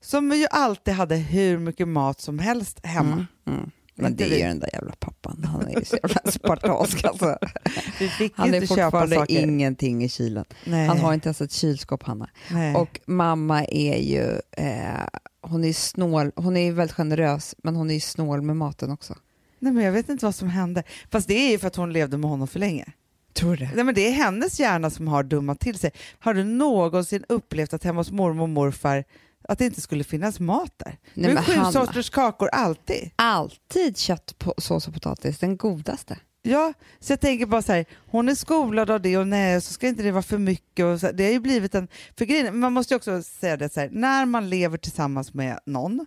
som 0.00 0.32
ju 0.32 0.46
alltid 0.50 0.94
hade 0.94 1.16
hur 1.16 1.58
mycket 1.58 1.88
mat 1.88 2.20
som 2.20 2.38
helst 2.38 2.86
hemma. 2.86 3.12
Mm. 3.46 3.58
Mm. 3.58 3.70
Men 3.94 4.16
det 4.16 4.24
är 4.24 4.38
ju 4.38 4.44
den 4.44 4.58
där 4.60 4.70
jävla 4.72 4.92
pappan. 4.98 5.44
Han 5.44 5.66
är 5.68 5.78
ju 5.78 5.84
så 5.84 5.96
jävla 6.02 6.32
spartansk 6.32 7.04
alltså. 7.04 7.38
Vi 8.00 8.08
fick 8.08 8.32
Han 8.36 8.54
är 8.54 8.54
inte 8.54 8.66
köpa 8.66 8.82
fortfarande 8.84 9.16
saker. 9.16 9.40
ingenting 9.42 10.04
i 10.04 10.08
kylen. 10.08 10.44
Nej. 10.64 10.86
Han 10.86 10.98
har 10.98 11.14
inte 11.14 11.26
ens 11.28 11.40
ett 11.40 11.52
kylskåp, 11.52 12.02
Hanna. 12.02 12.30
Nej. 12.50 12.74
Och 12.74 13.00
mamma 13.06 13.64
är 13.64 13.96
ju, 13.98 14.40
eh, 14.52 15.06
hon 15.48 15.64
är 15.64 15.72
snål, 15.72 16.32
hon 16.36 16.56
är 16.56 16.72
väldigt 16.72 16.96
generös, 16.96 17.54
men 17.62 17.76
hon 17.76 17.90
är 17.90 17.94
ju 17.94 18.00
snål 18.00 18.42
med 18.42 18.56
maten 18.56 18.90
också. 18.90 19.14
Nej, 19.58 19.72
men 19.72 19.84
jag 19.84 19.92
vet 19.92 20.08
inte 20.08 20.24
vad 20.24 20.34
som 20.34 20.48
hände. 20.48 20.82
Fast 21.10 21.28
det 21.28 21.34
är 21.34 21.50
ju 21.50 21.58
för 21.58 21.66
att 21.66 21.76
hon 21.76 21.92
levde 21.92 22.16
med 22.16 22.30
honom 22.30 22.48
för 22.48 22.58
länge. 22.58 22.92
Tror 23.32 23.56
du 23.56 23.68
Nej, 23.74 23.84
men 23.84 23.94
det 23.94 24.08
är 24.08 24.12
hennes 24.12 24.60
hjärna 24.60 24.90
som 24.90 25.08
har 25.08 25.22
dummat 25.22 25.60
till 25.60 25.78
sig. 25.78 25.90
Har 26.18 26.34
du 26.34 26.44
någonsin 26.44 27.24
upplevt 27.28 27.74
att 27.74 27.84
hemma 27.84 28.00
hos 28.00 28.10
mormor 28.10 28.42
och 28.42 28.48
morfar 28.48 29.04
att 29.48 29.58
det 29.58 29.64
inte 29.64 29.80
skulle 29.80 30.04
finnas 30.04 30.40
mat 30.40 30.72
där? 30.76 30.98
Nej, 31.14 31.34
det 31.34 31.38
är 31.38 31.42
sju 31.42 31.52
Hanna. 31.52 31.72
sorters 31.72 32.10
kakor 32.10 32.48
alltid. 32.52 33.10
Alltid 33.16 33.98
kött, 33.98 34.44
sås 34.58 34.88
och 34.88 34.94
potatis, 34.94 35.38
den 35.38 35.56
godaste. 35.56 36.18
Ja, 36.46 36.72
så 37.00 37.12
jag 37.12 37.20
tänker 37.20 37.46
bara 37.46 37.62
så 37.62 37.72
här, 37.72 37.84
hon 38.06 38.28
är 38.28 38.34
skolad 38.34 38.90
av 38.90 39.00
det 39.00 39.18
och 39.18 39.26
nej, 39.26 39.60
så 39.60 39.72
ska 39.72 39.88
inte 39.88 40.02
det 40.02 40.12
vara 40.12 40.22
för 40.22 40.38
mycket. 40.38 40.84
Och 40.84 41.00
så, 41.00 41.12
det 41.12 41.24
har 41.24 41.30
ju 41.32 41.40
blivit 41.40 41.74
en... 41.74 41.88
För 42.18 42.24
grejen, 42.24 42.58
man 42.58 42.72
måste 42.72 42.94
ju 42.94 42.96
också 42.96 43.22
säga 43.22 43.56
det 43.56 43.72
så 43.72 43.80
här, 43.80 43.88
när 43.92 44.26
man 44.26 44.50
lever 44.50 44.78
tillsammans 44.78 45.34
med 45.34 45.58
någon 45.66 46.06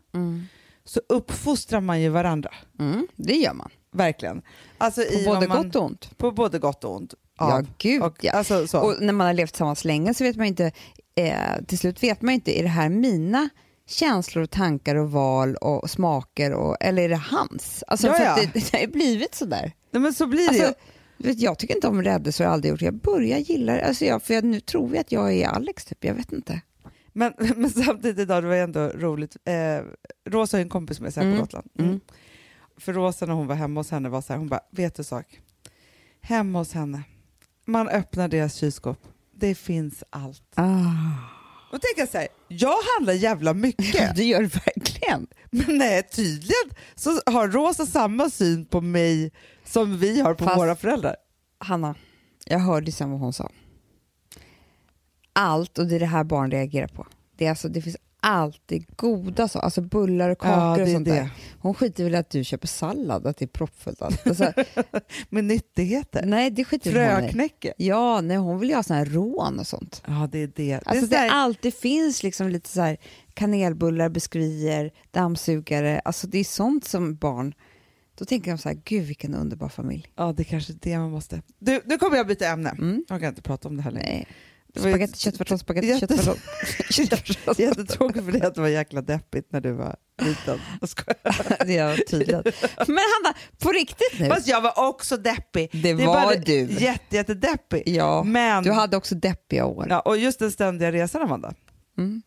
så 0.85 1.01
uppfostrar 1.09 1.81
man 1.81 2.01
ju 2.01 2.09
varandra. 2.09 2.51
Mm, 2.79 3.07
det 3.15 3.33
gör 3.33 3.53
man. 3.53 3.69
Verkligen. 3.91 4.41
Alltså 4.77 5.01
På 5.01 5.33
både 5.33 5.47
man, 5.47 5.63
gott 5.63 5.75
och 5.75 5.85
ont. 5.85 6.17
På 6.17 6.31
både 6.31 6.59
gott 6.59 6.83
och 6.83 6.95
ont. 6.95 7.13
Ja, 7.39 7.57
Av. 7.57 7.67
gud 7.77 8.01
och, 8.03 8.23
ja. 8.23 8.31
Alltså, 8.31 8.67
så. 8.67 8.79
Och 8.79 9.01
när 9.01 9.13
man 9.13 9.27
har 9.27 9.33
levt 9.33 9.51
tillsammans 9.51 9.85
länge 9.85 10.13
så 10.13 10.23
vet 10.23 10.35
man 10.35 10.45
inte, 10.45 10.71
eh, 11.15 11.63
till 11.67 11.77
slut 11.77 12.03
vet 12.03 12.21
man 12.21 12.33
inte, 12.33 12.59
är 12.59 12.63
det 12.63 12.69
här 12.69 12.89
mina 12.89 13.49
känslor 13.87 14.43
och 14.43 14.49
tankar 14.49 14.95
och 14.95 15.11
val 15.11 15.55
och 15.55 15.89
smaker 15.89 16.53
och, 16.53 16.77
eller 16.79 17.03
är 17.03 17.09
det 17.09 17.15
hans? 17.15 17.83
Alltså 17.87 18.07
Ja, 18.07 18.13
för 18.13 18.23
ja. 18.23 18.35
det, 18.35 18.53
det 18.53 18.73
har 18.73 18.79
ju 18.79 18.87
blivit 18.87 19.35
sådär. 19.35 19.73
Nej, 19.91 20.01
men 20.01 20.13
så 20.13 20.27
blir 20.27 20.39
det 20.39 20.65
Alltså, 20.65 20.73
du 21.17 21.27
vet, 21.27 21.39
jag 21.39 21.59
tycker 21.59 21.75
inte 21.75 21.87
om 21.87 22.03
rädisor, 22.03 22.43
jag 22.43 22.49
har 22.49 22.53
aldrig 22.53 22.71
gjort 22.71 22.79
det. 22.79 22.85
Jag 22.85 22.93
börjar 23.01 23.37
gilla 23.37 23.73
det, 23.73 23.85
alltså 23.87 24.05
jag, 24.05 24.23
för 24.23 24.33
jag, 24.33 24.43
nu 24.43 24.59
tror 24.59 24.89
jag 24.95 24.99
att 25.01 25.11
jag 25.11 25.33
är 25.33 25.47
Alex 25.47 25.85
typ, 25.85 26.03
jag 26.03 26.13
vet 26.13 26.31
inte. 26.33 26.61
Men, 27.13 27.33
men 27.55 27.69
samtidigt 27.69 28.19
idag, 28.19 28.43
det 28.43 28.47
var 28.49 28.55
ändå 28.55 28.79
roligt. 28.87 29.37
Eh, 29.45 29.79
Rosa 30.29 30.57
har 30.57 30.61
en 30.61 30.69
kompis 30.69 30.99
med 30.99 31.13
sig 31.13 31.23
här 31.23 31.27
Mm, 31.29 31.39
på 31.39 31.43
Gotland. 31.45 31.69
mm. 31.79 31.99
För 32.77 32.93
Rosa 32.93 33.25
när 33.25 33.33
hon 33.33 33.47
var 33.47 33.55
hemma 33.55 33.79
hos 33.79 33.91
henne 33.91 34.09
var 34.09 34.21
så 34.21 34.33
här, 34.33 34.37
hon 34.37 34.47
bara, 34.47 34.61
vet 34.71 34.95
du 34.95 35.03
sak? 35.03 35.39
Hemma 36.21 36.59
hos 36.59 36.73
henne, 36.73 37.03
man 37.65 37.87
öppnar 37.89 38.27
deras 38.27 38.53
kylskåp, 38.55 38.97
det 39.35 39.55
finns 39.55 40.03
allt. 40.09 40.43
Och 41.71 41.81
tänker 41.81 42.01
jag 42.01 42.09
så 42.09 42.17
här, 42.17 42.27
jag 42.47 42.75
handlar 42.97 43.13
jävla 43.13 43.53
mycket, 43.53 44.15
Det 44.15 44.23
gör 44.23 44.41
det 44.41 44.55
verkligen. 44.65 45.27
men 45.51 45.77
nej, 45.77 46.03
tydligen 46.03 46.69
så 46.95 47.21
har 47.25 47.47
Rosa 47.47 47.85
samma 47.85 48.29
syn 48.29 48.65
på 48.65 48.81
mig 48.81 49.31
som 49.65 49.97
vi 49.97 50.21
har 50.21 50.33
på 50.33 50.45
Fast- 50.45 50.57
våra 50.57 50.75
föräldrar. 50.75 51.15
Hanna, 51.59 51.95
jag 52.45 52.59
hörde 52.59 52.91
sen 52.91 53.11
vad 53.11 53.19
hon 53.19 53.33
sa. 53.33 53.49
Allt, 55.33 55.77
och 55.77 55.87
det 55.87 55.95
är 55.95 55.99
det 55.99 56.05
här 56.05 56.23
barn 56.23 56.51
reagerar 56.51 56.87
på. 56.87 57.07
Det, 57.37 57.45
är 57.45 57.49
alltså, 57.49 57.67
det 57.69 57.81
finns 57.81 57.97
alltid 58.19 58.85
goda 58.95 59.47
saker, 59.47 59.65
alltså 59.65 59.81
bullar 59.81 60.29
och 60.29 60.37
kakor 60.39 60.77
det 60.77 60.83
och 60.83 60.89
sånt 60.89 61.05
det. 61.05 61.11
där. 61.11 61.29
Hon 61.59 61.73
skiter 61.73 62.03
väl 62.03 62.13
i 62.13 62.17
att 62.17 62.29
du 62.29 62.43
köper 62.43 62.67
sallad, 62.67 63.27
att 63.27 63.37
det 63.37 63.45
är 63.45 63.47
proppfullt. 63.47 64.01
allt. 64.01 64.27
Alltså, 64.27 64.53
Med 65.29 65.43
nyttigheter. 65.43 66.25
nej, 66.25 66.49
det 66.49 66.63
skiter 66.65 66.91
väl 66.91 67.11
hon 67.13 67.23
i. 67.23 67.27
Fröknäcke. 67.27 67.73
Ja, 67.77 68.21
nej, 68.21 68.37
hon 68.37 68.59
vill 68.59 68.69
ju 68.69 68.75
ha 68.75 68.83
såna 68.83 68.99
här 68.99 69.05
rån 69.05 69.59
och 69.59 69.67
sånt. 69.67 70.03
Ja, 70.07 70.29
det 70.31 70.39
är 70.39 70.51
det. 70.55 70.73
Alltså 70.85 71.05
det 71.05 71.09
det, 71.09 71.15
är 71.15 71.27
så 71.29 71.33
här, 71.33 71.41
alltid 71.43 71.73
finns 71.73 72.23
liksom 72.23 72.49
lite 72.49 72.69
så 72.69 72.81
här 72.81 72.97
kanelbullar, 73.33 74.09
biskvier, 74.09 74.91
dammsugare. 75.11 75.99
Alltså 76.05 76.27
det 76.27 76.37
är 76.39 76.43
sånt 76.43 76.85
som 76.85 77.15
barn, 77.15 77.53
då 78.17 78.25
tänker 78.25 78.51
de 78.51 78.57
så 78.57 78.69
här, 78.69 78.81
gud 78.83 79.03
vilken 79.05 79.35
underbar 79.35 79.69
familj. 79.69 80.07
ja, 80.15 80.33
det 80.33 80.41
är 80.41 80.45
kanske 80.45 80.73
är 80.73 80.77
det 80.81 80.97
man 80.97 81.11
måste. 81.11 81.41
Du, 81.59 81.81
nu 81.85 81.97
kommer 81.97 82.17
jag 82.17 82.27
byta 82.27 82.47
ämne. 82.47 82.69
Mm. 82.69 83.05
Jag 83.09 83.19
kan 83.19 83.29
inte 83.29 83.41
prata 83.41 83.67
om 83.67 83.77
det 83.77 83.83
här 83.83 83.91
längre. 83.91 84.07
Nej. 84.07 84.27
Det 84.73 84.79
Spagetti, 84.79 85.19
köttfärssås, 85.19 85.61
spagetti, 85.61 85.87
Jätte- 85.87 86.17
köttfärssås. 86.89 87.59
Jättetråkigt 87.59 88.25
för 88.25 88.31
dig 88.31 88.41
att 88.41 88.55
det 88.55 88.61
var 88.61 88.67
jäkla 88.67 89.01
deppigt 89.01 89.51
när 89.51 89.61
du 89.61 89.71
var 89.71 89.95
liten. 90.21 90.59
Det 91.65 91.77
är 91.77 91.95
tydligt. 91.97 92.31
Men 92.87 92.97
Hanna, 92.97 93.37
på 93.59 93.71
riktigt 93.71 94.19
nu. 94.19 94.29
Fast 94.29 94.47
jag 94.47 94.61
var 94.61 94.87
också 94.89 95.17
deppig. 95.17 95.69
Det 95.73 95.89
är 95.89 95.95
var 95.95 96.35
du. 96.45 96.53
Jätte, 96.59 97.15
jättedeppig. 97.15 97.83
Ja, 97.85 98.23
Men, 98.23 98.63
du 98.63 98.71
hade 98.71 98.97
också 98.97 99.15
deppiga 99.15 99.65
år. 99.65 99.85
ja, 99.89 99.99
och 99.99 100.17
just 100.17 100.39
den 100.39 100.51
ständiga 100.51 100.91
resan, 100.91 101.21
Amanda, 101.21 101.53
Mm. 101.97 102.21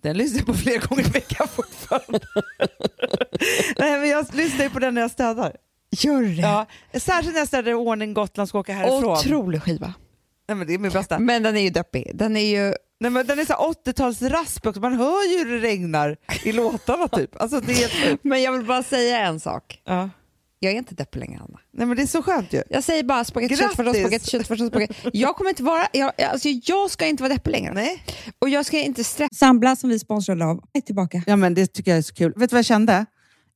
den 0.00 0.16
lyssnar 0.16 0.38
jag 0.38 0.46
på 0.46 0.54
flera 0.54 0.78
gånger 0.78 1.06
i 1.06 1.10
veckan 1.10 1.48
fortfarande. 1.48 2.20
Nej, 3.78 4.00
men 4.00 4.08
jag 4.08 4.34
lyssnar 4.34 4.64
ju 4.64 4.70
på 4.70 4.78
den 4.78 4.94
när 4.94 5.00
jag 5.02 5.10
städar. 5.10 5.56
Gör 5.90 6.22
det? 6.22 6.28
Ja, 6.34 6.66
särskilt 7.00 7.32
när 7.34 7.40
jag 7.40 7.48
städar 7.48 7.70
i 7.70 7.74
ordning 7.74 8.14
Gotland 8.14 8.48
ska 8.48 8.58
åka 8.58 8.72
härifrån. 8.72 9.04
Otrolig 9.04 9.62
skiva. 9.62 9.94
Nej, 10.50 10.56
men 10.56 10.66
det 10.66 10.74
är 10.74 10.78
min 10.78 10.90
bästa. 10.92 11.18
Men 11.18 11.42
den 11.42 11.56
är 11.56 11.60
ju 11.60 11.70
deppig. 11.70 12.10
Den 12.14 12.36
är 12.36 12.40
ju... 12.64 12.74
Nej, 13.00 13.10
men 13.10 13.26
den 13.26 13.38
är 13.38 13.44
så 13.44 13.52
här 13.52 13.60
80-talsrasp 13.60 14.66
också, 14.68 14.80
man 14.80 14.92
hör 14.94 15.32
ju 15.32 15.38
hur 15.38 15.54
det 15.54 15.66
regnar 15.68 16.16
i 16.44 16.52
låtarna 16.52 17.08
typ. 17.08 17.40
Alltså, 17.42 17.60
det 17.60 17.82
är. 17.82 18.18
Men 18.28 18.42
jag 18.42 18.52
vill 18.52 18.66
bara 18.66 18.82
säga 18.82 19.18
en 19.18 19.40
sak. 19.40 19.80
ja. 19.84 20.10
Jag 20.62 20.72
är 20.72 20.76
inte 20.78 20.94
deppig 20.94 21.20
längre, 21.20 21.38
Hanna. 21.38 21.58
Nej 21.72 21.86
men 21.86 21.96
det 21.96 22.02
är 22.02 22.06
så 22.06 22.22
skönt 22.22 22.52
ju. 22.52 22.62
Jag 22.70 22.84
säger 22.84 23.02
bara 23.02 23.24
spagetti, 23.24 23.56
köttfärssås, 23.56 23.96
spagetti, 23.96 24.30
köttfärssås, 24.30 24.68
spagetti. 24.68 24.94
Jag 25.12 25.36
kommer 25.36 25.50
inte 25.50 25.62
vara... 25.62 25.86
Jag, 25.92 26.12
alltså, 26.22 26.48
jag 26.48 26.90
ska 26.90 27.06
inte 27.06 27.22
vara 27.22 27.32
deppig 27.32 27.50
längre. 27.50 27.72
Nej. 27.74 28.04
Och 28.38 28.48
jag 28.48 28.66
ska 28.66 28.78
inte 28.78 29.04
stressa. 29.04 29.34
Sambla 29.34 29.76
som 29.76 29.90
vi 29.90 29.98
sponsrade 29.98 30.44
av 30.44 30.64
är 30.72 30.80
tillbaka. 30.80 31.22
Ja 31.26 31.36
men 31.36 31.54
det 31.54 31.66
tycker 31.66 31.90
jag 31.90 31.98
är 31.98 32.02
så 32.02 32.14
kul. 32.14 32.32
Vet 32.36 32.50
du 32.50 32.54
vad 32.54 32.58
jag 32.58 32.64
kände? 32.64 33.06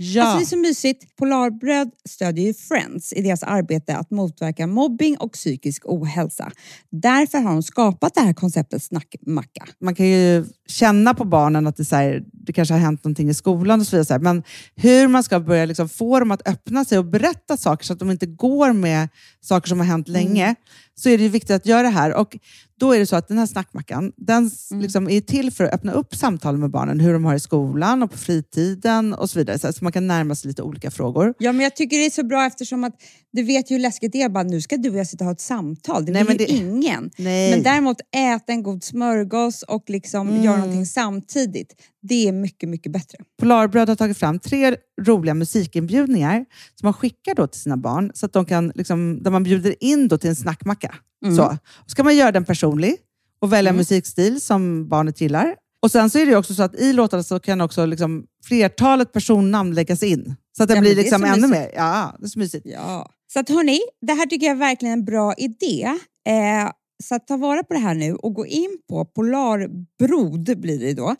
Ja. 0.00 0.22
Alltså 0.22 0.38
det 0.38 0.44
är 0.44 0.46
så 0.46 0.56
mysigt. 0.68 1.16
Polarbröd 1.16 1.90
stödjer 2.08 2.46
ju 2.46 2.54
Friends 2.54 3.12
i 3.12 3.22
deras 3.22 3.42
arbete 3.42 3.96
att 3.96 4.10
motverka 4.10 4.66
mobbing 4.66 5.16
och 5.18 5.32
psykisk 5.32 5.82
ohälsa. 5.84 6.50
Därför 6.90 7.38
har 7.38 7.50
de 7.50 7.62
skapat 7.62 8.14
det 8.14 8.20
här 8.20 8.32
konceptet 8.32 8.82
snackmacka. 8.82 9.64
man 9.80 9.94
kan 9.94 10.06
ju 10.06 10.44
känna 10.68 11.14
på 11.14 11.24
barnen 11.24 11.66
att 11.66 11.76
det, 11.76 11.84
så 11.84 11.96
här, 11.96 12.22
det 12.32 12.52
kanske 12.52 12.74
har 12.74 12.78
hänt 12.80 13.04
någonting 13.04 13.28
i 13.30 13.34
skolan 13.34 13.80
och 13.80 13.86
så 13.86 13.96
vidare. 13.96 14.18
Men 14.18 14.42
hur 14.76 15.08
man 15.08 15.22
ska 15.22 15.40
börja 15.40 15.64
liksom 15.64 15.88
få 15.88 16.18
dem 16.20 16.30
att 16.30 16.48
öppna 16.48 16.84
sig 16.84 16.98
och 16.98 17.04
berätta 17.04 17.56
saker 17.56 17.84
så 17.84 17.92
att 17.92 17.98
de 17.98 18.10
inte 18.10 18.26
går 18.26 18.72
med 18.72 19.08
saker 19.40 19.68
som 19.68 19.78
har 19.78 19.86
hänt 19.86 20.08
länge, 20.08 20.54
så 20.94 21.08
är 21.08 21.18
det 21.18 21.28
viktigt 21.28 21.50
att 21.56 21.66
göra 21.66 21.82
det 21.82 21.88
här. 21.88 22.14
Och 22.14 22.36
då 22.80 22.92
är 22.92 22.98
det 22.98 23.06
så 23.06 23.16
att 23.16 23.28
den 23.28 23.38
här 23.38 23.46
snackmackan, 23.46 24.12
den 24.16 24.46
s- 24.46 24.68
liksom 24.72 25.08
är 25.10 25.20
till 25.20 25.50
för 25.50 25.64
att 25.64 25.74
öppna 25.74 25.92
upp 25.92 26.14
samtal 26.14 26.56
med 26.58 26.70
barnen, 26.70 27.00
hur 27.00 27.12
de 27.12 27.24
har 27.24 27.34
i 27.34 27.40
skolan 27.40 28.02
och 28.02 28.10
på 28.10 28.18
fritiden 28.18 29.14
och 29.14 29.30
så 29.30 29.38
vidare. 29.38 29.58
Så 29.58 29.66
man 29.88 29.92
kan 29.92 30.06
närma 30.06 30.34
sig 30.34 30.48
lite 30.48 30.62
olika 30.62 30.90
frågor. 30.90 31.34
Ja, 31.38 31.52
men 31.52 31.62
jag 31.64 31.76
tycker 31.76 31.98
det 31.98 32.06
är 32.06 32.10
så 32.10 32.24
bra 32.24 32.46
eftersom 32.46 32.84
att 32.84 32.94
du 33.32 33.42
vet 33.42 33.70
ju 33.70 33.74
hur 33.74 33.80
läskigt 33.82 34.12
det 34.12 34.22
är. 34.22 34.28
Bara, 34.28 34.44
nu 34.44 34.60
ska 34.60 34.76
du 34.76 34.90
och 34.90 34.96
jag 34.96 35.06
sitta 35.06 35.24
och 35.24 35.26
ha 35.26 35.32
ett 35.32 35.40
samtal. 35.40 36.04
Det 36.06 36.12
Nej, 36.12 36.24
vill 36.24 36.36
men 36.36 36.46
ju 36.46 36.46
det- 36.46 36.52
ingen. 36.66 37.10
Nej. 37.18 37.50
Men 37.50 37.62
däremot 37.62 37.96
äta 38.16 38.52
en 38.52 38.62
god 38.62 38.84
smörgås 38.84 39.62
och 39.62 39.84
liksom 39.90 40.28
Mm. 40.28 40.42
göra 40.42 40.56
någonting 40.56 40.86
samtidigt. 40.86 41.74
Det 42.02 42.28
är 42.28 42.32
mycket, 42.32 42.68
mycket 42.68 42.92
bättre. 42.92 43.18
Polarbröd 43.40 43.88
har 43.88 43.96
tagit 43.96 44.18
fram 44.18 44.38
tre 44.38 44.76
roliga 45.02 45.34
musikinbjudningar 45.34 46.44
som 46.74 46.86
man 46.86 46.92
skickar 46.94 47.34
då 47.34 47.46
till 47.46 47.60
sina 47.60 47.76
barn, 47.76 48.10
så 48.14 48.26
att 48.26 48.32
de 48.32 48.44
kan, 48.44 48.72
liksom, 48.74 49.22
där 49.22 49.30
man 49.30 49.42
bjuder 49.42 49.74
in 49.84 50.08
då 50.08 50.18
till 50.18 50.30
en 50.30 50.36
snackmacka. 50.36 50.94
Så. 51.36 51.44
Och 51.84 51.90
ska 51.90 52.04
man 52.04 52.16
göra 52.16 52.32
den 52.32 52.44
personlig 52.44 52.96
och 53.40 53.52
välja 53.52 53.72
musikstil 53.72 54.40
som 54.40 54.88
barnet 54.88 55.20
gillar. 55.20 55.54
Och 55.82 55.90
Sen 55.90 56.10
så 56.10 56.18
är 56.18 56.26
det 56.26 56.36
också 56.36 56.54
så 56.54 56.62
att 56.62 56.74
i 56.74 56.92
låtarna 56.92 57.22
så 57.22 57.40
kan 57.40 57.60
också 57.60 57.86
liksom 57.86 58.24
flertalet 58.44 59.12
personnamn 59.12 59.74
läggas 59.74 60.02
in. 60.02 60.34
Så 60.56 60.62
att 60.62 60.68
det 60.68 60.74
Ja, 60.74 60.80
blir 60.80 60.90
det 60.96 61.02
liksom 61.02 61.20
så 61.20 61.26
ännu 61.26 61.36
mysigt. 61.48 61.50
mer. 61.50 61.70
Ja, 61.74 62.16
det 62.18 62.26
är 62.26 62.28
så 62.28 62.38
mysigt. 62.38 62.66
Ja. 62.66 63.10
Så 63.32 63.40
att 63.40 63.48
hörni, 63.48 63.80
det 64.06 64.12
här 64.12 64.26
tycker 64.26 64.46
jag 64.46 64.54
är 64.54 64.58
verkligen 64.58 64.92
en 64.92 65.04
bra 65.04 65.34
idé. 65.34 65.84
Eh, 66.28 66.70
så 67.04 67.14
att 67.14 67.26
ta 67.26 67.36
vara 67.36 67.62
på 67.64 67.74
det 67.74 67.80
här 67.80 67.94
nu 67.94 68.14
och 68.14 68.34
gå 68.34 68.46
in 68.46 68.78
på 68.88 69.04
polarbrod 69.04 70.60
blir 70.60 70.78
det 70.78 70.94
då, 70.94 71.16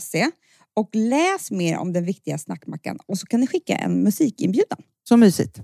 .se 0.00 0.30
och 0.76 0.90
läs 0.92 1.50
mer 1.50 1.78
om 1.78 1.92
den 1.92 2.04
viktiga 2.04 2.38
snackmackan 2.38 2.98
och 3.06 3.18
så 3.18 3.26
kan 3.26 3.40
ni 3.40 3.46
skicka 3.46 3.76
en 3.76 4.02
musikinbjudan. 4.02 4.78
Så 5.08 5.16
mysigt. 5.16 5.60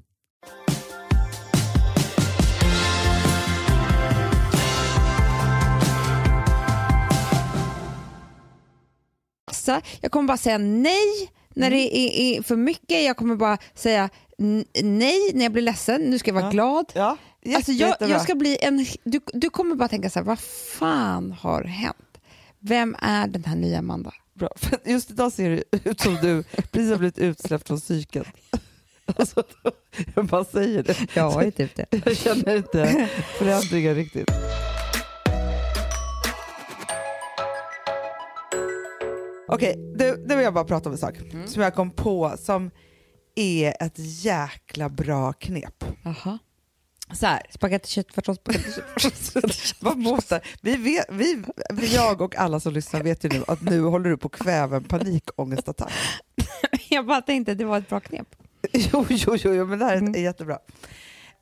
Så 9.60 9.80
jag 10.00 10.12
kommer 10.12 10.28
bara 10.28 10.36
säga 10.36 10.58
nej 10.58 11.30
när 11.54 11.70
det 11.70 11.96
är, 11.98 12.38
är 12.38 12.42
för 12.42 12.56
mycket. 12.56 13.04
Jag 13.04 13.16
kommer 13.16 13.36
bara 13.36 13.58
säga 13.74 14.08
nej 14.82 15.30
när 15.34 15.42
jag 15.42 15.52
blir 15.52 15.62
ledsen. 15.62 16.00
Nu 16.00 16.18
ska 16.18 16.28
jag 16.28 16.34
vara 16.34 16.44
Ja. 16.44 16.50
glad. 16.50 16.92
Ja, 16.94 17.16
Alltså 17.56 17.72
jag, 17.72 17.96
jag 18.00 18.22
ska 18.22 18.34
bli 18.34 18.58
en, 18.62 18.86
du, 19.04 19.20
du 19.32 19.50
kommer 19.50 19.74
bara 19.74 19.88
tänka 19.88 20.10
så 20.10 20.18
här, 20.18 20.26
vad 20.26 20.38
fan 20.78 21.32
har 21.32 21.64
hänt? 21.64 21.96
Vem 22.58 22.96
är 23.02 23.26
den 23.26 23.44
här 23.44 23.56
nya 23.56 23.78
Amanda? 23.78 24.12
Bra. 24.34 24.48
Just 24.84 25.10
idag 25.10 25.32
ser 25.32 25.50
det 25.50 25.62
ut 25.90 26.00
som 26.00 26.14
du 26.14 26.42
precis 26.70 26.90
har 26.90 26.96
blivit 26.96 27.18
utsläppt 27.18 27.66
från 27.66 27.80
psyket. 27.80 28.26
Alltså, 29.16 29.42
jag 30.14 30.24
bara 30.26 30.44
säger 30.44 30.82
det. 30.82 30.96
Jag 31.14 31.30
har 31.30 31.42
ju 31.42 31.50
typ 31.50 31.76
det. 31.76 31.86
Jag 32.04 32.16
känner 32.16 32.56
inte 32.56 33.08
förändringen 33.38 33.94
riktigt. 33.94 34.30
Okej, 39.52 39.74
nu, 39.98 40.24
nu 40.26 40.34
vill 40.36 40.44
jag 40.44 40.54
bara 40.54 40.64
prata 40.64 40.88
om 40.88 40.92
en 40.92 40.98
sak 40.98 41.14
som 41.46 41.62
jag 41.62 41.74
kom 41.74 41.90
på 41.90 42.34
som 42.38 42.70
är 43.34 43.82
ett 43.82 43.94
jäkla 43.96 44.88
bra 44.88 45.32
knep. 45.32 45.84
Jaha. 46.02 46.38
Så 47.12 47.26
här, 47.26 47.42
Spagetti 47.50 47.88
köttfärssås, 47.88 48.36
spagetti 48.36 48.70
köttfärssås. 48.72 49.74
vad 49.80 50.42
vi 50.62 50.76
vet, 50.76 51.06
vi, 51.10 51.44
jag 51.94 52.20
och 52.20 52.36
alla 52.36 52.60
som 52.60 52.72
lyssnar 52.72 53.02
vet 53.02 53.24
ju 53.24 53.28
nu 53.28 53.44
att 53.46 53.62
nu 53.62 53.80
håller 53.82 54.10
du 54.10 54.16
på 54.16 54.26
att 54.26 54.32
kväva 54.40 54.76
en 54.76 54.84
panikångestattack. 54.84 55.92
Jag 56.90 57.06
bara 57.06 57.20
tänkte 57.20 57.52
att 57.52 57.58
det 57.58 57.64
var 57.64 57.78
ett 57.78 57.88
bra 57.88 58.00
knep. 58.00 58.28
Jo, 58.72 59.06
jo, 59.08 59.36
jo, 59.36 59.54
jo 59.54 59.66
men 59.66 59.78
det 59.78 59.84
här 59.84 60.16
är 60.16 60.22
jättebra. 60.22 60.58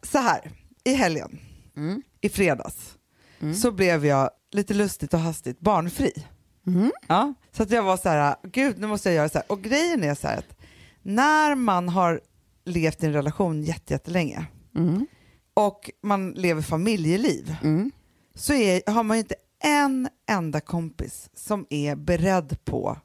Så 0.03 0.19
här, 0.19 0.51
i 0.85 0.95
helgen, 0.95 1.39
Mm. 1.77 2.03
i 2.21 2.29
fredags, 2.29 2.97
så 3.63 3.71
blev 3.71 4.07
jag 4.07 4.31
lite 4.53 4.75
lustigt 4.75 5.15
och 5.15 5.21
hastigt 5.21 5.61
barnfri. 5.61 6.13
Mm. 6.67 6.93
Ja, 7.07 7.35
så 7.59 7.63
att 7.63 7.71
jag 7.71 7.83
var 7.83 7.97
så 7.97 8.09
här, 8.09 8.37
gud 8.43 8.79
nu 8.79 8.87
måste 8.87 9.09
jag 9.09 9.17
göra 9.17 9.29
så 9.29 9.39
här. 9.39 9.53
Och 9.53 9.63
grejen 9.63 10.05
är 10.05 10.15
så 10.15 10.29
här 10.29 10.39
att 10.39 10.57
när 11.03 11.55
man 11.55 11.89
har 11.89 12.21
levt 12.65 13.03
i 13.03 13.07
en 13.07 13.13
relation 13.13 13.63
jätte- 13.63 13.93
jättelänge 13.95 14.47
Mm. 14.77 15.07
och 15.55 15.91
man 16.03 16.31
lever 16.31 16.63
familjeliv 16.63 17.57
Mm. 17.63 17.91
så 18.35 18.53
är, 18.53 18.91
har 18.91 19.03
man 19.03 19.17
ju 19.17 19.19
inte 19.21 19.35
en 19.65 20.09
enda 20.31 20.61
kompis 20.61 21.31
som 21.35 21.67
är 21.71 21.97
beredd 21.97 22.65
på 22.65 22.97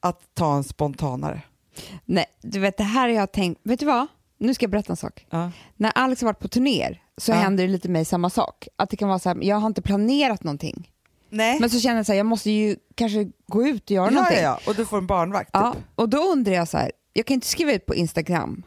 att 0.00 0.20
ta 0.34 0.56
en 0.56 0.64
spontanare. 0.64 1.42
Nej, 2.04 2.26
du 2.42 2.58
vet 2.60 2.76
det 2.76 2.84
här 2.84 3.00
har 3.08 3.14
jag 3.14 3.32
tänkt, 3.32 3.60
vet 3.64 3.80
du 3.80 3.86
vad? 3.86 4.06
Nu 4.38 4.54
ska 4.54 4.64
jag 4.64 4.70
berätta 4.70 4.92
en 4.92 4.96
sak. 4.96 5.26
Ja. 5.30 5.50
När 5.76 5.90
Alex 5.94 6.20
har 6.20 6.26
varit 6.26 6.38
på 6.38 6.48
turnéer 6.48 7.02
så 7.16 7.32
Ja. 7.32 7.36
händer 7.36 7.64
det 7.66 7.72
lite 7.72 7.88
mig 7.88 8.04
samma 8.04 8.30
sak. 8.30 8.68
Att 8.76 8.90
det 8.90 8.96
kan 8.96 9.08
vara 9.08 9.18
så 9.18 9.28
här, 9.28 9.38
jag 9.42 9.56
har 9.56 9.66
inte 9.66 9.82
planerat 9.82 10.44
någonting. 10.44 10.90
Nej, 11.30 11.60
Men 11.60 11.70
så 11.70 11.80
känner 11.80 11.96
jag 11.96 12.06
så 12.06 12.12
här, 12.12 12.16
jag 12.16 12.26
måste 12.26 12.50
ju 12.50 12.76
kanske 12.94 13.30
gå 13.46 13.66
ut 13.66 13.84
och 13.84 13.90
göra 13.90 14.04
ja, 14.06 14.10
någonting. 14.10 14.36
ja, 14.36 14.42
ja, 14.42 14.60
och 14.70 14.74
du 14.76 14.86
får 14.86 14.98
en 14.98 15.06
barnvakt. 15.06 15.50
Ja, 15.52 15.72
Typ. 15.74 15.82
och 15.94 16.08
då 16.08 16.18
undrar 16.18 16.52
jag 16.52 16.68
så 16.68 16.78
här, 16.78 16.92
jag 17.12 17.26
kan 17.26 17.34
inte 17.34 17.46
skriva 17.46 17.72
ut 17.72 17.86
på 17.86 17.94
Instagram. 17.94 18.62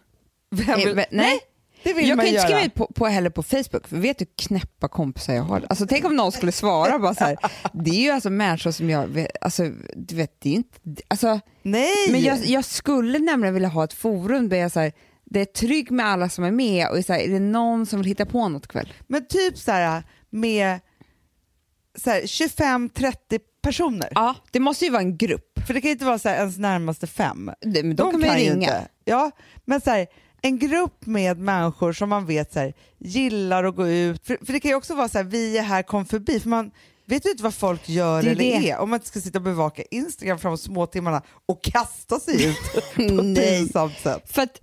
Vem 0.52 0.70
Eh, 0.70 0.76
vill, 0.86 0.96
ve- 0.96 1.06
nej, 1.12 1.40
det 1.84 1.94
vill 1.94 2.10
jag 2.10 2.16
man 2.18 2.26
kan 2.26 2.36
inte 2.36 2.36
göra. 2.38 2.48
skriva 2.48 2.66
ut 2.66 2.74
på, 2.74 2.86
på, 2.96 3.06
heller 3.08 3.30
på 3.30 3.44
Facebook, 3.44 3.88
för 3.88 3.98
vet 3.98 4.20
du 4.20 4.26
hur 4.26 4.46
knäppa 4.48 4.88
kompisar 4.88 5.34
jag 5.34 5.44
har? 5.44 5.66
Alltså, 5.70 5.86
tänk 5.90 6.06
om 6.06 6.16
någon 6.16 6.32
skulle 6.32 6.52
svara 6.52 7.00
bara 7.00 7.16
så 7.16 7.24
här, 7.24 7.38
det 7.74 7.90
är 7.92 8.02
ju 8.02 8.10
alltså 8.10 8.30
människor 8.30 8.72
som 8.72 8.90
jag, 8.90 9.08
vet- 9.08 9.38
alltså, 9.44 9.64
du 9.96 10.16
vet, 10.16 10.36
det 10.42 10.50
är 10.50 10.54
inte, 10.54 11.02
alltså, 11.08 11.40
Nej! 11.62 12.12
men 12.12 12.22
jag, 12.22 12.46
jag 12.46 12.66
skulle 12.66 13.20
nämligen 13.20 13.54
vilja 13.54 13.70
ha 13.70 13.84
ett 13.84 13.94
forum 13.94 14.50
där 14.50 14.58
jag 14.58 14.72
så 14.72 14.80
här, 14.80 14.92
det 15.26 15.40
är 15.42 15.46
trygg 15.46 15.92
med 15.92 16.06
alla 16.06 16.30
som 16.30 16.44
är 16.44 16.52
med 16.52 16.88
och 16.90 17.06
så 17.06 17.14
här, 17.14 17.20
är 17.20 17.28
det 17.30 17.40
någon 17.40 17.86
som 17.86 18.00
vill 18.00 18.08
hitta 18.08 18.26
på 18.26 18.50
något 18.50 18.68
kväll? 18.68 18.94
Men 19.08 19.28
typ 19.28 19.58
så 19.58 19.72
här 19.72 20.04
med 20.30 20.80
25-30 21.98 23.40
personer. 23.64 24.10
Ja, 24.16 24.36
det 24.52 24.60
måste 24.60 24.86
ju 24.86 24.92
vara 24.92 25.02
en 25.02 25.18
grupp. 25.18 25.60
För 25.68 25.74
det 25.74 25.82
kan 25.82 25.88
ju 25.90 25.92
inte 25.94 26.06
vara 26.06 26.20
så 26.20 26.30
här, 26.30 26.36
ens 26.38 26.58
närmaste 26.58 27.08
fem. 27.08 27.52
Det, 27.62 27.84
men 27.84 27.96
då 27.96 28.12
kan 28.12 28.20
man 28.20 28.30
ju 28.30 28.36
ringa. 28.50 28.54
inte. 28.54 28.88
Ja, 29.06 29.32
men 29.66 29.82
så 29.82 29.90
här, 29.90 30.08
en 30.42 30.60
grupp 30.60 31.06
med 31.06 31.38
människor 31.40 31.94
som 31.94 32.10
man 32.10 32.26
vet 32.26 32.54
så 32.54 32.60
här, 32.60 32.74
gillar 32.98 33.64
att 33.64 33.76
gå 33.76 33.88
ut. 33.88 34.26
För, 34.28 34.46
för 34.46 34.54
det 34.54 34.60
kan 34.60 34.72
ju 34.72 34.76
också 34.76 34.96
vara 34.96 35.10
så 35.10 35.18
här, 35.18 35.26
vi 35.26 35.58
är 35.58 35.64
här, 35.64 35.84
kom 35.84 36.06
förbi. 36.06 36.40
För 36.40 36.50
man 36.50 36.72
vet 37.06 37.26
ju 37.26 37.30
inte 37.32 37.44
vad 37.44 37.54
folk 37.54 37.90
gör 37.90 38.22
Det 38.24 38.30
eller 38.30 38.40
det. 38.62 38.70
är. 38.70 38.78
Om 38.80 38.90
man 38.90 38.98
inte 38.98 39.08
ska 39.08 39.22
sitta 39.22 39.38
och 39.40 39.44
bevaka 39.44 39.84
Instagram 39.92 40.40
framåt 40.40 40.62
småtimmarna 40.62 41.22
och 41.46 41.64
kasta 41.64 42.20
sig 42.20 42.46
ut 42.46 42.58
på 42.74 42.80
ett 42.80 42.96
pinsamt 43.36 44.00
sätt. 44.00 44.32
För 44.34 44.42
att 44.42 44.60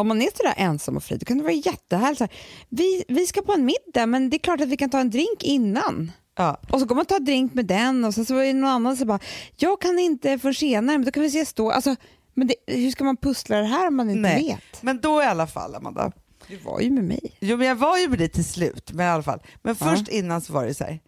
om 0.00 0.08
man 0.08 0.22
är 0.22 0.28
sådär 0.36 0.54
ensam 0.56 0.96
och 0.96 1.04
fri, 1.04 1.16
då 1.16 1.24
kan 1.24 1.36
det 1.38 1.42
vara 1.44 1.52
jättehärligt. 1.52 2.18
Så 2.18 2.24
här, 2.24 2.32
Vi, 2.68 3.04
vi 3.08 3.26
ska 3.26 3.42
på 3.42 3.52
en 3.52 3.64
middag, 3.64 4.06
men 4.06 4.30
det 4.30 4.36
är 4.36 4.38
klart 4.38 4.60
att 4.60 4.68
vi 4.68 4.76
kan 4.76 4.90
ta 4.90 5.00
en 5.00 5.10
drink 5.10 5.42
innan. 5.42 6.12
Ja. 6.36 6.60
Och 6.70 6.80
så 6.80 6.86
går 6.86 6.94
man 6.94 7.02
och 7.02 7.08
tar 7.08 7.16
en 7.16 7.24
drink 7.24 7.54
med 7.54 7.66
den 7.66 8.04
och 8.04 8.14
sen 8.14 8.26
så 8.26 8.36
är 8.36 8.44
det 8.46 8.52
någon 8.52 8.70
annan 8.70 8.96
som 8.96 9.06
bara, 9.08 9.18
jag 9.56 9.80
kan 9.80 9.98
inte 9.98 10.38
för 10.38 10.52
senare, 10.52 10.98
men 10.98 11.04
då 11.04 11.10
kan 11.10 11.22
vi 11.22 11.26
ses 11.28 11.52
då. 11.54 11.70
Alltså, 11.70 11.96
men 12.34 12.46
det, 12.46 12.54
hur 12.66 12.90
ska 12.90 13.04
man 13.04 13.16
pussla 13.16 13.56
det 13.56 13.64
här 13.66 13.88
om 13.88 13.96
man 13.96 14.10
inte 14.10 14.20
Nej. 14.20 14.46
vet? 14.46 14.82
Men 14.82 15.00
då 15.00 15.22
i 15.22 15.24
alla 15.24 15.46
fall, 15.46 15.74
Amanda. 15.74 16.12
Du 16.48 16.56
var 16.56 16.80
ju 16.80 16.90
med 16.90 17.04
mig. 17.04 17.36
Jo, 17.40 17.56
men 17.56 17.66
jag 17.66 17.74
var 17.76 17.98
ju 17.98 18.08
med 18.08 18.18
dig 18.18 18.28
till 18.28 18.44
slut, 18.44 18.92
men 18.92 19.06
i 19.06 19.08
alla 19.08 19.22
fall. 19.22 19.42
Men 19.62 19.76
Ja. 19.80 19.86
först 19.86 20.08
innan 20.08 20.40
så 20.40 20.52
var 20.52 20.66
det 20.66 20.74
så 20.74 20.84
här. 20.84 21.00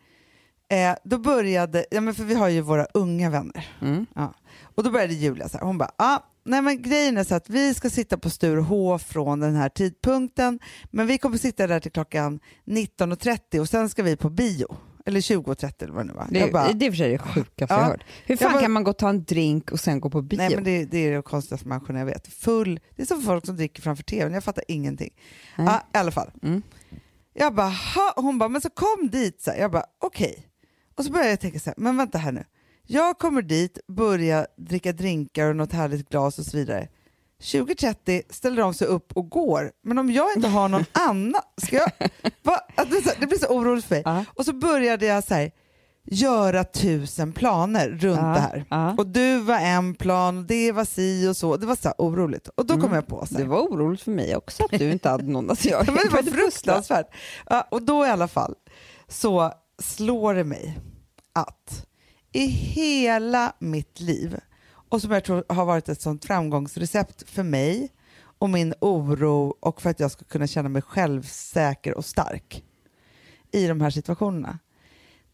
Eh, 0.68 0.96
då 1.04 1.18
började, 1.18 1.86
ja 1.90 2.00
men 2.00 2.14
för 2.14 2.24
vi 2.24 2.34
har 2.34 2.48
ju 2.48 2.60
våra 2.60 2.86
unga 2.94 3.30
vänner. 3.30 3.68
Mm. 3.82 4.06
Ja. 4.14 4.34
Och 4.62 4.82
då 4.82 4.90
började 4.90 5.14
Julia 5.14 5.48
så 5.48 5.58
här, 5.58 5.64
hon 5.64 5.78
bara, 5.78 5.90
ah, 5.98 6.18
nej 6.44 6.62
men 6.62 6.82
grejen 6.82 7.16
är 7.16 7.24
så 7.24 7.34
att 7.34 7.50
vi 7.50 7.74
ska 7.74 7.90
sitta 7.90 8.18
på 8.18 8.30
Sturehof 8.30 9.02
från 9.02 9.40
den 9.40 9.54
här 9.54 9.68
tidpunkten, 9.68 10.58
men 10.90 11.06
vi 11.06 11.18
kommer 11.18 11.38
sitta 11.38 11.66
där 11.66 11.80
till 11.80 11.92
klockan 11.92 12.40
19.30 12.66 13.60
och 13.60 13.68
sen 13.68 13.88
ska 13.88 14.02
vi 14.02 14.16
på 14.16 14.30
bio. 14.30 14.76
Eller 15.08 15.20
20.30 15.20 15.84
eller 15.84 15.92
vad 15.94 16.02
det 16.06 16.08
nu 16.08 16.12
var. 16.12 16.26
Det, 16.30 16.38
jag 16.38 16.52
bara, 16.52 16.72
det 16.72 16.86
är 16.86 16.90
för 16.90 16.96
sig 16.96 17.10
det 17.12 17.18
sjukaste 17.18 17.74
Ja. 17.74 17.80
jag 17.80 17.86
hört. 17.88 18.04
Hur 18.26 18.36
fan 18.36 18.52
bara- 18.52 18.62
kan 18.62 18.72
man 18.72 18.84
gå 18.84 18.90
och 18.90 18.98
ta 18.98 19.08
en 19.08 19.24
drink 19.24 19.72
och 19.72 19.80
sen 19.80 20.00
gå 20.00 20.10
på 20.10 20.22
bio? 20.22 20.36
nej 20.38 20.54
men 20.54 20.64
det, 20.64 20.84
det 20.84 20.98
är 20.98 21.16
det 21.16 21.22
konstigaste 21.22 21.68
människorna 21.68 21.98
jag 21.98 22.06
vet. 22.06 22.26
Full, 22.28 22.80
det 22.96 23.02
är 23.02 23.06
som 23.06 23.22
folk 23.22 23.46
som 23.46 23.56
dricker 23.56 23.82
framför 23.82 24.02
tvn, 24.02 24.32
jag 24.34 24.44
fattar 24.44 24.64
ingenting. 24.68 25.10
Nej. 25.58 25.66
Ja, 25.66 25.82
I 25.94 25.98
alla 25.98 26.10
fall. 26.10 26.30
Mm. 26.42 26.62
Jag 27.34 27.54
bara, 27.54 27.68
ha, 27.68 28.12
hon 28.16 28.38
bara, 28.38 28.48
men 28.48 28.60
så 28.60 28.70
kom 28.70 29.08
dit. 29.12 29.40
Så 29.42 29.50
här. 29.50 29.58
Jag 29.58 29.70
bara, 29.70 29.84
okej. 30.00 30.46
Och 30.94 31.04
så 31.04 31.10
började 31.12 31.30
jag 31.30 31.40
tänka 31.40 31.58
så 31.60 31.70
här, 31.70 31.74
men 31.76 31.96
vänta 31.96 32.18
här 32.18 32.32
nu. 32.32 32.44
Jag 32.86 33.18
kommer 33.18 33.42
dit, 33.42 33.78
börjar 33.88 34.46
dricka 34.56 34.92
drinkar 34.92 35.46
och 35.48 35.56
något 35.56 35.72
härligt 35.72 36.08
glas 36.08 36.38
och 36.38 36.44
så 36.44 36.56
vidare. 36.56 36.88
20.30 37.42 38.22
ställer 38.30 38.62
de 38.62 38.74
sig 38.74 38.86
upp 38.86 39.12
och 39.12 39.28
går. 39.30 39.72
Men 39.84 39.98
om 39.98 40.10
jag 40.10 40.26
inte 40.36 40.48
har 40.48 40.68
någon 40.68 40.84
annan, 40.92 41.42
ska 41.62 41.76
jag... 41.76 41.90
Va? 42.42 42.60
Det, 43.20 43.26
blir 43.26 43.38
så 43.38 43.46
oroligt 43.46 43.84
för 43.86 43.94
mig. 43.94 44.02
Ja. 44.04 44.24
Och 44.34 44.44
så 44.44 44.52
började 44.52 45.06
jag 45.06 45.24
så 45.24 45.34
här, 45.34 45.50
göra 46.04 46.64
tusen 46.64 47.32
planer 47.32 47.88
runt 47.88 48.20
Ja, 48.20 48.26
det 48.26 48.40
här. 48.40 48.64
ja. 48.70 48.94
Och 48.98 49.06
du 49.06 49.38
var 49.38 49.58
en 49.58 49.94
plan, 49.94 50.46
det 50.46 50.72
var 50.72 50.84
si 50.84 51.28
och 51.28 51.36
så. 51.36 51.56
Det 51.56 51.66
var 51.66 51.76
så 51.76 51.88
här 51.88 51.94
oroligt. 51.98 52.48
Och 52.48 52.66
då 52.66 52.80
kom 52.80 52.92
jag 52.92 53.06
på 53.06 53.26
så 53.26 53.34
här, 53.34 53.42
Det 53.42 53.48
var 53.48 53.60
oroligt 53.60 54.02
för 54.02 54.10
mig 54.10 54.36
också 54.36 54.64
att 54.64 54.78
du 54.78 54.90
inte 54.92 55.08
hade 55.08 55.24
någon 55.24 55.50
att 55.50 55.64
göra. 55.64 55.84
Ja, 55.86 55.92
men 55.92 56.02
det 56.04 56.10
var 56.10 56.22
Jag 56.22 56.32
fruktansvärt. 56.34 57.06
Ja, 57.46 57.68
och 57.70 57.82
då 57.82 58.06
i 58.06 58.08
alla 58.08 58.28
fall 58.28 58.54
så 59.08 59.52
slår 59.82 60.34
det 60.34 60.44
mig 60.44 60.78
att 61.32 61.86
i 62.36 62.46
hela 62.46 63.52
mitt 63.58 64.00
liv, 64.00 64.36
och 64.88 65.00
som 65.02 65.10
jag 65.10 65.24
tror 65.24 65.44
har 65.48 65.64
varit 65.64 65.88
ett 65.88 66.00
sånt 66.00 66.24
framgångsrecept 66.24 67.30
för 67.30 67.42
mig 67.42 67.88
och 68.38 68.50
min 68.50 68.74
oro 68.80 69.54
och 69.60 69.82
för 69.82 69.90
att 69.90 70.00
jag 70.00 70.10
ska 70.10 70.24
kunna 70.24 70.46
känna 70.46 70.68
mig 70.68 70.82
självsäker 70.82 71.94
och 71.94 72.04
stark 72.04 72.64
i 73.52 73.66
de 73.66 73.80
här 73.80 73.90
situationerna, 73.90 74.58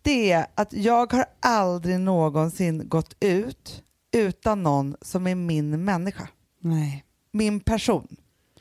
det 0.03 0.33
är 0.33 0.47
att 0.55 0.73
jag 0.73 1.13
har 1.13 1.25
aldrig 1.41 2.01
någonsin 2.01 2.89
gått 2.89 3.17
ut 3.21 3.83
utan 4.13 4.63
någon 4.63 4.97
som 5.01 5.27
är 5.27 5.35
min 5.35 5.85
människa, 5.85 6.29
Nej. 6.61 7.05
min 7.31 7.61
person. 7.61 8.17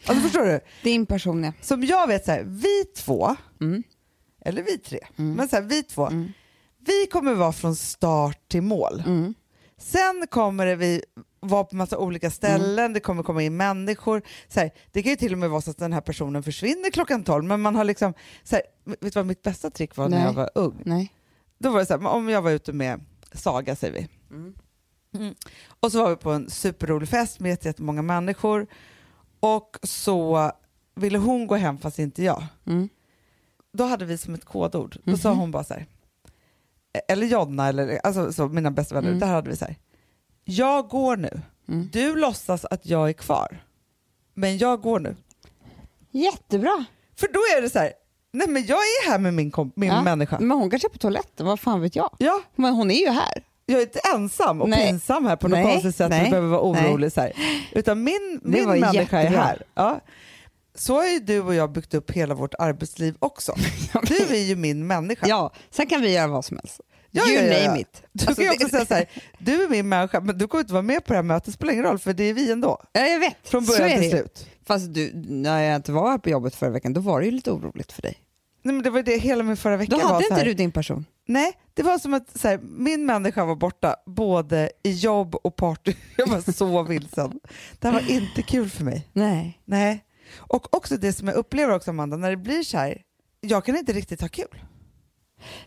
Alltså 0.05 0.23
förstår 0.23 0.45
du? 0.45 0.59
Din 0.83 1.05
person, 1.05 1.43
ja. 1.43 1.53
Som 1.61 1.83
jag 1.83 2.07
vet 2.07 2.25
så 2.25 2.31
här, 2.31 2.43
vi 2.43 2.85
två, 2.85 3.35
Mm. 3.61 3.83
eller 4.45 4.63
vi 4.63 4.77
tre, 4.77 4.99
men 5.15 5.49
så 5.49 5.55
här, 5.55 5.63
vi 5.63 5.83
två, 5.83 6.07
Mm. 6.07 6.31
Vi 6.85 7.07
kommer 7.11 7.33
vara 7.33 7.51
från 7.51 7.75
start 7.75 8.39
till 8.49 8.61
mål. 8.61 9.03
Mm. 9.05 9.33
Sen 9.77 10.27
kommer 10.29 10.65
det 10.65 10.75
vi 10.75 11.03
vara 11.39 11.63
på 11.63 11.75
massa 11.75 11.97
olika 11.97 12.31
ställen, 12.31 12.79
Mm. 12.79 12.93
det 12.93 12.99
kommer 12.99 13.23
komma 13.23 13.41
in 13.43 13.57
människor. 13.57 14.21
Så 14.47 14.59
här, 14.59 14.71
det 14.91 15.03
kan 15.03 15.09
ju 15.09 15.15
till 15.15 15.31
och 15.33 15.37
med 15.39 15.49
vara 15.49 15.61
så 15.61 15.71
att 15.71 15.77
den 15.77 15.93
här 15.93 16.01
personen 16.01 16.43
försvinner 16.43 16.91
klockan 16.91 17.23
12, 17.23 17.43
men 17.45 17.61
man 17.61 17.75
har 17.75 17.83
liksom, 17.83 18.13
så 18.43 18.55
här, 18.55 18.63
vet 18.85 18.99
du 19.13 19.19
vad 19.19 19.25
mitt 19.25 19.41
bästa 19.41 19.69
trick 19.69 19.95
var 19.97 20.09
när 20.09 20.17
Nej. 20.17 20.25
jag 20.25 20.33
var 20.33 20.49
ung? 20.55 20.81
Nej. 20.85 21.13
Då 21.59 21.69
var 21.69 21.79
det 21.79 21.85
så 21.85 21.97
här, 21.97 22.07
om 22.07 22.29
jag 22.29 22.41
var 22.41 22.51
ute 22.51 22.73
med 22.73 23.05
Saga 23.33 23.75
säger 23.75 23.93
vi. 23.93 24.07
Mm. 25.15 25.35
Och 25.67 25.91
så 25.91 26.03
var 26.03 26.09
vi 26.09 26.15
på 26.15 26.31
en 26.31 26.49
superrolig 26.49 27.09
fest 27.09 27.39
med 27.39 27.49
jätte- 27.49 27.67
jättemånga 27.67 28.01
människor 28.01 28.67
och 29.39 29.77
så 29.83 30.51
ville 30.95 31.17
hon 31.17 31.47
gå 31.47 31.55
hem 31.55 31.77
fast 31.77 31.99
inte 31.99 32.23
jag. 32.23 32.43
Mm. 32.65 32.89
Då 33.73 33.83
hade 33.83 34.05
vi 34.05 34.17
som 34.17 34.33
ett 34.33 34.45
kodord, 34.45 34.97
då 35.03 35.17
sa 35.17 35.33
hon 35.33 35.51
bara 35.51 35.63
så 35.63 35.73
här, 35.73 35.85
eller 37.07 37.27
Jonna 37.27 37.67
eller 37.67 37.99
alltså 38.03 38.33
så, 38.33 38.47
mina 38.47 38.71
bästa 38.71 38.95
vänner, 38.95 39.07
Mm. 39.07 39.19
där 39.19 39.27
hade 39.27 39.49
vi 39.49 39.55
så 39.55 39.65
här, 39.65 39.75
jag 40.43 40.87
går 40.87 41.17
nu, 41.17 41.41
Mm. 41.67 41.89
du 41.93 42.15
låtsas 42.15 42.65
att 42.65 42.85
jag 42.85 43.09
är 43.09 43.13
kvar, 43.13 43.63
men 44.33 44.57
jag 44.57 44.81
går 44.81 44.99
nu. 44.99 45.15
Jättebra. 46.11 46.85
För 47.19 47.27
då 47.27 47.39
är 47.57 47.61
det 47.61 47.69
så 47.69 47.79
här, 47.79 47.93
nej 48.33 48.47
men 48.47 48.65
jag 48.65 48.77
är 48.77 49.09
här 49.09 49.19
med 49.19 49.33
min, 49.33 49.51
min 49.75 49.89
Ja. 49.89 50.01
människa. 50.01 50.37
Men 50.39 50.57
hon 50.57 50.69
kanske 50.69 50.87
är 50.87 50.89
på 50.89 50.97
toaletten, 50.97 51.45
vad 51.45 51.59
fan 51.59 51.81
vet 51.81 51.95
jag? 51.95 52.09
Ja, 52.17 52.41
Men 52.55 52.73
hon 52.73 52.91
är 52.91 52.99
ju 52.99 53.09
här. 53.09 53.43
jag 53.65 53.77
är 53.77 53.81
inte 53.81 53.99
ensam 54.15 54.61
och 54.61 54.69
Nej. 54.69 54.87
pinsam 54.87 55.25
här 55.25 55.35
på 55.35 55.47
något 55.47 55.59
Nej, 55.59 55.71
konstigt 55.73 55.95
sätt 55.95 56.09
nej, 56.09 56.23
och 56.23 56.29
behöver 56.29 56.47
vara 56.49 56.71
nej. 56.73 56.91
orolig. 56.91 57.11
Så 57.13 57.21
här. 57.21 57.33
Utan 57.71 58.03
min, 58.03 58.39
min 58.43 58.65
människa 58.65 59.17
är 59.17 59.23
jättebra. 59.23 59.41
här. 59.43 59.63
Ja. 59.73 59.99
Så 60.75 60.95
har 60.95 61.07
ju 61.07 61.19
du 61.19 61.39
och 61.41 61.55
jag 61.55 61.71
byggt 61.71 61.93
upp 61.93 62.11
hela 62.11 62.35
vårt 62.35 62.53
arbetsliv 62.59 63.15
också. 63.19 63.55
Du 64.07 64.15
är 64.35 64.43
ju 64.43 64.55
min 64.55 64.87
människa. 64.87 65.27
Ja, 65.27 65.53
sen 65.69 65.85
kan 65.87 66.01
vi 66.01 66.13
göra 66.13 66.27
vad 66.27 66.45
som 66.45 66.57
helst. 66.57 66.79
Ja, 67.13 67.27
you 67.27 67.35
ja, 67.45 67.53
ja, 67.57 67.67
name 67.67 67.79
it. 67.81 68.03
Du 68.11 68.25
Alltså, 68.27 68.41
kan 68.43 68.43
ju 68.43 68.51
också 68.51 68.65
det- 68.65 68.71
säga 68.71 68.85
så 68.85 68.93
här, 68.93 69.05
du 69.39 69.63
är 69.63 69.67
min 69.67 69.89
människa 69.89 70.19
men 70.21 70.37
du 70.37 70.47
kommer 70.47 70.61
inte 70.61 70.73
vara 70.73 70.83
med 70.83 71.05
på 71.05 71.13
det 71.13 71.17
här 71.17 71.23
mötet, 71.23 71.53
spelar 71.53 71.73
ingen 71.73 71.85
roll 71.85 71.99
för 71.99 72.13
det 72.13 72.23
är 72.23 72.33
vi 72.33 72.51
ändå. 72.51 72.81
Ja, 72.93 73.01
jag 73.01 73.19
vet. 73.19 73.35
Från 73.43 73.65
början 73.65 73.89
till 73.89 74.01
det. 74.01 74.17
slut. 74.17 74.47
Fast 74.65 74.93
du, 74.93 75.11
när 75.13 75.61
jag 75.63 75.75
inte 75.75 75.91
var 75.91 76.11
här 76.11 76.17
på 76.17 76.29
jobbet 76.29 76.55
förra 76.55 76.69
veckan, 76.69 76.93
då 76.93 77.01
var 77.01 77.19
det 77.19 77.25
ju 77.25 77.31
lite 77.31 77.51
oroligt 77.51 77.91
för 77.91 78.01
dig. 78.01 78.17
Nej, 78.63 78.73
men 78.75 78.83
det 78.83 78.89
var 78.89 79.01
det 79.03 79.17
hela 79.17 79.43
min 79.43 79.57
förra 79.57 79.77
vecka 79.77 79.91
Då 79.91 79.97
var 79.97 80.13
hade 80.13 80.25
så 80.25 80.33
inte 80.33 80.45
du 80.45 80.53
din 80.53 80.71
person. 80.71 81.05
Nej, 81.27 81.53
det 81.73 81.83
var 81.83 81.99
som 81.99 82.13
att 82.13 82.39
så 82.39 82.47
här, 82.47 82.59
min 82.63 83.05
människa 83.05 83.45
var 83.45 83.55
borta 83.55 83.95
både 84.05 84.71
i 84.83 84.91
jobb 84.91 85.35
och 85.35 85.55
party. 85.55 85.93
Jag 86.17 86.27
var 86.27 86.51
så 86.53 86.83
vilsen. 86.83 87.39
Det 87.79 87.87
här 87.87 87.93
var 87.93 88.11
inte 88.11 88.41
kul 88.41 88.69
för 88.69 88.83
mig. 88.83 89.07
Nej. 89.13 89.59
Nej. 89.65 90.03
Och 90.37 90.75
också 90.75 90.97
det 90.97 91.13
som 91.13 91.27
jag 91.27 91.37
upplever 91.37 91.73
också 91.73 91.89
Amanda, 91.91 92.17
när 92.17 92.29
det 92.29 92.37
blir 92.37 92.63
så 92.63 92.77
här, 92.77 93.01
jag 93.41 93.65
kan 93.65 93.77
inte 93.77 93.93
riktigt 93.93 94.21
ha 94.21 94.27
kul. 94.27 94.61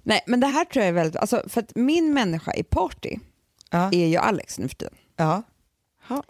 Nej, 0.03 0.21
men 0.27 0.41
det 0.41 0.47
här 0.47 0.65
tror 0.65 0.83
jag 0.83 0.89
är 0.89 0.93
väldigt... 0.93 1.17
Alltså, 1.17 1.43
för 1.49 1.61
att 1.61 1.73
min 1.75 2.15
människa 2.15 2.55
i 2.55 2.63
party 2.63 3.19
Ja. 3.71 3.91
är 3.93 4.07
ju 4.07 4.17
Alex 4.17 4.59
nu 4.59 4.69
för 4.69 4.77
tiden. 4.77 4.95
Ja. 5.17 5.43
Ja, 6.09 6.23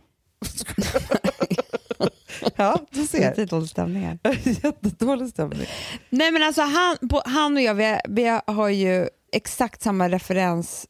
ja 2.56 2.80
du 2.90 3.06
ser. 3.06 3.30
Lite 3.30 3.44
dålig 3.44 3.68
stämning 3.68 4.02
här. 4.02 4.18
Jättedålig 4.64 5.28
stämning. 5.28 5.66
Nej 6.10 6.30
men 6.30 6.42
alltså 6.42 6.62
han, 6.62 7.08
på, 7.08 7.22
han 7.24 7.56
och 7.56 7.62
jag, 7.62 7.74
vi, 7.74 7.98
vi 8.08 8.40
har 8.46 8.68
ju 8.68 9.08
exakt 9.32 9.82
samma 9.82 10.08
referens, 10.08 10.86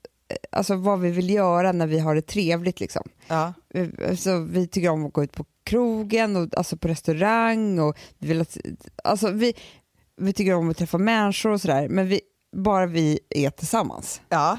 alltså 0.53 0.77
vad 0.77 1.01
vi 1.01 1.11
vill 1.11 1.31
göra 1.31 1.73
när 1.73 1.87
vi 1.87 1.99
har 1.99 2.15
det 2.15 2.23
trevligt 2.23 2.81
liksom. 2.81 3.03
Ja. 3.29 3.53
Eh, 3.75 4.15
Så 4.17 4.39
vi 4.41 4.67
tycker 4.67 4.89
om 4.89 5.07
att 5.07 5.13
gå 5.13 5.25
ut 5.25 5.33
på 5.33 5.45
krogen, 5.65 6.37
och, 6.37 6.59
alltså 6.59 6.77
på 6.77 6.89
restaurang 6.89 7.79
och 7.79 7.97
vi, 8.19 8.29
vill 8.29 8.41
att, 8.41 8.57
alltså 9.05 9.31
vi, 9.31 9.55
vi 10.17 10.33
tycker 10.33 10.55
om 10.55 10.71
att 10.71 10.77
träffa 10.77 10.99
människor 10.99 11.51
och 11.51 11.61
sådär, 11.61 11.89
men 11.89 12.09
vi, 12.09 12.21
bara 12.57 12.87
vi 12.87 13.21
är 13.31 13.51
tillsammans 13.51 14.21
ja, 14.29 14.59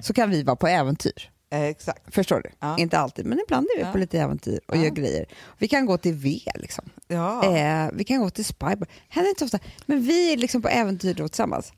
så 0.00 0.14
kan 0.14 0.30
vi 0.30 0.42
vara 0.42 0.56
på 0.56 0.66
äventyr. 0.68 1.30
eh, 1.50 1.62
exakt. 1.62 2.14
Förstår 2.14 2.40
du? 2.44 2.50
Ja. 2.60 2.78
Inte 2.78 2.98
alltid, 2.98 3.26
men 3.26 3.38
ibland 3.46 3.66
är 3.74 3.78
vi 3.78 3.82
Ja. 3.84 3.92
på 3.92 3.98
lite 3.98 4.20
äventyr 4.20 4.60
och 4.68 4.76
Ja. 4.76 4.82
gör 4.82 4.90
grejer. 4.90 5.26
Vi 5.58 5.68
kan 5.68 5.86
gå 5.86 5.98
till 5.98 6.14
V 6.14 6.40
liksom. 6.54 6.84
Ja. 7.08 7.56
Eh, 7.56 7.90
vi 7.92 8.04
kan 8.04 8.20
gå 8.20 8.30
till 8.30 8.44
Spybar. 8.44 8.88
Händer 9.08 9.30
inte 9.30 9.44
ofta. 9.44 9.58
Men 9.86 10.02
vi 10.02 10.32
är 10.32 10.36
liksom 10.36 10.62
på 10.62 10.68
äventyr 10.68 11.14
då 11.14 11.28
tillsammans. 11.28 11.72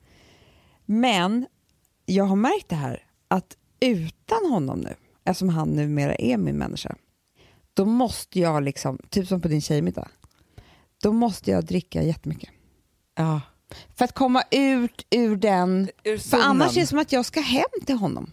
Men 0.86 1.46
jag 2.08 2.24
har 2.24 2.36
märkt 2.36 2.68
det 2.68 2.76
här 2.76 3.04
att 3.28 3.56
utan 3.80 4.50
honom 4.50 4.78
nu, 4.78 4.94
eftersom 5.24 5.48
han 5.48 5.68
numera 5.68 6.14
är 6.14 6.36
min 6.36 6.56
människa, 6.56 6.96
då 7.74 7.84
måste 7.84 8.40
jag 8.40 8.62
liksom, 8.62 8.98
typ 9.08 9.28
som 9.28 9.40
på 9.40 9.48
din 9.48 9.60
tjejmiddag, 9.60 10.08
då 11.02 11.12
måste 11.12 11.50
jag 11.50 11.64
dricka 11.64 12.02
jättemycket. 12.02 12.50
ja. 13.16 13.40
För 13.96 14.04
att 14.04 14.12
komma 14.14 14.42
ut 14.50 15.06
ur 15.10 15.36
den, 15.36 15.88
Ur 16.04 16.18
för 16.18 16.38
annars 16.38 16.76
är 16.76 16.80
det 16.80 16.86
som 16.86 16.98
att 16.98 17.12
jag 17.12 17.24
ska 17.26 17.40
hem 17.40 17.64
till 17.86 17.94
honom. 17.96 18.30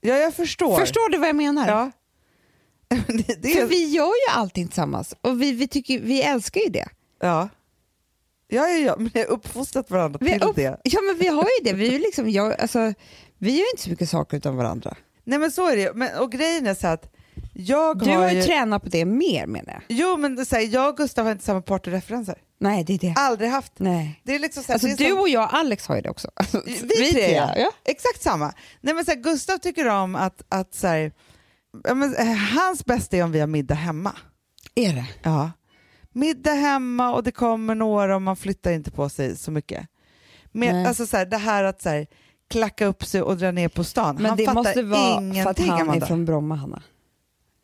Ja, 0.00 0.14
jag 0.14 0.34
förstår. 0.34 0.78
Förstår 0.78 1.10
du 1.10 1.18
vad 1.18 1.28
jag 1.28 1.36
menar? 1.36 1.68
Ja. 1.68 1.90
det, 3.06 3.42
det 3.42 3.48
För 3.48 3.62
är, 3.62 3.66
vi 3.66 3.88
gör 3.90 4.06
ju 4.06 4.34
allting 4.34 4.66
tillsammans 4.68 5.14
och 5.20 5.42
vi, 5.42 5.52
vi, 5.52 5.68
tycker, 5.68 6.00
vi 6.00 6.22
älskar 6.22 6.60
ju 6.60 6.68
det. 6.68 6.88
ja. 7.20 7.48
Ja, 8.48 8.68
ja, 8.68 8.76
ja, 8.78 8.94
men 8.98 9.10
vi 9.14 9.20
har 9.20 9.26
uppfostrat 9.26 9.90
varandra 9.90 10.18
Vi, 10.22 10.32
till 10.32 10.42
upp- 10.42 10.56
det. 10.56 10.80
ja, 10.82 11.00
men 11.00 11.18
vi 11.18 11.26
har 11.26 11.42
ju 11.60 11.64
det. 11.64 11.72
Vi, 11.72 11.94
är 11.94 11.98
liksom, 11.98 12.30
jag, 12.30 12.60
alltså, 12.60 12.92
vi 13.38 13.58
gör 13.58 13.70
inte 13.72 13.82
så 13.82 13.90
mycket 13.90 14.08
saker 14.10 14.36
utan 14.36 14.56
varandra. 14.56 14.96
Nej 15.24 15.38
men 15.38 15.50
så 15.52 15.68
är 15.70 15.76
det 15.76 15.94
men, 15.94 16.18
Och 16.18 16.32
grejen 16.32 16.66
är 16.66 16.74
så 16.74 16.86
att 16.86 17.12
jag 17.54 17.98
Du 17.98 18.10
har 18.10 18.16
har 18.16 18.30
ju 18.30 18.36
ju... 18.36 18.42
tränat 18.42 18.82
på 18.82 18.88
det 18.88 19.04
mer 19.04 19.46
menar 19.46 19.72
jag. 19.72 19.82
Jo 19.88 20.16
men 20.16 20.46
så 20.46 20.56
här, 20.56 20.62
jag 20.62 20.88
och 20.88 20.96
Gustav 20.96 21.24
har 21.24 21.32
inte 21.32 21.44
samma 21.44 21.62
partyreferenser. 21.62 22.38
Nej, 22.60 22.84
det 22.84 22.94
är 22.94 22.98
det. 22.98 23.14
Aldrig 23.16 23.50
haft. 23.50 23.72
Nej. 23.76 24.20
Det 24.24 24.34
är 24.34 24.38
liksom 24.38 24.62
så 24.62 24.66
här, 24.66 24.74
Alltså, 24.74 24.88
du 25.04 25.10
som- 25.10 25.18
och 25.20 25.28
jag 25.28 25.44
och 25.44 25.54
Alex 25.54 25.86
har 25.86 25.96
ju 25.96 26.02
det 26.02 26.10
också. 26.10 26.30
Alltså, 26.34 26.62
Vi, 26.66 27.12
tre, 27.12 27.34
ja. 27.34 27.52
ja. 27.56 27.70
Exakt 27.84 28.22
samma. 28.22 28.52
Nej, 28.80 28.94
men 28.94 29.04
så 29.04 29.10
här, 29.10 29.18
Gustav 29.18 29.58
tycker 29.58 29.88
om 29.88 30.14
att, 30.16 30.42
att 30.48 30.74
så 30.74 30.86
här, 30.86 31.12
ja, 31.84 31.94
men, 31.94 32.14
eh, 32.16 32.26
hans 32.34 32.84
bästa 32.84 33.16
är 33.16 33.22
om 33.24 33.32
vi 33.32 33.40
har 33.40 33.46
middag 33.46 33.74
hemma. 33.74 34.12
Är 34.74 34.92
det? 34.92 35.06
Ja. 35.22 35.50
Middag 36.14 36.52
hemma 36.52 37.14
och 37.14 37.22
det 37.22 37.30
kommer 37.32 37.74
några 37.74 38.14
och 38.16 38.22
man 38.22 38.36
flyttar 38.36 38.72
inte 38.72 38.90
på 38.90 39.08
sig 39.08 39.36
så 39.36 39.50
mycket. 39.50 39.86
Men, 40.52 40.74
Nej. 40.76 40.86
alltså, 40.86 41.06
så 41.06 41.16
här, 41.16 41.26
det 41.26 41.36
här 41.36 41.64
att 41.64 41.82
så 41.82 41.88
här, 41.88 42.06
klacka 42.50 42.86
upp 42.86 43.04
sig 43.04 43.22
och 43.22 43.36
dra 43.36 43.50
ner 43.50 43.68
på 43.68 43.84
stan. 43.84 44.16
Men 44.16 44.26
han 44.26 44.36
det 44.36 44.44
fattar 44.44 44.54
måste 44.62 44.82
vara 44.82 45.20
ingenting 45.20 45.42
för 45.42 45.50
att 45.50 45.58
han 45.58 45.80
Amanda. 45.80 46.04
är 46.04 46.08
från 46.08 46.24
Bromma, 46.24 46.54
Hanna. 46.54 46.82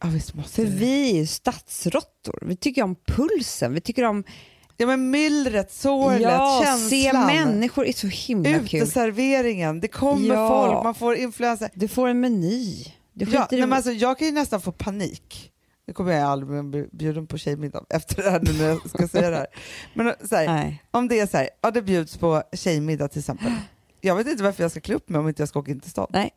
Ja, 0.02 0.08
visst 0.08 0.34
måste 0.34 0.54
För 0.54 0.62
det. 0.64 0.70
vi 0.70 1.10
är 1.10 1.14
ju 1.14 1.26
stadsråttor. 1.26 2.38
Vi 2.46 2.56
tycker 2.56 2.82
om 2.82 2.96
pulsen. 3.06 3.74
Vi 3.74 3.80
tycker 3.80 4.04
om 4.04 4.24
Ja 4.76 4.86
men 4.86 5.10
myllret, 5.10 5.72
sorlet, 5.72 6.20
ja, 6.20 6.60
känslan. 6.64 6.90
se 6.90 7.12
människor 7.12 7.86
är 7.86 7.92
så 7.92 8.06
himla 8.06 8.58
kul. 8.58 8.82
Uteserveringen, 8.82 9.80
det 9.80 9.88
kommer 9.88 10.34
Ja. 10.34 10.48
folk, 10.48 10.84
man 10.84 10.94
får 10.94 11.16
influenser. 11.16 11.70
Du 11.74 11.88
får 11.88 12.08
en 12.08 12.20
meny. 12.20 12.84
Du 13.12 13.24
Ja, 13.32 13.48
nej, 13.50 13.60
men 13.60 13.72
alltså, 13.72 13.90
jag 13.92 14.18
kan 14.18 14.26
ju 14.28 14.32
nästan 14.34 14.60
få 14.60 14.72
panik. 14.72 15.52
Nu 15.90 15.94
kommer 15.94 16.12
jag 16.12 16.22
aldrig 16.22 16.64
bli 16.64 16.88
bjuden 16.92 17.26
på 17.26 17.38
tjejmiddag 17.38 17.85
efter 17.88 18.22
det 18.22 18.31
här 18.31 18.40
nu 18.40 18.53
när 18.53 18.68
jag 18.68 18.88
ska 18.90 19.09
säga 19.09 19.31
det 19.31 19.37
här. 19.37 19.46
Men 19.94 20.14
så 20.29 20.37
här, 20.37 20.76
om 20.90 21.09
det 21.09 21.20
är 21.20 21.26
så 21.26 21.37
här, 21.37 21.48
ja 21.61 21.70
det 21.70 21.83
bjuds 21.83 22.16
på 22.16 22.42
tjejmiddag 22.53 23.09
till 23.09 23.18
exempel. 23.18 23.53
Jag 24.00 24.16
vet 24.16 24.26
inte 24.26 24.42
varför 24.42 24.62
jag 24.64 24.70
ska 24.70 24.81
klä 24.81 24.94
upp 24.94 25.09
mig 25.09 25.18
om 25.18 25.29
inte 25.29 25.42
jag 25.42 25.48
ska 25.48 25.59
åka 25.59 25.70
in 25.70 25.81
till 25.81 25.90
stan. 25.90 26.07
Nej. 26.11 26.31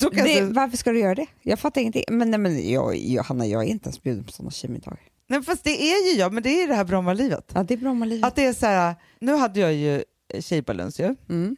Då 0.00 0.08
Det, 0.08 0.32
jag, 0.32 0.46
varför 0.46 0.76
ska 0.76 0.92
du 0.92 0.98
göra 0.98 1.14
det? 1.14 1.26
Jag 1.42 1.58
fattar 1.58 1.80
ingenting. 1.80 2.04
Men, 2.10 2.30
nej, 2.30 2.40
men 2.40 2.70
jag, 2.70 2.96
jag, 2.96 3.22
Hanna, 3.22 3.46
jag 3.46 3.62
är 3.62 3.66
inte 3.66 3.86
ens 3.86 4.02
bjuden 4.02 4.24
på 4.24 4.32
sådana 4.32 4.50
tjejmiddagar. 4.50 5.00
nej, 5.26 5.42
fast 5.42 5.64
det 5.64 5.82
är 5.92 6.12
ju 6.12 6.18
jag, 6.18 6.32
men 6.32 6.42
det 6.42 6.62
är 6.62 6.68
det 6.68 6.74
här 6.74 6.84
Brommalivet. 6.84 7.50
Ja, 7.54 7.62
det 7.62 7.74
är 7.74 7.78
Brommalivet. 7.78 8.24
Att 8.28 8.36
det 8.36 8.44
är 8.44 8.52
så 8.52 8.66
här, 8.66 8.94
nu 9.18 9.34
hade 9.34 9.60
jag 9.60 9.74
ju 9.74 10.04
tjejbalans 10.40 11.00
ju. 11.00 11.14
Mm. 11.28 11.56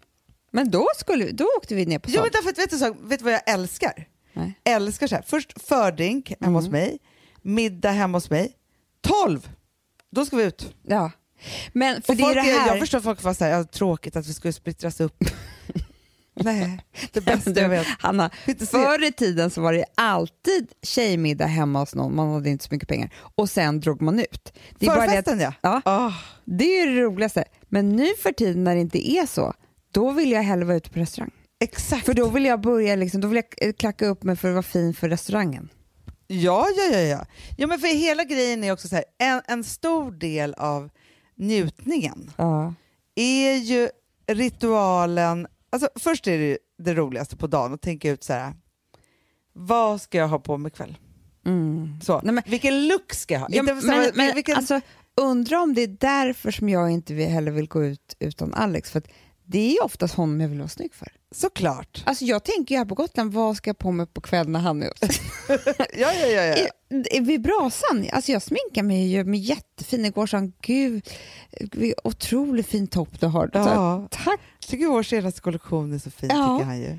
Men 0.51 0.71
då, 0.71 0.87
skulle, 0.97 1.31
då 1.31 1.47
åkte 1.59 1.75
vi 1.75 1.87
ner 1.87 1.99
på 1.99 2.11
Jo 2.11 2.13
stan. 2.13 2.23
men 2.23 2.31
därför 2.33 2.51
att 2.51 2.59
vet 2.59 2.71
du, 2.71 2.79
så, 2.79 2.97
vet 3.09 3.19
du 3.19 3.25
vad 3.25 3.33
jag 3.35 3.49
älskar? 3.49 4.09
Nej. 4.33 4.61
Älskar 4.65 5.07
så 5.07 5.15
här, 5.15 5.23
först 5.27 5.63
fördrink 5.69 6.33
hemma 6.41 6.59
hos 6.59 6.69
mig, 6.69 6.99
middag 7.43 7.91
hemma 7.91 8.17
hos 8.19 8.31
mig, 8.31 8.53
12, 9.01 9.49
då 10.11 10.27
ska 10.27 10.37
vi 10.37 10.43
ut. 10.45 10.75
Ja. 10.83 11.11
Men 11.73 12.03
för 12.03 12.13
Och 12.13 12.17
det 12.17 12.23
är 12.23 12.25
folk 12.25 12.35
det 12.35 12.51
är- 12.51 12.59
här... 12.61 12.69
Jag 12.69 12.79
förstår 12.79 12.99
att 12.99 13.05
folk 13.05 13.23
var 13.23 13.35
så 13.35 13.45
här, 13.45 13.51
ja, 13.51 13.65
tråkigt 13.65 14.17
att 14.17 14.27
vi 14.27 14.35
skulle 14.35 14.53
splittras 14.53 15.01
upp. 15.01 15.17
Nej, 16.41 16.81
det 17.13 17.21
bästa 17.21 17.51
Du, 17.51 17.61
jag 17.61 17.69
vet. 17.69 17.87
Hanna, 17.99 18.31
förr 18.71 19.05
i 19.05 19.13
tiden 19.13 19.51
så 19.51 19.61
var 19.61 19.73
det 19.73 19.85
alltid 19.95 20.73
tjejmiddag 20.83 21.47
hemma 21.47 21.79
hos 21.79 21.95
någon, 21.95 22.17
man 22.17 22.33
hade 22.33 22.51
inte 22.51 22.65
så 22.65 22.75
mycket 22.75 22.89
pengar, 22.89 23.11
och 23.35 23.51
sen 23.51 23.81
drog 23.81 24.03
man 24.03 24.19
ut. 24.21 24.53
Det 24.79 24.87
är, 24.87 24.95
det, 24.97 25.01
Förfesten 25.07 25.41
ja. 25.41 25.53
ja, 25.61 25.83
Ah, 25.85 26.13
det 26.45 26.65
är 26.65 26.87
ju 26.87 26.95
det 26.95 27.01
roligaste. 27.03 27.45
Men 27.69 27.97
nu 27.97 28.07
för 28.23 28.33
tiden 28.33 28.65
när 28.65 28.75
det 28.75 28.81
inte 28.81 29.11
är 29.11 29.27
så, 29.27 29.55
då 29.93 30.11
vill 30.11 30.31
jag 30.31 30.43
hellre 30.43 30.65
vara 30.65 30.77
ute 30.77 30.91
på 30.91 30.99
restaurang. 31.01 31.31
Exakt. 31.61 32.07
För 32.07 32.15
då 32.15 32.29
vill 32.29 32.45
jag 32.45 32.61
börja, 32.61 32.97
liksom, 32.97 33.21
då 33.21 33.29
vill 33.29 33.43
jag 33.61 33.77
klacka 33.79 34.07
upp 34.07 34.23
mig 34.23 34.37
för 34.37 34.49
att 34.49 34.55
vara 34.55 34.63
fin 34.63 34.95
för 34.95 35.09
restaurangen. 35.09 35.69
Ja, 36.27 36.67
ja, 36.77 36.85
ja, 36.93 36.99
ja. 37.01 37.27
ja 37.57 37.67
men 37.67 37.79
för 37.79 37.89
hela 37.99 38.25
grejen 38.25 38.65
är 38.65 38.73
också 38.73 38.89
så 38.89 38.95
här, 38.97 39.05
en, 39.19 39.43
en 39.47 39.65
stor 39.65 40.11
del 40.13 40.55
av 40.55 40.91
njutningen 41.37 42.31
Ja. 42.37 42.75
är 43.15 43.55
ju 43.55 43.89
ritualen, 44.27 45.47
alltså 45.71 45.89
först 45.97 46.27
är 46.27 46.39
det 46.39 46.59
det 46.79 46.95
roligaste 46.95 47.37
på 47.37 47.47
dagen 47.47 47.75
att 47.75 47.83
tänka 47.83 48.11
ut 48.11 48.25
så 48.25 48.33
här, 48.33 48.53
vad 49.53 50.01
ska 50.01 50.19
jag 50.19 50.29
ha 50.29 50.39
på 50.39 50.57
mig 50.57 50.69
ikväll? 50.73 50.99
Mm. 51.47 52.01
Så, 52.05 52.21
Nej, 52.25 52.35
men- 52.35 52.45
vilken 52.47 52.89
look 52.89 53.13
ska 53.13 53.35
jag 53.35 53.41
ha? 53.41 53.49
Ja, 53.51 53.63
men 53.63 53.89
här, 53.91 54.13
men 54.15 54.35
vilken, 54.35 54.57
alltså, 54.57 54.81
undrar 55.17 55.59
om 55.59 55.75
det 55.75 55.83
är 55.83 55.97
därför 56.01 56.51
som 56.51 56.69
jag 56.69 56.91
inte 56.91 57.15
heller 57.15 57.51
vill 57.51 57.69
gå 57.69 57.85
ut 57.85 58.17
utan 58.19 58.55
Alex. 58.55 58.91
För 58.91 58.99
att 58.99 59.09
det 59.51 59.77
är 59.77 59.85
oftast 59.85 60.15
honom 60.15 60.41
jag 60.41 60.49
vill 60.49 60.59
vara 60.59 60.69
snygg 60.69 60.95
för. 60.95 61.09
såklart. 61.31 62.03
Alltså 62.07 62.25
jag 62.25 62.45
tänker 62.45 62.75
ju 62.75 62.79
här 62.79 62.85
på 62.85 62.95
Gotland, 62.95 63.33
vad 63.33 63.57
ska 63.57 63.69
jag 63.71 63.79
på 63.79 63.91
mig 63.93 64.07
på 64.07 64.21
kvällen 64.21 64.53
när 64.53 64.61
han 64.61 64.83
är 64.83 64.87
hos 64.87 65.21
Ja, 65.99 66.13
ja, 66.13 66.27
ja, 66.27 66.43
ja. 66.45 66.57
I- 67.11 67.21
Vid 67.21 67.41
brasan, 67.43 68.07
alltså 68.13 68.33
jag 68.33 68.43
sminkar 68.43 68.83
mig 68.83 69.07
ju 69.09 69.25
med 69.25 69.41
jättefin. 69.41 70.05
Igår 70.05 70.27
sa 70.27 70.37
han, 70.37 70.53
gud, 70.63 71.09
otroligt 72.05 72.67
fin 72.67 72.87
topp 72.87 73.21
du 73.21 73.27
har. 73.27 73.47
Så, 73.47 73.59
Ja. 73.59 74.09
Tack. 74.11 74.41
Jag 74.61 74.69
tycker 74.69 74.87
vår 74.87 75.03
senaste 75.03 75.41
kollektion 75.41 75.93
är 75.95 75.99
så 75.99 76.11
fin, 76.11 76.31
Ja. 76.33 76.57
tycker 76.59 76.67
han 76.67 76.81
ju. 76.81 76.99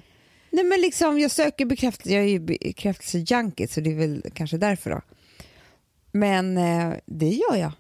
Nej 0.52 0.64
men 0.64 0.82
liksom, 0.82 1.20
jag 1.20 1.32
söker 1.32 1.66
bekräftelse, 1.66 2.14
jag 2.16 2.24
är 2.24 2.28
ju 2.28 2.40
bekräftelsejunkie 2.40 3.68
så 3.68 3.82
det 3.82 3.90
är 3.92 3.96
väl 3.96 4.24
kanske 4.34 4.58
därför 4.58 4.90
då. 4.90 5.02
Men 6.12 6.58
eh, 6.58 6.94
det 7.06 7.30
gör 7.30 7.56
jag, 7.56 7.72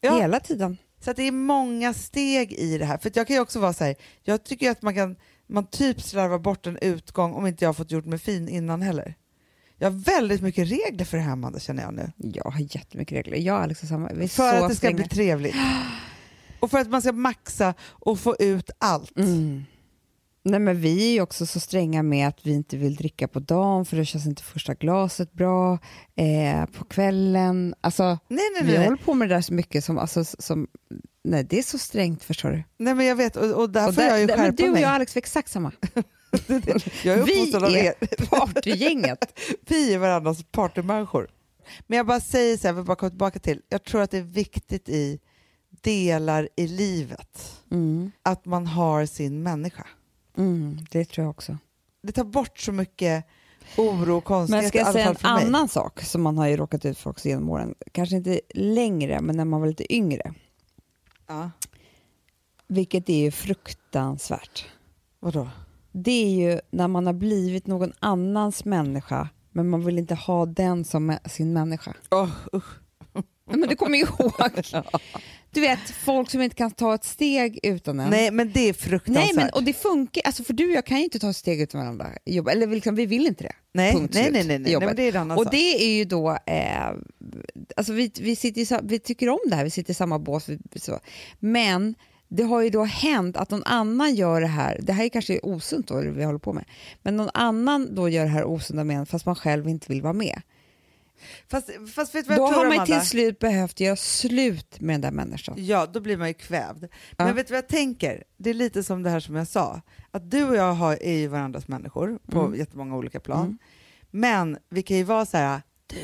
Ja. 0.00 0.18
hela 0.20 0.40
tiden. 0.40 0.76
Så 1.00 1.10
att 1.10 1.16
det 1.16 1.22
är 1.22 1.32
många 1.32 1.94
steg 1.94 2.52
i 2.52 2.78
det 2.78 2.84
här. 2.84 2.98
För 2.98 3.12
jag 3.14 3.26
kan 3.26 3.36
ju 3.36 3.42
också 3.42 3.60
vara 3.60 3.72
så 3.72 3.84
här, 3.84 3.94
jag 4.22 4.44
tycker 4.44 4.70
att 4.70 4.82
man 4.82 4.94
kan, 4.94 5.16
man 5.46 5.66
typ 5.66 6.02
slarvar 6.02 6.38
bort 6.38 6.66
en 6.66 6.78
utgång 6.82 7.34
om 7.34 7.46
inte 7.46 7.64
jag 7.64 7.68
har 7.68 7.74
fått 7.74 7.90
gjort 7.90 8.06
mig 8.06 8.18
fin 8.18 8.48
innan 8.48 8.82
heller. 8.82 9.14
Jag 9.78 9.90
har 9.90 9.98
väldigt 9.98 10.42
mycket 10.42 10.68
regler 10.68 11.04
för 11.04 11.16
det 11.16 11.22
här 11.22 11.32
Amanda, 11.32 11.60
känner 11.60 11.82
jag 11.82 11.94
nu. 11.94 12.12
Jag 12.16 12.44
har 12.50 12.76
jättemycket 12.76 13.16
regler, 13.16 13.38
jag 13.38 13.56
och 13.56 13.62
Alex 13.62 13.80
har 13.80 13.88
samma. 13.88 14.10
Vi 14.12 14.24
är 14.24 14.28
För 14.28 14.54
att 14.54 14.68
det 14.68 14.74
ska 14.74 14.74
stränga. 14.74 14.96
bli 14.96 15.08
trevligt. 15.08 15.56
Och 16.60 16.70
för 16.70 16.78
att 16.78 16.88
man 16.88 17.02
ska 17.02 17.12
maxa 17.12 17.74
och 17.82 18.20
få 18.20 18.36
ut 18.38 18.70
allt. 18.78 19.18
Mm. 19.18 19.64
Nej 20.42 20.60
men 20.60 20.80
vi 20.80 21.08
är 21.08 21.12
ju 21.12 21.20
också 21.20 21.46
så 21.46 21.60
stränga 21.60 22.02
med 22.02 22.28
att 22.28 22.46
vi 22.46 22.52
inte 22.52 22.76
vill 22.76 22.96
dricka 22.96 23.28
på 23.28 23.40
dagen 23.40 23.84
för 23.84 23.96
då 23.96 24.04
känns 24.04 24.26
inte 24.26 24.42
första 24.42 24.74
glaset 24.74 25.32
bra. 25.32 25.78
Eh, 26.16 26.66
på 26.66 26.84
kvällen, 26.84 27.74
alltså 27.80 28.04
Nej, 28.04 28.18
nej, 28.54 28.62
vi 28.64 28.72
nej. 28.78 28.84
håller 28.84 28.96
på 28.96 29.14
med 29.14 29.28
det 29.28 29.34
där 29.34 29.42
så 29.42 29.54
mycket 29.54 29.84
som, 29.84 29.98
alltså, 29.98 30.24
som 30.24 30.68
nej 31.24 31.44
det 31.44 31.58
är 31.58 31.62
så 31.62 31.78
strängt 31.78 32.24
förstår 32.24 32.50
du. 32.50 32.62
nej 32.78 32.94
men 32.94 33.06
jag 33.06 33.16
vet, 33.16 33.36
och, 33.36 33.50
och 33.62 33.70
där 33.70 33.88
Och 33.88 33.94
där- 33.94 34.08
jag 34.08 34.20
ju 34.20 34.28
skärpa 34.28 34.50
du 34.56 34.66
och 34.66 34.72
mig. 34.72 34.82
jag 34.82 34.90
Alex 34.90 35.14
var 35.14 35.18
exakt 35.18 35.50
samma. 35.50 35.72
Jag 37.04 37.18
är 37.18 37.22
vi 37.24 37.54
av 37.56 37.64
är 37.64 37.76
er. 37.76 37.94
partygänget. 38.26 39.40
Vi 39.68 39.94
är 39.94 39.98
varandras 39.98 40.44
partymänniskor. 40.52 41.28
Men 41.86 41.96
jag 41.96 42.06
bara 42.06 42.20
säger 42.20 42.56
så 42.56 42.66
här, 42.66 42.74
vill 42.74 42.84
bara 42.84 42.96
tillbaka 43.08 43.38
till, 43.38 43.62
jag 43.68 43.84
tror 43.84 44.00
att 44.00 44.10
det 44.10 44.18
är 44.18 44.22
viktigt 44.22 44.88
i 44.88 45.18
delar 45.82 46.48
i 46.56 46.66
livet 46.66 47.56
Mm. 47.70 48.10
att 48.22 48.44
man 48.46 48.66
har 48.66 49.06
sin 49.06 49.42
människa. 49.42 49.86
Mm, 50.40 50.78
det 50.90 51.04
tror 51.04 51.24
jag 51.24 51.30
också. 51.30 51.58
Det 52.02 52.12
tar 52.12 52.24
bort 52.24 52.58
så 52.58 52.72
mycket 52.72 53.24
oro 53.76 54.00
och 54.00 54.06
Men 54.06 54.22
konstigheter, 54.22 54.68
ska 54.68 54.78
i 54.78 54.82
jag 54.82 54.92
säga 54.92 55.08
en 55.10 55.16
annan 55.46 55.68
sak 55.68 56.00
som 56.02 56.22
man 56.22 56.38
har 56.38 56.46
ju 56.46 56.56
råkat 56.56 56.84
ut 56.84 56.98
för 56.98 57.10
också 57.10 57.28
genom 57.28 57.48
åren, 57.50 57.74
kanske 57.92 58.16
inte 58.16 58.40
längre 58.54 59.20
men 59.20 59.36
när 59.36 59.44
man 59.44 59.60
var 59.60 59.68
lite 59.68 59.94
yngre, 59.94 60.34
Ja. 61.26 61.50
vilket 62.68 63.08
är 63.08 63.18
ju 63.18 63.30
fruktansvärt. 63.30 64.66
Vadå? 65.20 65.48
det 65.92 66.10
är 66.10 66.30
ju 66.30 66.60
när 66.70 66.88
man 66.88 67.06
har 67.06 67.12
blivit 67.12 67.66
någon 67.66 67.92
annans 68.00 68.64
människa 68.64 69.28
men 69.50 69.68
man 69.68 69.84
vill 69.84 69.98
inte 69.98 70.14
ha 70.14 70.46
den 70.46 70.84
som 70.84 71.16
sin 71.26 71.52
människa. 71.52 71.94
Oh, 72.10 72.30
usch. 72.54 72.80
Men 73.50 73.68
du 73.68 73.76
kommer 73.76 73.98
ju 73.98 74.04
ihåg. 74.04 74.32
Du 75.52 75.60
vet, 75.60 75.90
folk 75.90 76.30
som 76.30 76.42
inte 76.42 76.56
kan 76.56 76.70
ta 76.70 76.94
ett 76.94 77.04
steg 77.04 77.60
utan 77.62 78.00
en. 78.00 78.10
Nej 78.10 78.30
men 78.30 78.52
det 78.52 78.68
är 78.68 78.72
fruktansvärt. 78.72 79.24
Nej, 79.24 79.34
men, 79.44 79.50
och 79.54 79.62
det 79.62 79.72
funkar. 79.72 80.22
Alltså 80.24 80.44
för 80.44 80.52
du 80.52 80.64
och 80.68 80.76
jag 80.76 80.86
kan 80.86 80.98
ju 80.98 81.04
inte 81.04 81.18
ta 81.18 81.30
ett 81.30 81.36
steg 81.36 81.60
utan 81.60 81.80
varandra. 81.80 82.06
jobb- 82.24 82.48
Eller 82.48 82.66
liksom, 82.66 82.94
vi 82.94 83.06
vill 83.06 83.26
inte 83.26 83.44
det. 83.44 83.52
nej, 83.74 83.92
punkt 83.92 84.14
nej, 84.14 84.22
slut 84.22 84.34
nej, 84.34 84.44
nej, 84.44 84.58
nej, 84.58 84.86
men 84.86 84.96
det 84.96 85.02
är 85.02 85.16
annan 85.16 85.38
Och 85.38 85.50
det 85.50 85.82
är 85.84 85.96
ju 85.96 86.04
då, 86.04 86.38
eh, 86.46 86.88
alltså 87.76 87.92
vi, 87.92 88.12
vi, 88.20 88.36
sitter 88.36 88.60
i, 88.60 88.78
vi 88.82 88.98
tycker 88.98 89.28
om 89.28 89.38
det 89.46 89.56
här, 89.56 89.64
vi 89.64 89.70
sitter 89.70 89.90
i 89.90 89.94
samma 89.94 90.18
bås. 90.18 90.46
Så. 90.76 90.98
Men 91.38 91.94
det 92.28 92.42
har 92.42 92.62
ju 92.62 92.70
då 92.70 92.84
hänt 92.84 93.36
att 93.36 93.50
någon 93.50 93.64
annan 93.64 94.14
gör 94.14 94.40
det 94.40 94.46
här, 94.46 94.80
det 94.82 94.92
här 94.92 95.04
är 95.04 95.08
kanske 95.08 95.40
osunt 95.42 95.88
då 95.88 96.00
det 96.00 96.10
vi 96.10 96.24
håller 96.24 96.38
på 96.38 96.52
med, 96.52 96.64
men 97.02 97.16
någon 97.16 97.30
annan 97.34 97.94
då 97.94 98.08
gör 98.08 98.22
det 98.24 98.30
här 98.30 98.44
osunda 98.44 98.84
med 98.84 98.96
en 98.96 99.06
fast 99.06 99.26
man 99.26 99.36
själv 99.36 99.68
inte 99.68 99.86
vill 99.92 100.02
vara 100.02 100.12
med. 100.12 100.42
Fast, 101.48 101.70
fast 101.94 102.14
vet 102.14 102.24
du 102.24 102.28
vad 102.28 102.38
Då 102.38 102.42
jag 102.42 102.52
tror 102.52 102.64
har 102.64 102.76
man 102.76 102.86
ju 102.86 102.92
till 102.98 103.08
slut 103.08 103.38
behövt 103.38 103.80
göra 103.80 103.96
slut 103.96 104.80
med 104.80 104.94
den 104.94 105.00
där 105.00 105.10
människan. 105.10 105.54
Ja, 105.58 105.86
då 105.86 106.00
blir 106.00 106.16
man 106.16 106.28
ju 106.28 106.34
kvävd. 106.34 106.84
Ja. 107.16 107.24
Men 107.24 107.34
vet 107.36 107.46
du 107.48 107.52
vad 107.52 107.58
jag 107.58 107.68
tänker? 107.68 108.24
Det 108.36 108.50
är 108.50 108.54
lite 108.54 108.82
som 108.82 109.02
det 109.02 109.10
här 109.10 109.20
som 109.20 109.34
jag 109.36 109.48
sa, 109.48 109.80
att 110.10 110.30
du 110.30 110.44
och 110.44 110.56
jag 110.56 110.72
har, 110.72 110.98
är 111.02 111.16
ju 111.16 111.26
varandras 111.28 111.68
människor 111.68 112.18
på 112.30 112.40
Mm. 112.40 112.58
jättemånga 112.58 112.96
olika 112.96 113.20
plan. 113.20 113.44
Mm. 113.44 113.58
Men 114.10 114.58
vi 114.70 114.82
kan 114.82 114.96
ju 114.96 115.02
vara 115.04 115.26
så 115.26 115.36
här, 115.36 115.62
du, 115.86 115.96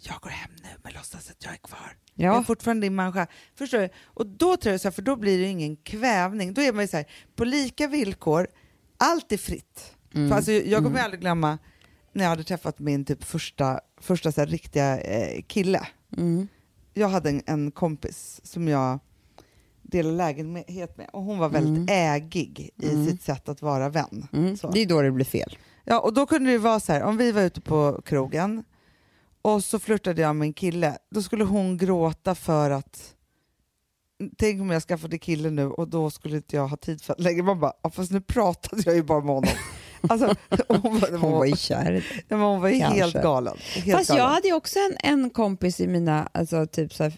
jag 0.00 0.16
går 0.20 0.30
hem 0.30 0.50
nu 0.62 0.68
men 0.82 0.92
låtsas 0.92 1.30
att 1.30 1.44
jag 1.44 1.52
är 1.52 1.56
kvar. 1.56 1.96
Jag 2.14 2.32
är 2.32 2.36
Ja, 2.38 2.42
fortfarande 2.44 2.86
din 2.86 2.94
människa. 2.94 3.26
Förstår 3.54 3.78
du? 3.78 3.88
Och 4.04 4.26
då 4.26 4.56
tror 4.56 4.70
jag 4.72 4.80
så 4.80 4.88
här, 4.88 4.92
för 4.92 5.02
då 5.02 5.16
blir 5.16 5.38
det 5.38 5.44
ingen 5.44 5.76
kvävning. 5.76 6.54
Då 6.54 6.62
är 6.62 6.72
man 6.72 6.84
ju 6.84 6.88
så 6.88 6.96
här, 6.96 7.06
på 7.36 7.44
lika 7.44 7.86
villkor, 7.86 8.46
allt 8.96 9.32
är 9.32 9.36
fritt. 9.36 9.94
Mm. 10.14 10.28
För 10.28 10.36
alltså, 10.36 10.52
jag 10.52 10.76
kommer 10.78 10.90
Mm. 10.90 11.04
aldrig 11.04 11.20
glömma 11.20 11.58
när 12.18 12.24
jag 12.24 12.30
hade 12.30 12.44
träffat 12.44 12.78
min 12.78 13.04
typ 13.04 13.24
första, 13.24 13.80
första 14.00 14.32
så 14.32 14.40
här, 14.40 14.46
riktiga 14.48 15.00
eh, 15.00 15.42
kille. 15.42 15.86
mm. 16.16 16.48
Jag 16.94 17.08
hade 17.08 17.28
en, 17.30 17.42
en 17.46 17.70
kompis 17.70 18.40
som 18.44 18.68
jag 18.68 18.98
delade 19.82 20.16
lägenhet 20.16 20.96
med 20.96 21.08
och 21.12 21.22
hon 21.22 21.38
var 21.38 21.48
väldigt 21.48 21.90
Mm. 21.90 22.14
ägig 22.14 22.70
i 22.76 22.88
Mm. 22.90 23.06
sitt 23.06 23.22
sätt 23.22 23.48
att 23.48 23.62
vara 23.62 23.88
vän. 23.88 24.26
Mm. 24.32 24.56
Det 24.72 24.80
är 24.82 24.86
då 24.86 25.02
det 25.02 25.10
blir 25.10 25.24
fel. 25.24 25.58
Ja, 25.84 26.00
och 26.00 26.14
då 26.14 26.26
kunde 26.26 26.50
det 26.50 26.58
vara 26.58 26.80
så 26.80 26.92
här, 26.92 27.02
om 27.02 27.16
vi 27.16 27.32
var 27.32 27.42
ute 27.42 27.60
på 27.60 28.02
krogen 28.04 28.64
och 29.42 29.64
så 29.64 29.78
flörtade 29.78 30.22
jag 30.22 30.36
med 30.36 30.46
en 30.46 30.52
kille, 30.52 30.98
då 31.10 31.22
skulle 31.22 31.44
hon 31.44 31.76
gråta 31.76 32.34
för 32.34 32.70
att 32.70 33.14
Tänk 34.38 34.60
om 34.60 34.70
jag 34.70 34.82
skaffade 34.82 35.18
kille 35.18 35.50
nu 35.50 35.66
och 35.66 35.88
då 35.88 36.10
skulle 36.10 36.36
inte 36.36 36.56
jag 36.56 36.68
ha 36.68 36.76
tid 36.76 37.02
för 37.02 37.12
att 37.12 37.20
lägga 37.20 37.42
Man 37.42 37.60
bara, 37.60 37.72
fast 37.92 38.10
nu 38.12 38.20
pratade 38.20 38.82
jag 38.86 38.94
ju 38.94 39.02
bara 39.02 39.20
med 39.20 39.34
honom. 39.34 39.50
Alltså, 40.08 40.34
hon, 40.68 41.00
var, 41.00 41.18
Hon 41.18 41.32
var 41.32 41.44
ju 41.44 41.56
kär. 41.56 42.04
Nej, 42.28 42.38
hon 42.40 42.60
var 42.60 42.80
Kanske. 42.80 43.00
helt 43.00 43.14
galen. 43.14 43.56
Helt 43.74 43.98
Fast 43.98 44.08
jag 44.08 44.18
galen. 44.18 44.34
hade 44.34 44.48
ju 44.48 44.54
också 44.54 44.78
en, 44.78 44.96
en 45.12 45.30
kompis 45.30 45.80
i 45.80 45.86
mina, 45.86 46.28
alltså 46.32 46.66
typ 46.66 46.94
så 46.94 47.04
här, 47.04 47.12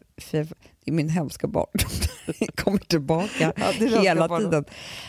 i 0.85 0.91
min 0.93 1.09
hemska 1.09 1.47
barndom, 1.47 1.91
kommer 2.65 2.79
tillbaka 2.79 3.53
Ja, 3.57 3.71
hela 4.01 4.39
tiden. 4.39 4.65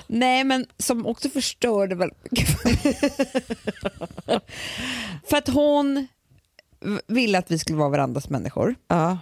Nej 0.08 0.44
men 0.44 0.66
som 0.78 1.06
också 1.06 1.30
förstörde 1.30 1.96
mycket. 1.96 2.50
för 5.30 5.38
att 5.38 5.48
hon 5.48 6.08
ville 7.08 7.38
att 7.38 7.52
vi 7.52 7.60
skulle 7.60 7.78
vara 7.78 7.90
varandras 7.90 8.30
människor. 8.30 8.76
Ja. 8.88 9.18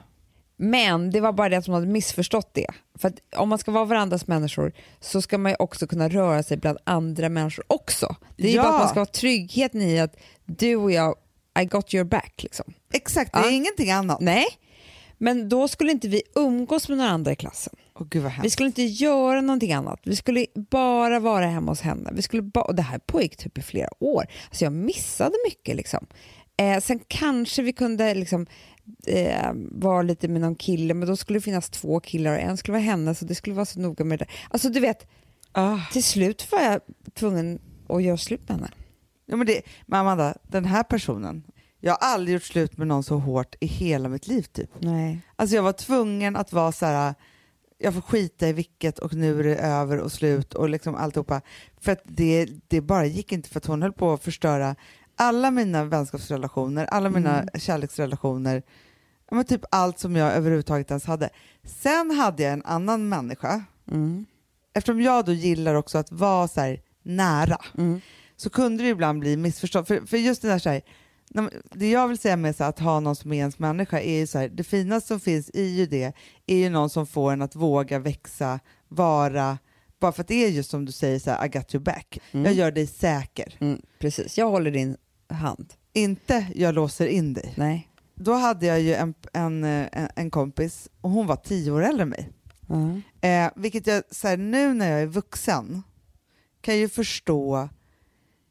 Men 0.62 1.12
det 1.12 1.22
var 1.22 1.34
bara 1.34 1.49
det 1.49 1.57
att 1.57 1.66
hon 1.66 1.76
hade 1.76 1.88
missförstått 1.88 2.49
det. 2.53 2.68
För 2.99 3.07
att 3.07 3.16
om 3.36 3.49
man 3.49 3.57
ska 3.57 3.72
vara 3.72 3.86
varandras 3.86 4.28
människor 4.28 4.72
så 4.99 5.22
ska 5.22 5.38
man 5.38 5.51
ju 5.51 5.55
också 5.60 5.88
kunna 5.88 6.10
röra 6.10 6.43
sig 6.43 6.57
bland 6.57 6.78
andra 6.84 7.30
människor 7.30 7.66
också. 7.68 8.16
Det 8.38 8.43
är 8.43 8.47
ju 8.51 8.55
Ja. 8.55 8.64
bara 8.64 8.74
att 8.74 8.80
man 8.80 8.89
ska 8.89 8.99
ha 8.99 9.05
tryggheten 9.05 9.82
i 9.82 9.99
att 9.99 10.16
du 10.45 10.76
och 10.76 10.91
jag, 10.91 11.16
I 11.62 11.66
got 11.66 11.93
your 11.93 12.03
back. 12.05 12.34
Liksom. 12.43 12.74
Exakt, 12.93 13.34
det 13.34 13.39
är 13.39 13.43
Ja. 13.43 13.49
ingenting 13.51 13.91
annat. 13.91 14.20
Nej, 14.22 14.45
men 15.18 15.49
då 15.49 15.68
skulle 15.68 15.91
inte 15.91 16.07
vi 16.07 16.22
umgås 16.36 16.89
med 16.89 16.97
några 16.97 17.12
andra 17.12 17.32
i 17.32 17.36
klassen. 17.36 17.74
Åh 17.99 18.07
gud 18.10 18.32
Vi 18.43 18.49
skulle 18.49 18.68
inte 18.68 18.84
göra 18.84 19.41
någonting 19.41 19.74
annat. 19.74 19.99
Vi 20.03 20.16
skulle 20.16 20.45
bara 20.55 21.20
vara 21.20 21.45
hemma 21.45 21.72
hos 21.72 21.82
henne. 21.82 22.10
Vi 22.14 22.22
skulle 22.22 22.41
ba- 22.41 22.62
och 22.62 22.76
det 22.76 22.82
här 22.82 22.99
pågick 22.99 23.38
typ 23.38 23.57
i 23.57 23.62
flera 23.62 23.89
år. 23.99 24.26
Alltså 24.49 24.64
jag 24.64 24.74
missade 24.74 25.36
mycket. 25.45 25.76
Liksom. 25.76 26.07
Eh, 26.57 26.80
sen 26.80 26.99
kanske 27.07 27.62
vi 27.62 27.74
kunde 27.74 28.14
liksom, 28.14 28.47
eh, 29.07 29.51
vara 29.71 30.01
lite 30.01 30.27
med 30.27 30.41
någon 30.41 30.55
kille, 30.55 30.93
men 30.93 31.07
då 31.07 31.15
skulle 31.15 31.39
det 31.39 31.43
finnas 31.43 31.69
två 31.69 31.99
killar 31.99 32.31
och 32.33 32.39
en 32.39 32.57
skulle 32.57 32.73
vara 32.73 32.83
hennes 32.83 33.21
och 33.21 33.27
det 33.27 33.35
skulle 33.35 33.55
vara 33.55 33.65
så 33.65 33.79
noga 33.79 34.05
med 34.05 34.19
det. 34.19 34.25
Alltså 34.49 34.69
du 34.69 34.79
vet, 34.79 35.07
Ah. 35.51 35.77
till 35.91 36.03
slut 36.03 36.51
var 36.51 36.61
jag 36.61 36.81
tvungen 37.13 37.59
att 37.87 38.03
göra 38.03 38.17
slut 38.17 38.49
med 38.49 38.57
henne. 38.57 38.71
Ja, 39.25 39.35
men, 39.35 39.47
det, 39.47 39.61
men 39.85 39.99
Amanda, 39.99 40.35
den 40.43 40.65
här 40.65 40.83
personen, 40.83 41.43
jag 41.79 41.91
har 41.91 42.13
aldrig 42.13 42.33
gjort 42.33 42.43
slut 42.43 42.77
med 42.77 42.87
någon 42.87 43.03
så 43.03 43.17
hårt 43.17 43.55
i 43.59 43.65
hela 43.65 44.09
mitt 44.09 44.27
liv 44.27 44.41
typ. 44.41 44.69
Nej. 44.79 45.21
Alltså 45.35 45.55
jag 45.55 45.63
var 45.63 45.73
tvungen 45.73 46.35
att 46.35 46.53
vara 46.53 46.71
så 46.71 46.85
här, 46.85 47.13
jag 47.77 47.93
får 47.93 48.01
skita 48.01 48.47
i 48.47 48.53
vilket 48.53 48.99
och 48.99 49.13
nu 49.13 49.39
är 49.39 49.43
det 49.43 49.55
över 49.55 49.97
och 49.99 50.11
slut 50.11 50.53
och 50.53 50.69
liksom 50.69 50.95
alltihopa. 50.95 51.41
För 51.81 51.91
att 51.91 52.01
det, 52.03 52.49
det 52.67 52.81
bara 52.81 53.05
gick 53.05 53.31
inte 53.31 53.49
för 53.49 53.57
att 53.57 53.65
hon 53.65 53.81
höll 53.81 53.93
på 53.93 54.13
att 54.13 54.23
förstöra 54.23 54.75
alla 55.20 55.51
mina 55.51 55.84
vänskapsrelationer, 55.86 56.86
alla 56.86 57.09
mina 57.09 57.39
Mm. 57.41 57.49
kärleksrelationer, 57.59 58.63
men 59.32 59.45
typ 59.45 59.61
allt 59.72 59.99
som 59.99 60.15
jag 60.15 60.34
överhuvudtaget 60.34 60.91
ens 60.91 61.05
hade. 61.05 61.30
Sen 61.63 62.11
hade 62.11 62.43
jag 62.43 62.53
en 62.53 62.65
annan 62.65 63.09
människa, 63.09 63.63
Mm. 63.91 64.26
eftersom 64.74 65.01
jag 65.01 65.26
då 65.26 65.32
gillar 65.34 65.76
också 65.76 65.97
att 65.97 66.11
vara 66.11 66.47
så 66.47 66.78
nära, 67.03 67.57
Mm. 67.78 68.01
så 68.36 68.49
kunde 68.49 68.84
det 68.84 68.89
ibland 68.89 69.20
bli 69.20 69.38
missförstånd. 69.38 69.88
För, 69.88 70.05
för 70.05 70.17
just 70.17 70.41
det 70.41 70.47
där, 70.47 70.59
så 70.59 70.70
här, 70.70 70.82
det 71.72 71.89
jag 71.89 72.07
vill 72.07 72.17
säga 72.17 72.36
med 72.36 72.55
så 72.55 72.63
att 72.63 72.80
ha 72.80 72.99
någon 72.99 73.15
som 73.15 73.34
är 73.34 73.38
ens 73.38 73.59
människa 73.59 73.99
är 73.99 74.20
ju 74.20 74.28
så 74.28 74.39
här, 74.39 74.49
det 74.49 74.63
finaste 74.63 75.07
som 75.07 75.20
finns 75.20 75.49
i 75.53 75.63
ju 75.63 75.86
det 75.86 76.13
är 76.47 76.55
ju 76.57 76.70
någon 76.70 76.89
som 76.89 77.07
får 77.07 77.32
en 77.34 77.41
att 77.41 77.55
våga 77.55 77.99
växa, 77.99 78.59
vara, 78.88 79.57
bara 79.99 80.11
för 80.11 80.22
att 80.22 80.28
det 80.28 80.45
är 80.45 80.49
just 80.49 80.70
som 80.70 80.86
du 80.86 80.91
säger 80.91 81.20
så 81.20 81.32
här, 81.32 81.45
I 81.45 81.49
got 81.49 81.76
your 81.76 81.84
back. 81.84 82.20
Mm. 82.32 82.45
Jag 82.45 82.53
gör 82.53 82.72
dig 82.72 82.88
säker, 82.88 83.55
Mm. 83.59 83.82
Precis, 83.99 84.38
jag 84.38 84.49
håller 84.49 84.72
din 84.72 84.97
hand. 85.30 85.73
inte 85.93 86.47
jag 86.55 86.75
låser 86.75 87.07
in 87.07 87.34
dig. 87.34 87.53
Nej. 87.57 87.89
Då 88.15 88.34
hade 88.34 88.65
jag 88.65 88.82
ju 88.82 88.93
en, 88.93 89.13
en, 89.34 89.63
eh, 89.63 89.88
en, 89.91 90.09
en 90.15 90.32
kompis 90.32 90.89
och 91.01 91.09
hon 91.09 91.27
var 91.27 91.36
tio 91.36 91.71
år 91.71 91.84
äldre 91.84 92.03
än 92.03 92.09
mig. 92.09 92.30
Mm. 92.69 93.01
Eh, 93.21 93.51
vilket 93.55 93.88
jag 93.88 94.03
så 94.11 94.27
här, 94.27 94.38
nu 94.38 94.73
när 94.73 94.91
jag 94.91 95.01
är 95.01 95.05
vuxen 95.07 95.84
kan 96.61 96.77
ju 96.77 96.89
förstå 96.89 97.69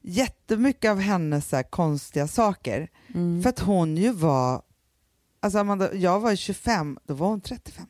jättemycket 0.02 0.90
av 0.90 1.00
hennes 1.00 1.48
så 1.48 1.56
här, 1.56 1.62
konstiga 1.62 2.28
saker. 2.28 2.88
Mm. 3.14 3.42
För 3.42 3.50
att 3.50 3.58
hon 3.58 3.96
ju 3.96 4.12
var, 4.12 4.62
alltså 5.40 5.58
Amanda, 5.58 5.94
jag 5.94 6.20
var 6.20 6.30
ju 6.30 6.36
25, 6.36 6.98
då 7.04 7.14
var 7.14 7.28
hon 7.28 7.40
35. 7.40 7.86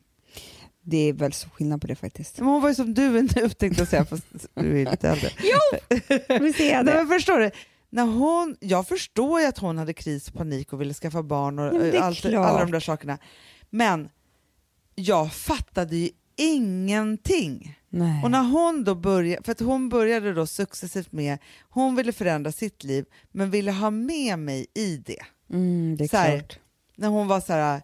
Det 0.81 0.97
är 0.97 1.13
väl 1.13 1.33
så 1.33 1.49
skillnad 1.49 1.81
på 1.81 1.87
det 1.87 1.95
faktiskt. 1.95 2.39
Men 2.39 2.47
hon 2.47 2.61
var 2.61 2.69
ju 2.69 2.75
som 2.75 2.93
du 2.93 3.17
är 3.17 3.41
nu 3.41 3.49
tänkte 3.49 3.81
jag 3.81 3.87
säga, 3.87 4.05
fast 4.05 4.25
du 4.53 4.81
är 4.81 4.91
lite 4.91 5.09
äldre. 5.09 5.29
Visst 6.39 6.59
är 6.59 6.83
Nej, 6.83 6.95
men 6.95 7.07
förstår 7.07 7.39
du? 7.39 7.51
När 7.89 8.03
hon, 8.03 8.55
jag 8.59 8.87
förstår 8.87 9.41
ju 9.41 9.47
att 9.47 9.57
hon 9.57 9.77
hade 9.77 9.93
kris 9.93 10.27
och 10.27 10.33
panik 10.33 10.73
och 10.73 10.81
ville 10.81 10.93
skaffa 10.93 11.23
barn 11.23 11.59
och 11.59 11.87
Ja, 11.87 12.01
allt, 12.01 12.25
alla 12.25 12.59
de 12.59 12.71
där 12.71 12.79
sakerna. 12.79 13.17
Men 13.69 14.09
jag 14.95 15.33
fattade 15.33 15.95
ju 15.95 16.09
ingenting. 16.35 17.79
Nej. 17.89 18.23
Och 18.23 18.31
när 18.31 18.43
hon 18.43 18.83
då 18.83 18.95
började, 18.95 19.43
för 19.43 19.51
att 19.51 19.59
hon 19.59 19.89
började 19.89 20.33
då 20.33 20.45
successivt 20.45 21.11
med, 21.11 21.37
hon 21.69 21.95
ville 21.95 22.11
förändra 22.11 22.51
sitt 22.51 22.83
liv 22.83 23.05
men 23.31 23.51
ville 23.51 23.71
ha 23.71 23.89
med 23.89 24.39
mig 24.39 24.65
i 24.73 24.97
det. 24.97 25.23
mm, 25.49 25.95
det 25.97 26.03
är 26.03 26.07
så 26.07 26.17
här, 26.17 26.39
klart. 26.39 26.59
När 26.95 27.07
hon 27.07 27.27
var 27.27 27.39
så 27.41 27.53
här, 27.53 27.81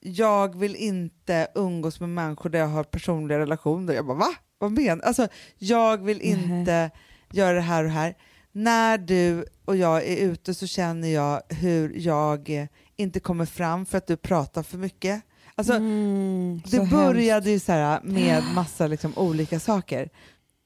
jag 0.00 0.58
vill 0.58 0.76
inte 0.76 1.48
umgås 1.54 2.00
med 2.00 2.08
människor 2.08 2.50
där 2.50 2.58
jag 2.58 2.66
har 2.66 2.84
personliga 2.84 3.38
relationer. 3.38 3.94
Jag 3.94 4.06
bara 4.06 4.18
va? 4.18 4.34
Vad 4.58 4.72
menar 4.72 5.04
Alltså 5.04 5.28
jag 5.58 6.04
vill 6.04 6.20
inte 6.20 6.90
göra 7.32 7.52
det 7.52 7.60
här 7.60 7.84
och 7.84 7.90
här. 7.90 8.14
När 8.56 8.98
du 8.98 9.44
och 9.64 9.76
jag 9.76 10.06
är 10.06 10.16
ute 10.16 10.54
så 10.54 10.66
känner 10.66 11.08
jag 11.08 11.42
hur 11.48 11.92
jag 11.96 12.68
inte 12.96 13.20
kommer 13.20 13.46
fram 13.46 13.86
för 13.86 13.98
att 13.98 14.06
du 14.06 14.16
pratar 14.16 14.62
för 14.62 14.78
mycket. 14.78 15.22
Alltså, 15.54 15.72
mm, 15.72 16.62
det 16.66 16.76
hemskt. 16.76 16.92
började 16.92 17.50
ju 17.50 17.60
så 17.60 17.72
här 17.72 18.00
med 18.02 18.42
massa 18.54 18.86
liksom 18.86 19.12
olika 19.16 19.60
saker. 19.60 20.10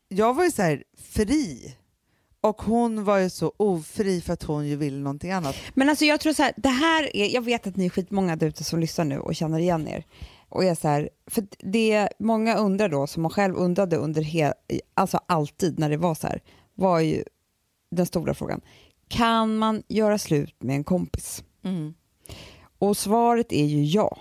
Jag 0.09 0.35
var 0.35 0.45
ju 0.45 0.51
så 0.51 0.63
här 0.63 0.83
fri 0.99 1.77
och 2.41 2.63
hon 2.63 3.05
var 3.05 3.19
ju 3.19 3.31
så 3.31 3.53
ofri 3.57 4.21
för 4.21 4.33
att 4.33 4.43
hon 4.43 4.67
ju 4.67 4.77
ville 4.77 4.99
någonting 4.99 5.33
annat. 5.33 5.57
Men 5.75 5.89
alltså 5.89 6.05
jag 6.05 6.21
tror 6.21 6.33
så 6.33 6.43
här, 6.43 6.53
det 6.57 6.69
här 6.69 7.17
är, 7.17 7.35
jag 7.35 7.43
vet 7.43 7.67
att 7.67 7.77
ni 7.77 7.87
är 7.87 7.91
skitmånga 7.91 8.37
där 8.37 8.47
ute 8.47 8.65
som 8.65 8.81
lyssnar 8.81 9.05
nu 9.05 9.19
och 9.19 9.35
känner 9.35 9.59
igen 9.59 9.89
er. 9.89 10.05
Och 10.49 10.65
är 10.65 10.75
så 10.75 10.89
här, 10.89 11.11
för 11.27 11.47
det 11.59 12.09
många 12.19 12.57
undrar 12.57 12.89
då, 12.89 13.07
som 13.07 13.23
man 13.23 13.31
själv 13.31 13.55
undrade 13.57 13.97
under 13.97 14.23
he, 14.23 14.53
alltså 14.95 15.21
alltid 15.27 15.79
när 15.79 15.91
det 15.91 15.97
var 15.97 16.15
så 16.15 16.27
här, 16.27 16.43
var 16.75 17.01
ju 17.01 17.25
den 17.91 18.07
stora 18.07 18.35
frågan. 18.35 18.61
Kan 19.09 19.57
man 19.57 19.83
göra 19.89 20.19
slut 20.19 20.63
med 20.63 20.77
en 20.77 20.85
kompis? 20.85 21.45
Och 22.79 22.97
svaret 22.97 23.53
är 23.53 23.65
ju 23.65 23.85
ja. 23.85 24.19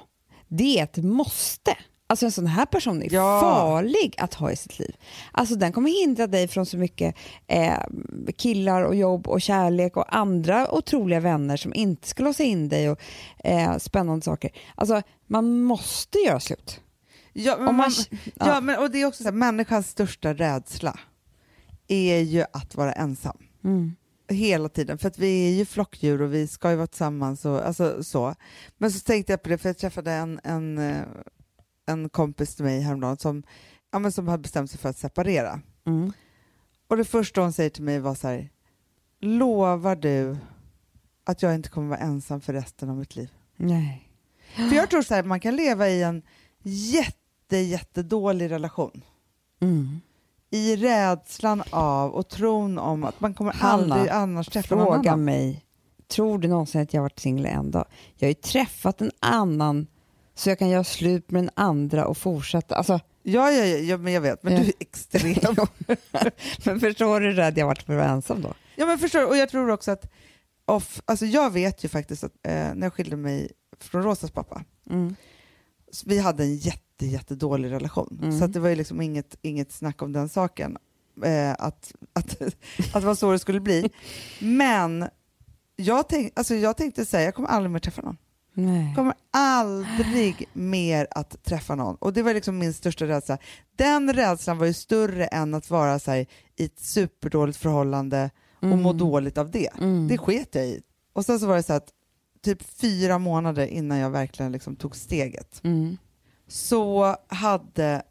Det 0.47 0.79
är 0.79 0.83
ett 0.83 0.97
måste. 0.97 1.77
Alltså 2.09 2.25
en 2.25 2.31
sån 2.31 2.47
här 2.47 2.65
person 2.65 3.01
är 3.03 3.13
Ja. 3.13 3.39
farlig 3.41 4.15
att 4.17 4.33
ha 4.33 4.51
i 4.51 4.55
sitt 4.55 4.79
liv. 4.79 4.95
Alltså 5.31 5.55
den 5.55 5.71
kommer 5.71 5.89
hindra 6.05 6.27
dig 6.27 6.47
från 6.47 6.65
så 6.65 6.77
mycket 6.77 7.15
eh, 7.47 7.79
killar 8.37 8.81
och 8.81 8.95
jobb 8.95 9.27
och 9.27 9.41
kärlek 9.41 9.97
och 9.97 10.15
andra 10.15 10.71
otroliga 10.75 11.19
vänner 11.19 11.57
som 11.57 11.73
inte 11.73 12.07
ska 12.07 12.23
låsa 12.23 12.43
in 12.43 12.69
dig 12.69 12.89
och 12.89 12.99
eh, 13.43 13.77
spännande 13.77 14.25
saker. 14.25 14.51
Alltså 14.75 15.01
man 15.27 15.61
måste 15.61 16.17
göra 16.19 16.39
slut. 16.39 16.81
Ja, 17.33 17.55
men, 17.57 17.65
man- 17.65 17.75
man, 17.75 17.91
ja. 18.23 18.47
ja. 18.47 18.61
men, 18.61 18.79
och 18.79 18.91
det 18.91 19.01
är 19.01 19.05
också 19.05 19.23
så 19.23 19.29
här, 19.29 19.35
människans 19.35 19.89
största 19.89 20.33
rädsla 20.33 20.99
är 21.87 22.19
ju 22.19 22.43
att 22.53 22.75
vara 22.75 22.93
ensam. 22.93 23.37
Hela 24.29 24.69
tiden, 24.69 24.97
för 24.97 25.07
att 25.07 25.19
vi 25.19 25.47
är 25.47 25.57
ju 25.57 25.65
flockdjur 25.65 26.21
och 26.21 26.33
vi 26.33 26.47
ska 26.47 26.69
ju 26.69 26.75
vara 26.75 26.87
tillsammans. 26.87 27.45
Och, 27.45 27.67
alltså, 27.67 28.03
så. 28.03 28.35
Men 28.77 28.91
så 28.91 28.99
tänkte 28.99 29.33
jag 29.33 29.43
på 29.43 29.49
det, 29.49 29.57
för 29.57 29.69
jag 29.69 29.77
träffade 29.77 30.11
en, 30.11 30.39
en, 30.43 30.77
eh, 30.77 31.01
en 31.85 32.09
kompis 32.09 32.55
till 32.55 32.65
mig 32.65 32.81
häromdagen 32.81 33.17
som, 33.17 33.43
ja, 33.91 33.99
men 33.99 34.11
som 34.11 34.27
hade 34.27 34.41
bestämt 34.41 34.71
sig 34.71 34.79
för 34.79 34.89
att 34.89 34.97
separera. 34.97 35.61
Mm. 35.85 36.11
Och 36.87 36.97
det 36.97 37.05
första 37.05 37.41
hon 37.41 37.53
säger 37.53 37.69
till 37.69 37.83
mig 37.83 37.99
var 37.99 38.15
så 38.15 38.27
här, 38.27 38.49
lovar 39.19 39.95
du 39.95 40.37
att 41.23 41.41
jag 41.41 41.55
inte 41.55 41.69
kommer 41.69 41.87
vara 41.89 41.99
ensam 41.99 42.41
för 42.41 42.53
resten 42.53 42.89
av 42.89 42.97
mitt 42.97 43.15
liv? 43.15 43.31
Nej. 43.55 44.09
För 44.55 44.75
jag 44.75 44.89
tror 44.89 45.01
så 45.01 45.13
här, 45.13 45.23
man 45.23 45.39
kan 45.39 45.55
leva 45.55 45.89
i 45.89 46.03
en 46.03 46.21
jätte, 46.63 47.57
jättedålig 47.57 48.51
relation 48.51 49.03
Mm. 49.59 50.01
I 50.51 50.75
rädslan 50.75 51.63
av 51.69 52.11
och 52.11 52.27
tron 52.29 52.77
om 52.79 53.03
att 53.03 53.19
man 53.21 53.33
kommer 53.33 53.53
Hanna, 53.53 53.95
aldrig 53.95 54.09
annars 54.11 54.47
träffa 54.47 54.75
någon 54.75 54.85
Fråga 54.85 55.11
annan. 55.11 55.25
mig, 55.25 55.65
tror 56.07 56.39
du 56.39 56.47
någonsin 56.47 56.81
att 56.81 56.93
jag 56.93 57.01
varit 57.01 57.19
singel 57.19 57.45
en 57.45 57.71
dag? 57.71 57.85
Jag 58.15 58.25
har 58.27 58.29
ju 58.29 58.33
träffat 58.33 59.01
en 59.01 59.11
annan 59.19 59.87
så 60.35 60.49
jag 60.49 60.59
kan 60.59 60.69
göra 60.69 60.83
slut 60.83 61.31
med 61.31 61.43
den 61.43 61.49
andra 61.55 62.05
och 62.07 62.17
fortsätta. 62.17 62.75
Alltså, 62.75 62.99
Ja, 63.23 63.51
ja, 63.51 63.65
ja, 63.65 63.77
ja, 63.77 63.97
men 63.97 64.13
jag 64.13 64.21
vet, 64.21 64.43
men 64.43 64.53
Ja. 64.53 64.59
du 64.59 64.65
är 64.65 64.73
extrem. 64.79 65.35
men 66.65 66.79
förstår 66.79 67.19
du 67.19 67.27
hur 67.27 67.33
rädd 67.33 67.57
jag 67.57 67.65
varit 67.65 67.83
för 67.83 67.93
att 67.93 67.99
vara 67.99 68.09
ensam 68.09 68.41
då? 68.41 68.53
ja, 68.75 68.85
men 68.85 68.97
förstår? 68.99 69.27
Och 69.27 69.37
jag 69.37 69.49
tror 69.49 69.71
också 69.71 69.91
att, 69.91 70.11
off, 70.65 71.01
alltså 71.05 71.25
jag 71.25 71.53
vet 71.53 71.83
ju 71.83 71.89
faktiskt 71.89 72.23
att 72.23 72.31
eh, 72.43 72.53
när 72.53 72.81
jag 72.81 72.93
skilde 72.93 73.15
mig 73.15 73.51
från 73.79 74.03
Rosas 74.03 74.31
pappa, 74.31 74.63
Mm. 74.89 75.15
vi 76.05 76.19
hade 76.19 76.43
en 76.43 76.55
jätte, 76.55 76.79
jättedålig 77.05 77.71
relation. 77.71 78.19
Mm. 78.23 78.39
Så 78.39 78.47
det 78.47 78.59
var 78.59 78.69
ju 78.69 78.75
liksom 78.75 79.01
inget, 79.01 79.37
inget 79.41 79.71
snack 79.71 80.01
om 80.01 80.13
den 80.13 80.29
saken, 80.29 80.77
eh, 81.23 81.51
att, 81.51 81.93
att, 82.13 82.41
att 82.93 83.01
det 83.01 83.05
var 83.05 83.15
så 83.15 83.31
det 83.31 83.39
skulle 83.39 83.59
bli. 83.59 83.89
Men 84.39 85.07
jag, 85.75 86.09
tänk, 86.09 86.33
alltså 86.35 86.55
jag 86.55 86.77
tänkte 86.77 87.05
säga, 87.05 87.23
jag 87.25 87.35
kommer 87.35 87.49
aldrig 87.49 87.71
mer 87.71 87.79
träffa 87.79 88.01
någon. 88.01 88.17
Nej. 88.53 88.85
Jag 88.85 88.95
kommer 88.95 89.13
aldrig 89.31 90.45
mer 90.53 91.07
att 91.11 91.43
träffa 91.43 91.75
någon. 91.75 91.95
Och 91.95 92.13
det 92.13 92.21
var 92.23 92.33
liksom 92.33 92.57
min 92.57 92.73
största 92.73 93.07
rädsla. 93.07 93.37
Den 93.75 94.13
rädslan 94.13 94.57
var 94.57 94.65
ju 94.65 94.73
större 94.73 95.25
än 95.25 95.53
att 95.53 95.69
vara 95.69 95.99
så 95.99 96.11
här, 96.11 96.25
i 96.55 96.65
ett 96.65 96.79
superdåligt 96.79 97.57
förhållande 97.57 98.29
och 98.59 98.67
må 98.67 98.89
Mm. 98.89 98.97
dåligt 98.97 99.37
av 99.37 99.51
det. 99.51 99.69
Mm. 99.79 100.07
Det 100.07 100.17
sket 100.17 100.55
jag 100.55 100.65
i. 100.67 100.81
Och 101.13 101.25
sen 101.25 101.39
så 101.39 101.45
var 101.47 101.55
det 101.55 101.63
så 101.63 101.73
att 101.73 101.89
typ 102.43 102.63
fyra 102.63 103.17
månader 103.19 103.67
innan 103.67 103.97
jag 103.97 104.09
verkligen 104.09 104.51
liksom 104.51 104.75
tog 104.75 104.95
steget 104.95 105.59
Mm. 105.63 105.97
Så 106.47 107.15
hade 107.27 108.03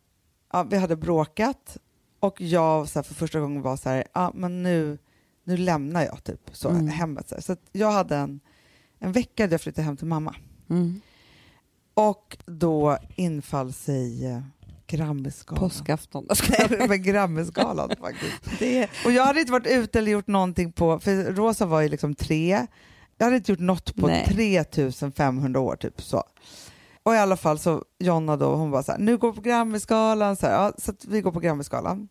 ja, 0.52 0.62
vi 0.62 0.76
hade 0.76 0.96
bråkat 0.96 1.76
och 2.20 2.40
jag 2.40 2.88
så 2.88 2.98
här, 2.98 3.04
för 3.04 3.14
första 3.14 3.40
gången 3.40 3.62
var 3.62 3.76
så 3.76 3.88
här, 3.88 4.04
ja, 4.12 4.32
men 4.34 4.62
nu, 4.62 4.98
nu 5.44 5.56
lämnar 5.56 6.04
jag 6.04 6.24
typ 6.24 6.40
så, 6.52 6.68
Mm. 6.68 6.88
hemmet. 6.88 7.28
Så, 7.28 7.34
här. 7.34 7.42
så 7.42 7.56
jag 7.72 7.90
hade 7.92 8.16
en, 8.16 8.40
en 8.98 9.12
vecka 9.12 9.46
där 9.46 9.52
jag 9.54 9.60
flyttade 9.60 9.84
hem 9.84 9.96
till 9.96 10.06
mamma. 10.06 10.34
Mm. 10.70 11.00
Och 11.94 12.36
då 12.46 12.98
infall 13.16 13.72
sig 13.72 14.26
eh, 14.26 14.40
Grammisgalan. 14.86 15.60
Påskafton. 15.60 16.26
Nej, 16.68 16.88
men 16.88 17.02
Grammisgalan 17.02 17.90
faktiskt. 18.00 18.42
Det, 18.58 18.88
Och 19.04 19.12
jag 19.12 19.24
hade 19.24 19.40
inte 19.40 19.52
varit 19.52 19.66
ute 19.66 19.98
eller 19.98 20.12
gjort 20.12 20.26
någonting 20.26 20.72
på, 20.72 21.00
för 21.00 21.32
Rosa 21.32 21.66
var 21.66 21.80
ju 21.80 21.88
liksom 21.88 22.14
tre, 22.14 22.66
jag 23.18 23.24
hade 23.26 23.36
inte 23.36 23.52
gjort 23.52 23.58
något 23.60 23.94
på 23.96 24.06
Nej. 24.06 24.24
3500 24.26 25.60
år 25.60 25.76
typ 25.76 26.02
så. 26.02 26.22
Och 27.06 27.14
i 27.14 27.18
alla 27.18 27.36
fall 27.36 27.58
så 27.58 27.84
Jonna 27.98 28.36
då, 28.36 28.54
hon 28.54 28.70
var 28.70 28.82
så 28.82 28.92
här, 28.92 28.98
nu 28.98 29.16
går 29.16 29.32
på 29.32 29.40
Grammisgalan, 29.40 30.36
så, 30.36 30.46
här, 30.46 30.54
ja, 30.54 30.72
så 30.78 30.92
vi 31.08 31.20
går 31.20 31.32
på 31.32 31.40
Grammisgalan. 31.40 32.08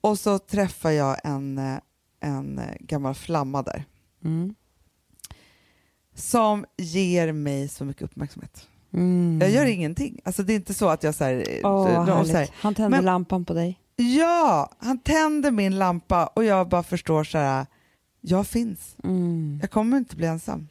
Och 0.00 0.18
så 0.18 0.38
träffar 0.38 0.90
jag 0.90 1.16
en, 1.24 1.58
eh, 1.58 1.78
en 2.20 2.58
eh, 2.58 2.64
gammal 2.80 3.14
flamma 3.14 3.62
där 3.62 3.84
mm. 4.24 4.54
som 6.14 6.64
ger 6.76 7.32
mig 7.32 7.68
så 7.68 7.84
mycket 7.84 8.02
uppmärksamhet. 8.02 8.68
Mm. 8.92 9.38
Jag 9.40 9.50
gör 9.50 9.64
ingenting. 9.66 10.20
Alltså 10.24 10.42
det 10.42 10.52
är 10.52 10.56
inte 10.56 10.74
så 10.74 10.88
att 10.88 11.02
jag 11.02 11.14
så 11.14 11.24
här, 11.24 11.60
Åh, 11.64 11.84
de- 11.84 12.12
härligt. 12.12 12.30
så 12.30 12.36
här, 12.36 12.50
Han 12.54 12.74
tände 12.74 12.96
Men- 12.96 13.04
lampan 13.04 13.44
på 13.44 13.54
dig. 13.54 13.80
Ja, 13.96 14.70
han 14.78 14.98
tänder 14.98 15.50
min 15.50 15.78
lampa 15.78 16.26
och 16.26 16.44
jag 16.44 16.68
bara 16.68 16.82
förstår 16.82 17.24
så 17.24 17.38
här, 17.38 17.66
jag 18.20 18.46
finns. 18.46 18.96
Mm. 19.04 19.58
Jag 19.60 19.70
kommer 19.70 19.96
inte 19.96 20.16
bli 20.16 20.26
ensam. 20.26 20.68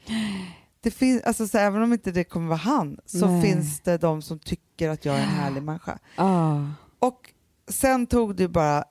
Det 0.86 0.92
finns, 0.92 1.24
alltså, 1.24 1.48
så 1.48 1.58
även 1.58 1.84
om 1.84 1.94
inte 1.94 2.12
det 2.12 2.24
kommer 2.24 2.48
vara 2.48 2.58
han 2.58 2.98
så 3.06 3.28
Nej. 3.28 3.42
finns 3.42 3.80
det 3.80 3.98
de 3.98 4.22
som 4.22 4.40
tycker 4.40 4.90
att 4.90 5.06
jag 5.06 5.16
är 5.16 5.22
en 5.22 5.30
härlig 5.30 5.64
människa. 5.64 6.00
Ah. 6.16 6.60
Och 7.00 7.34
sen 7.68 8.08
tog 8.08 8.36
det 8.36 8.48
bara 8.48 8.84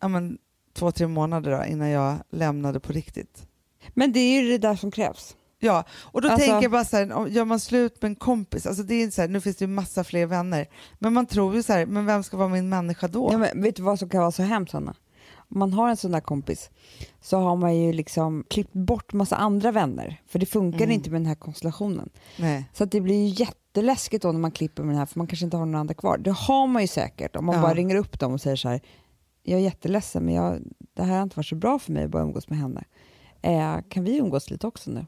ja, 0.00 0.08
men, 0.08 0.38
två, 0.72 0.92
tre 0.92 1.06
månader 1.06 1.58
då, 1.58 1.64
innan 1.64 1.88
jag 1.88 2.16
lämnade 2.30 2.80
på 2.80 2.92
riktigt. 2.92 3.46
Men 3.88 4.12
det 4.12 4.20
är 4.20 4.42
ju 4.42 4.48
det 4.48 4.58
där 4.58 4.76
som 4.76 4.90
krävs. 4.90 5.36
Ja, 5.58 5.84
och 5.92 6.22
då 6.22 6.28
Alltså- 6.28 6.46
tänker 6.46 6.62
jag 6.62 6.70
bara 6.70 6.84
så 6.84 6.96
här, 6.96 7.26
gör 7.26 7.44
man 7.44 7.60
slut 7.60 8.02
med 8.02 8.08
en 8.08 8.16
kompis, 8.16 8.66
alltså 8.66 8.82
det 8.82 8.94
är 8.94 9.02
inte 9.02 9.14
så 9.14 9.20
här, 9.20 9.28
nu 9.28 9.40
finns 9.40 9.56
det 9.56 9.62
ju 9.64 9.68
massa 9.68 10.04
fler 10.04 10.26
vänner, 10.26 10.66
men 10.98 11.12
man 11.12 11.26
tror 11.26 11.54
ju 11.54 11.62
så 11.62 11.72
här, 11.72 11.86
men 11.86 12.06
vem 12.06 12.22
ska 12.22 12.36
vara 12.36 12.48
min 12.48 12.68
människa 12.68 13.08
då? 13.08 13.28
Ja, 13.32 13.38
men 13.38 13.62
vet 13.62 13.76
du 13.76 13.82
vad 13.82 13.98
som 13.98 14.08
kan 14.08 14.20
vara 14.20 14.32
så 14.32 14.42
hemskt 14.42 14.72
Hanna? 14.72 14.94
Man 15.54 15.72
har 15.72 15.88
en 15.90 15.96
sån 15.96 16.10
där 16.12 16.20
kompis 16.20 16.70
så 17.20 17.38
har 17.38 17.56
man 17.56 17.76
ju 17.76 17.92
liksom 17.92 18.44
klippt 18.50 18.72
bort 18.72 19.12
massa 19.12 19.36
andra 19.36 19.72
vänner. 19.72 20.20
För 20.26 20.38
det 20.38 20.46
funkar 20.46 20.78
Mm. 20.84 20.90
inte 20.90 21.10
med 21.10 21.20
den 21.20 21.26
här 21.26 21.34
konstellationen. 21.34 22.10
Nej. 22.38 22.64
Så 22.72 22.84
att 22.84 22.90
det 22.90 23.00
blir 23.00 23.26
ju 23.28 23.44
jätteläskigt 23.44 24.22
då 24.22 24.32
när 24.32 24.38
man 24.40 24.50
klipper 24.50 24.82
med 24.82 24.90
den 24.92 24.98
här 24.98 25.06
för 25.06 25.18
man 25.18 25.26
kanske 25.26 25.44
inte 25.44 25.56
har 25.56 25.66
några 25.66 25.78
andra 25.80 25.94
kvar. 25.94 26.18
Det 26.18 26.30
har 26.30 26.66
man 26.66 26.82
ju 26.82 26.88
säkert 26.88 27.36
om 27.36 27.44
man 27.46 27.54
Ja. 27.54 27.62
bara 27.62 27.74
ringer 27.74 27.96
upp 27.96 28.18
dem 28.18 28.32
och 28.32 28.40
säger 28.40 28.56
så 28.56 28.68
här. 28.68 28.80
Jag 29.42 29.60
är 29.60 29.64
jätteledsen 29.64 30.24
men 30.24 30.34
jag, 30.34 30.58
det 30.94 31.02
här 31.02 31.16
har 31.16 31.22
inte 31.22 31.36
varit 31.36 31.46
så 31.46 31.54
bra 31.54 31.78
för 31.78 31.92
mig 31.92 32.04
att 32.04 32.10
bara 32.10 32.22
umgås 32.22 32.48
med 32.48 32.58
henne. 32.58 32.84
Eh, 33.42 33.76
kan 33.88 34.04
vi 34.04 34.16
umgås 34.18 34.50
lite 34.50 34.66
också 34.66 34.90
nu? 34.90 35.06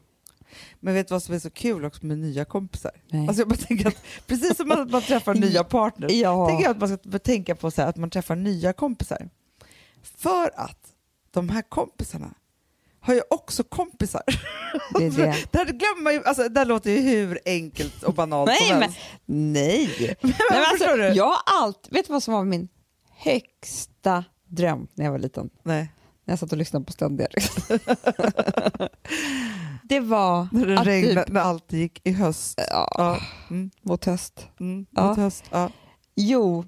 Men 0.79 0.93
vet 0.93 1.07
du 1.07 1.13
vad 1.13 1.23
som 1.23 1.35
är 1.35 1.39
så 1.39 1.49
kul 1.49 1.85
också 1.85 2.05
med 2.05 2.17
nya 2.17 2.45
kompisar? 2.45 2.91
Nej. 3.09 3.27
Alltså 3.27 3.41
jag 3.41 3.47
bara 3.49 3.55
tänker 3.55 3.87
att 3.87 3.97
precis 4.27 4.57
som 4.57 4.71
att 4.71 4.91
man 4.91 5.01
träffar 5.01 5.33
nya 5.33 5.63
partners, 5.63 6.11
Ja. 6.11 6.47
tänker 6.47 6.63
jag 6.63 6.71
att 6.71 6.79
man 6.79 6.97
ska 6.97 7.19
tänka 7.19 7.55
på 7.55 7.71
så 7.71 7.81
här, 7.81 7.89
att 7.89 7.97
man 7.97 8.09
träffar 8.09 8.35
nya 8.35 8.73
kompisar. 8.73 9.29
För 10.17 10.51
att 10.59 10.79
de 11.31 11.49
här 11.49 11.61
kompisarna 11.61 12.33
har 12.99 13.13
ju 13.13 13.21
också 13.29 13.63
kompisar. 13.63 14.21
Det 14.99 15.05
är 15.05 15.11
det. 15.11 15.45
det 15.51 15.57
här 15.57 15.65
glömmer 15.65 16.01
man 16.01 16.13
ju, 16.13 16.23
alltså, 16.23 16.49
det 16.49 16.59
här 16.59 16.65
låter 16.65 16.91
ju 16.91 16.97
hur 17.01 17.39
enkelt 17.45 18.03
och 18.03 18.13
banalt 18.13 18.47
Nej, 18.47 18.57
som 18.69 18.79
men, 18.79 18.81
helst. 18.81 18.97
nej. 19.25 19.89
nej 19.99 20.15
men 20.21 20.31
förstår 20.71 20.87
alltså, 20.87 20.97
du? 20.97 21.07
jag 21.07 21.25
har 21.25 21.39
allt, 21.61 21.87
vet 21.91 22.07
du 22.07 22.13
vad 22.13 22.23
som 22.23 22.33
var 22.33 22.43
min 22.43 22.67
högsta 23.09 24.23
dröm 24.47 24.87
när 24.93 25.05
jag 25.05 25.11
var 25.11 25.19
liten? 25.19 25.49
Nej. 25.63 25.91
När 26.25 26.31
jag 26.31 26.39
satt 26.39 26.51
och 26.51 26.57
lyssnade 26.57 26.85
på 26.85 26.91
ständiga 26.91 27.27
Det 29.83 29.99
var 29.99 30.47
När 30.51 30.65
det 30.65 30.79
att 30.79 30.87
regnade, 30.87 31.25
typ, 31.25 31.33
när 31.33 31.41
allt 31.41 31.71
gick 31.73 32.01
i 32.07 32.11
höst. 32.11 32.61
ja, 32.71 32.87
Ja. 32.97 33.19
Mm, 33.49 33.71
mot 33.81 34.05
höst. 34.05 34.47
mm, 34.59 34.85
Ja. 34.91 35.07
mot 35.07 35.17
höst. 35.17 35.43
Ja. 35.51 35.69
Jo, 36.15 36.65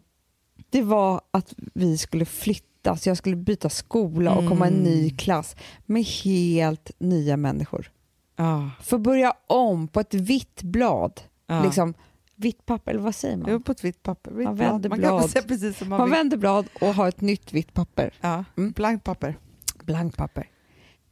det 0.70 0.82
var 0.82 1.22
att 1.32 1.54
vi 1.74 1.98
skulle 1.98 2.26
flytta, 2.26 2.66
så 2.96 3.10
jag 3.10 3.18
skulle 3.18 3.36
byta 3.36 3.70
skola 3.70 4.34
och 4.36 4.48
komma 4.50 4.66
i 4.68 4.72
en 4.74 4.78
ny 4.84 5.04
Mm. 5.04 5.18
klass 5.18 5.56
med 5.86 6.04
helt 6.04 6.92
nya 7.00 7.38
människor. 7.38 7.92
Ja. 8.36 8.70
Få 8.84 8.98
börja 8.98 9.34
om 9.48 9.88
på 9.88 10.00
ett 10.00 10.14
vitt 10.14 10.62
blad. 10.64 11.22
Ja. 11.48 11.64
Liksom, 11.64 11.94
vitt 12.36 12.66
papper, 12.66 12.92
eller 12.92 13.02
vad 13.02 13.16
säger 13.16 13.38
man? 13.38 13.50
Jo, 13.52 13.60
på 13.60 13.72
ett 13.72 13.84
vitt 13.84 14.04
papper. 14.04 14.32
Vitt 14.32 14.46
Man 14.46 14.56
blad. 14.56 14.72
vänder 14.72 14.90
man 14.90 15.00
blad. 15.00 15.30
säga 15.30 15.44
precis 15.44 15.78
som 15.78 15.90
man, 15.90 16.00
Man 16.00 16.10
vänder 16.10 16.38
blad 16.38 16.66
och 16.82 16.88
har 16.88 17.08
ett 17.08 17.22
nytt 17.22 17.54
vitt 17.54 17.74
papper. 17.74 18.14
Ja. 18.22 18.44
Mm. 18.58 18.72
Blankt 18.72 19.04
papper. 19.04 19.38
Blankt 19.84 20.18
papper. 20.18 20.50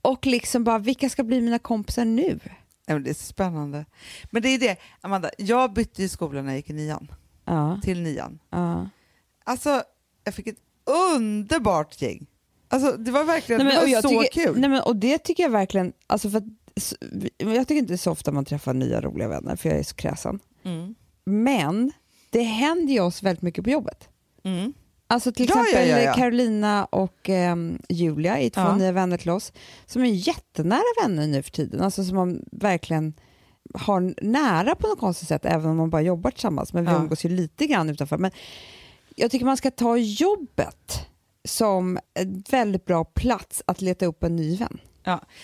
Och 0.02 0.26
liksom 0.26 0.64
bara, 0.64 0.80
vilka 0.80 1.10
ska 1.10 1.24
bli 1.24 1.42
mina 1.42 1.60
kompisar 1.60 2.06
nu? 2.06 2.40
Ja, 2.86 3.00
det 3.00 3.10
är 3.10 3.14
så 3.14 3.24
spännande. 3.26 3.86
Men 4.32 4.42
det 4.42 4.50
är 4.50 4.60
det, 4.60 4.78
Amanda, 5.02 5.30
jag 5.38 5.74
bytte 5.74 6.02
ju 6.02 6.10
skola 6.10 6.42
när 6.42 6.50
jag 6.50 6.56
gick 6.58 6.70
i 6.70 6.74
nian, 6.74 7.12
Ja, 7.46 7.80
till 7.84 8.02
nian. 8.02 8.40
ja. 8.50 8.90
Alltså, 9.44 9.84
jag 10.24 10.34
fick 10.34 10.48
ett 10.48 10.58
underbart 10.86 12.02
gäng. 12.02 12.26
Alltså, 12.68 12.98
det 12.98 13.12
var 13.12 13.24
verkligen 13.24 13.66
Nej, 13.66 13.76
men, 13.76 13.90
det 13.90 13.96
var 13.96 14.02
så 14.02 14.22
tycker, 14.22 14.46
kul. 14.46 14.60
Nej, 14.60 14.70
men, 14.70 14.82
och 14.82 14.96
det 14.96 15.18
tycker 15.18 15.44
jag 15.44 15.50
verkligen, 15.50 15.94
alltså 16.08 16.30
för 16.30 16.38
att, 16.38 16.44
jag 17.38 17.68
tycker 17.68 17.80
inte 17.82 17.98
så 17.98 18.12
ofta 18.12 18.32
man 18.32 18.46
träffar 18.46 18.74
nya 18.74 19.02
roliga 19.02 19.28
vänner 19.28 19.56
för 19.56 19.70
jag 19.70 19.80
är 19.80 19.84
så 19.84 19.96
kräsen. 19.96 20.40
Mm. 20.64 20.96
Men 21.26 21.92
det 22.30 22.42
händer 22.44 22.94
ju 22.94 23.00
oss 23.00 23.24
väldigt 23.24 23.42
mycket 23.42 23.64
på 23.64 23.70
jobbet. 23.70 24.10
Mm. 24.44 24.74
Alltså 25.08 25.32
till 25.32 25.50
Ja, 25.50 25.62
exempel 25.66 25.90
ja, 25.90 26.00
ja. 26.00 26.14
Carolina 26.14 26.86
och 26.86 27.30
ehm, 27.30 27.82
Julia 27.90 28.38
är 28.40 28.50
två 28.50 28.62
Ja. 28.62 28.76
nya 28.76 28.92
vänner 28.92 29.18
till 29.18 29.30
oss 29.30 29.54
som 29.86 30.02
är 30.02 30.06
jättenära 30.28 30.84
vänner 31.04 31.28
nu 31.28 31.44
för 31.44 31.52
tiden. 31.52 31.82
Alltså 31.82 32.04
som 32.04 32.16
man 32.16 32.44
verkligen 32.52 33.14
har 33.74 34.14
nära 34.26 34.76
på 34.76 34.88
något 34.88 35.00
konstigt 35.00 35.28
sätt 35.28 35.46
även 35.46 35.70
om 35.70 35.78
man 35.78 35.90
bara 35.90 36.02
jobbar 36.02 36.32
tillsammans. 36.32 36.74
Men 36.74 36.86
vi 36.86 36.92
Ja. 36.92 36.98
umgås 36.98 37.26
ju 37.26 37.30
lite 37.30 37.68
grann 37.68 37.90
utanför. 37.90 38.18
Men 38.18 38.32
jag 39.16 39.32
tycker 39.32 39.46
man 39.46 39.58
ska 39.58 39.72
ta 39.72 39.98
jobbet 39.98 41.08
som 41.48 42.00
en 42.14 42.44
väldigt 42.50 42.86
bra 42.86 43.04
plats 43.06 43.64
att 43.68 43.82
leta 43.82 44.06
upp 44.06 44.24
en 44.24 44.36
ny 44.36 44.58
vän. 44.58 44.80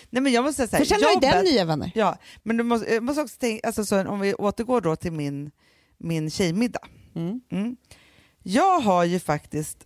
Nej, 0.10 0.22
men 0.24 0.32
jag 0.32 0.44
måste 0.44 0.68
säga 0.68 0.78
För 0.80 0.86
sen 0.86 1.04
har 1.04 1.12
ju 1.14 1.20
den 1.20 1.46
nya 1.46 1.66
vänner. 1.66 1.92
Ja, 1.96 2.18
men 2.44 2.58
du 2.58 2.64
måste, 2.64 2.94
jag 2.94 3.04
måste 3.04 3.22
också 3.22 3.38
tänka, 3.40 3.68
alltså, 3.68 3.86
så, 3.86 4.08
om 4.08 4.20
vi 4.20 4.34
återgår 4.34 4.82
då 4.82 4.96
till 4.96 5.12
min, 5.12 5.52
min 5.98 6.32
tjejmiddag. 6.32 6.88
Mm. 7.16 7.42
Mm. 7.52 7.76
Jag 8.44 8.80
har 8.80 9.04
ju 9.04 9.20
faktiskt 9.20 9.78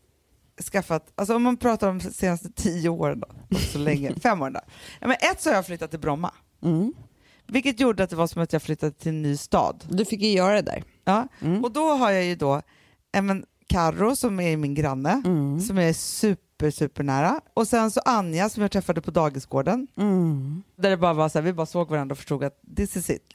skaffat, 0.72 1.12
alltså 1.16 1.36
om 1.36 1.44
man 1.44 1.58
pratar 1.58 1.90
om 1.90 2.00
de 2.00 2.12
senaste 2.12 2.52
tio 2.52 2.90
åren 2.90 3.20
då, 3.20 3.58
så 3.58 3.78
länge, 3.78 4.16
fem 4.24 4.42
år 4.42 4.50
då. 4.50 4.60
Ja, 5.02 5.08
men 5.08 5.18
ett 5.32 5.42
så 5.42 5.50
har 5.50 5.56
jag 5.56 5.66
flyttat 5.66 5.90
till 5.92 6.00
Bromma, 6.00 6.34
Mm. 6.64 6.94
vilket 7.48 7.80
gjorde 7.80 8.04
att 8.04 8.10
det 8.10 8.16
var 8.16 8.28
som 8.28 8.42
att 8.42 8.54
jag 8.54 8.62
flyttade 8.62 8.92
till 8.92 9.10
en 9.10 9.22
ny 9.22 9.38
stad. 9.38 9.84
Du 9.90 10.06
fick 10.06 10.22
ju 10.22 10.30
göra 10.30 10.56
det 10.56 10.62
där. 10.62 10.84
Ja. 11.04 11.28
Mm. 11.42 11.64
Och 11.64 11.72
då 11.72 11.90
har 11.92 12.12
jag 12.12 12.24
ju 12.24 12.36
då 12.36 12.62
ja, 13.12 13.22
men, 13.22 13.46
Karo 13.68 14.16
som 14.16 14.40
är 14.40 14.58
min 14.58 14.74
granne, 14.74 15.22
Mm. 15.26 15.60
som 15.62 15.78
är 15.78 15.94
super, 15.94 16.72
super 16.72 17.04
nära. 17.04 17.42
Och 17.54 17.68
sen 17.68 17.92
så 17.92 18.00
Anja 18.06 18.50
som 18.50 18.62
jag 18.62 18.72
träffade 18.72 19.02
på 19.02 19.12
dagisgården, 19.12 19.88
Mm. 19.98 20.64
där 20.76 20.90
det 20.90 20.98
bara 20.98 21.14
var 21.14 21.30
så 21.30 21.38
här, 21.38 21.44
vi 21.44 21.54
bara 21.54 21.66
såg 21.66 21.90
varandra 21.90 22.14
och 22.14 22.18
förstod 22.18 22.44
att 22.44 22.62
this 22.76 22.96
is 22.98 23.10
it. 23.10 23.34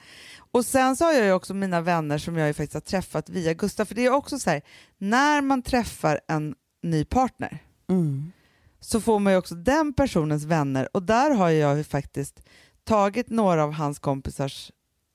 Och 0.53 0.65
sen 0.67 0.97
så 0.97 1.05
har 1.05 1.13
jag 1.13 1.25
ju 1.27 1.33
också 1.33 1.55
mina 1.55 1.81
vänner 1.81 2.19
som 2.19 2.37
jag 2.37 2.47
ju 2.49 2.53
faktiskt 2.55 2.75
har 2.75 2.81
träffat 2.81 3.29
via 3.29 3.55
Gustav, 3.55 3.85
för 3.85 3.95
det 3.95 4.05
är 4.07 4.13
också 4.13 4.39
så 4.39 4.51
här, 4.51 4.63
när 4.99 5.43
man 5.43 5.63
träffar 5.63 6.21
en 6.29 6.55
ny 6.83 7.05
partner 7.05 7.59
Mm. 7.89 8.33
så 8.81 9.01
får 9.01 9.19
man 9.19 9.33
ju 9.33 9.39
också 9.39 9.55
den 9.55 9.93
personens 9.93 10.45
vänner 10.45 10.89
och 10.97 11.03
där 11.03 11.31
har 11.31 11.49
jag 11.51 11.77
ju 11.77 11.85
faktiskt 11.85 12.41
tagit 12.85 13.31
några 13.31 13.65
av 13.65 13.73
hans 13.73 13.99
kompisars 13.99 14.73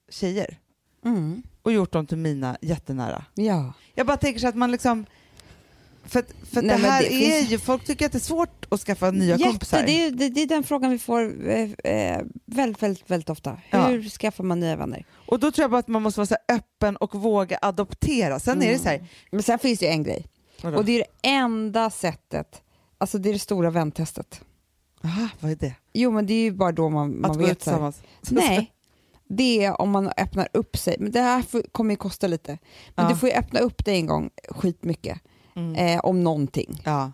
tjejer 0.10 0.60
Mm. 1.06 1.44
Och 1.66 1.72
gjort 1.74 1.92
dem 1.92 2.06
till 2.08 2.18
mina 2.18 2.58
jättenära. 2.62 3.26
Ja. 3.36 3.74
Jag 3.96 4.08
bara 4.08 4.18
tänker 4.18 4.40
så 4.40 4.48
att 4.48 4.56
man 4.56 4.72
liksom 4.72 5.06
för, 6.06 6.24
för 6.54 6.62
Nej, 6.62 6.82
det 6.82 6.88
här 6.88 7.02
det 7.02 7.14
är 7.14 7.40
finns- 7.40 7.52
ju, 7.52 7.60
folk 7.60 7.86
tycker 7.86 8.06
att 8.06 8.12
det 8.12 8.18
är 8.18 8.20
svårt 8.20 8.66
att 8.70 8.80
skaffa 8.80 9.12
nya 9.12 9.38
kompisar. 9.38 9.84
Det 9.86 9.92
är, 10.06 10.12
det, 10.12 10.30
det 10.30 10.42
är 10.42 10.48
den 10.48 10.64
frågan 10.64 10.92
vi 10.92 11.00
får 11.00 11.50
eh, 11.50 11.72
eh, 11.84 12.22
väldigt, 12.46 12.84
väldigt, 12.84 13.12
väldigt 13.12 13.30
ofta. 13.30 13.58
Ja. 13.70 13.88
Hur 13.88 14.10
skaffar 14.10 14.44
man 14.44 14.60
nya 14.60 14.76
vänner? 14.76 15.06
Och 15.28 15.40
då 15.40 15.52
tror 15.52 15.64
jag 15.64 15.72
bara 15.72 15.80
att 15.80 15.88
man 15.88 16.02
måste 16.02 16.20
vara 16.20 16.28
så 16.28 16.36
öppen 16.50 16.96
och 16.96 17.16
våga 17.16 17.60
adoptera. 17.62 18.40
Sen 18.40 18.64
är 18.64 18.72
det 18.72 18.80
så 18.80 18.90
här, 18.90 19.08
Men 19.32 19.44
sen 19.44 19.60
finns 19.60 19.80
det 19.80 19.86
ju 19.86 19.92
en 19.92 20.04
grej. 20.04 20.26
vadå? 20.62 20.78
Och 20.78 20.86
det 20.86 20.92
är 20.92 21.00
det 21.22 21.30
enda 21.30 21.90
sättet, 21.90 22.62
alltså 22.98 23.18
det 23.18 23.30
är 23.30 23.34
det 23.34 23.40
stora 23.40 23.70
väntestet. 23.70 24.42
Aha, 25.04 25.28
vad 25.40 25.52
är 25.52 25.56
det? 25.56 25.74
Jo 25.94 26.12
men 26.12 26.26
det 26.26 26.34
är 26.34 26.42
ju 26.44 26.52
bara 26.52 26.72
då 26.72 26.90
man, 26.90 27.22
man 27.22 27.32
Att 27.32 27.38
gå 27.38 27.44
ut 27.44 27.50
vet 27.50 27.60
tillsammans? 27.60 28.02
Nej, 28.30 28.72
det 29.30 29.66
är 29.66 29.82
om 29.82 29.90
man 29.92 30.12
öppnar 30.18 30.48
upp 30.54 30.78
sig. 30.78 30.96
Men 31.00 31.12
det 31.12 31.22
här 31.22 31.42
får, 31.42 31.62
kommer 31.72 31.92
ju 31.92 31.98
kosta 31.98 32.28
lite. 32.28 32.58
Men 32.96 33.06
Ja. 33.06 33.10
du 33.12 33.18
får 33.18 33.30
ju 33.30 33.36
öppna 33.36 33.60
upp 33.60 33.86
dig 33.86 33.96
en 33.96 34.08
gång 34.08 34.30
skitmycket 34.50 35.20
Mm. 35.58 35.76
eh, 35.76 36.00
om 36.00 36.24
någonting 36.24 36.82
Ja. 36.86 37.12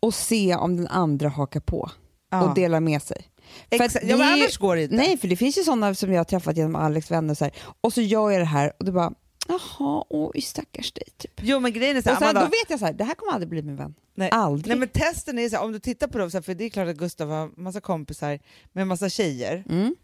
och 0.00 0.14
se 0.14 0.54
om 0.56 0.76
den 0.76 0.86
andra 0.88 1.28
hakar 1.28 1.60
på 1.60 1.90
Ja. 2.30 2.42
och 2.48 2.54
delar 2.54 2.80
med 2.80 3.02
sig. 3.02 3.24
Exakt. 3.70 3.94
det 3.94 4.06
Ja, 4.10 4.16
men 4.16 4.28
annars 4.32 4.58
går 4.58 4.76
det 4.76 4.82
inte. 4.82 4.96
Nej, 4.96 5.18
för 5.18 5.28
det 5.28 5.36
finns 5.36 5.58
ju 5.58 5.62
sådana 5.62 5.94
som 5.94 6.12
jag 6.12 6.18
har 6.20 6.24
träffat 6.24 6.56
genom 6.56 6.76
Alex 6.76 7.10
vänner 7.10 7.34
så 7.34 7.44
här, 7.44 7.54
och 7.80 7.92
så 7.92 8.00
gör 8.00 8.30
jag 8.30 8.40
det 8.40 8.44
här 8.44 8.72
och 8.78 8.84
det 8.84 8.92
bara, 8.92 9.12
jaha, 9.48 10.04
oj 10.10 10.40
stackars 10.40 10.92
dig 10.92 11.04
typ. 11.16 11.40
Jo 11.42 11.60
men 11.60 11.72
grejen 11.72 11.96
är 11.96 12.02
så 12.02 12.08
här, 12.08 12.16
sen, 12.16 12.24
Amanda, 12.28 12.40
då 12.40 12.46
vet 12.46 12.70
jag 12.70 12.78
så 12.78 12.86
här, 12.86 12.92
det 12.92 13.04
här 13.04 13.14
kommer 13.14 13.32
aldrig 13.32 13.48
bli 13.48 13.62
min 13.62 13.76
vän. 13.76 13.94
nej, 14.14 14.30
Aldrig. 14.32 14.68
nej 14.68 14.78
men 14.78 14.88
testen 14.88 15.38
är 15.38 15.48
så 15.48 15.56
här, 15.56 15.64
om 15.64 15.72
du 15.72 15.78
tittar 15.78 16.06
på 16.06 16.18
dem, 16.18 16.30
så 16.30 16.36
här, 16.36 16.42
för 16.42 16.54
det 16.54 16.64
är 16.64 16.70
klart 16.70 16.88
att 16.88 16.96
Gustav 16.96 17.28
har 17.30 17.50
massa 17.60 17.80
kompisar 17.80 18.38
med 18.72 18.86
massa 18.86 19.08
tjejer. 19.08 19.64
Mm. 19.68 19.94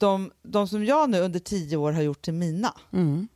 De, 0.00 0.30
de 0.42 0.68
som 0.68 0.84
jag 0.84 1.10
nu 1.10 1.20
under 1.20 1.38
tio 1.40 1.76
år 1.76 1.92
har 1.92 2.02
gjort 2.02 2.22
till 2.22 2.34
mina, 2.34 2.74
Mm. 2.92 3.28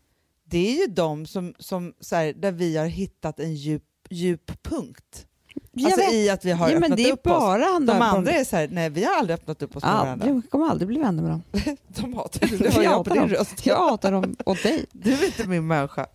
det 0.44 0.58
är 0.58 0.80
ju 0.80 0.86
de 0.86 1.26
som, 1.26 1.54
som 1.58 1.94
så 2.00 2.16
här, 2.16 2.32
där 2.32 2.52
vi 2.52 2.76
har 2.76 2.86
hittat 2.86 3.40
en 3.40 3.54
djup, 3.54 3.82
djup 4.10 4.62
punkt. 4.62 5.26
Jag 5.72 5.84
Alltså 5.86 6.00
vet. 6.00 6.12
i 6.14 6.30
att 6.30 6.44
vi 6.44 6.50
har 6.50 6.70
ja, 6.70 6.76
öppnat 6.76 6.96
det 6.96 7.08
är 7.08 7.12
upp 7.12 7.26
oss. 7.26 7.32
bara 7.32 7.64
han 7.64 7.86
De 7.86 7.92
andra 8.02 8.32
är 8.32 8.44
så 8.44 8.56
här, 8.56 8.68
nej 8.68 8.90
vi 8.90 9.04
har 9.04 9.18
aldrig 9.18 9.34
öppnat 9.34 9.62
upp 9.62 9.76
oss 9.76 9.82
med 9.82 9.92
varandra. 9.92 10.26
Jag 10.28 10.42
kommer 10.50 10.66
aldrig 10.70 10.88
bli 10.88 10.98
vänner 11.00 11.22
med 11.22 11.30
dem. 11.30 11.42
De 11.88 12.14
hatar 12.14 12.46
dig, 12.48 12.58
det 12.58 12.64
Jag 12.74 12.84
jag 12.84 13.04
på 13.04 13.10
din 13.14 13.22
dem. 13.22 13.30
röst. 13.30 13.66
Jag 13.66 13.90
hatar 13.90 14.12
dem 14.12 14.36
åt 14.46 14.62
dig. 14.62 14.86
Du 14.92 15.12
är 15.12 15.26
inte 15.26 15.48
min 15.48 15.66
människa. 15.66 16.06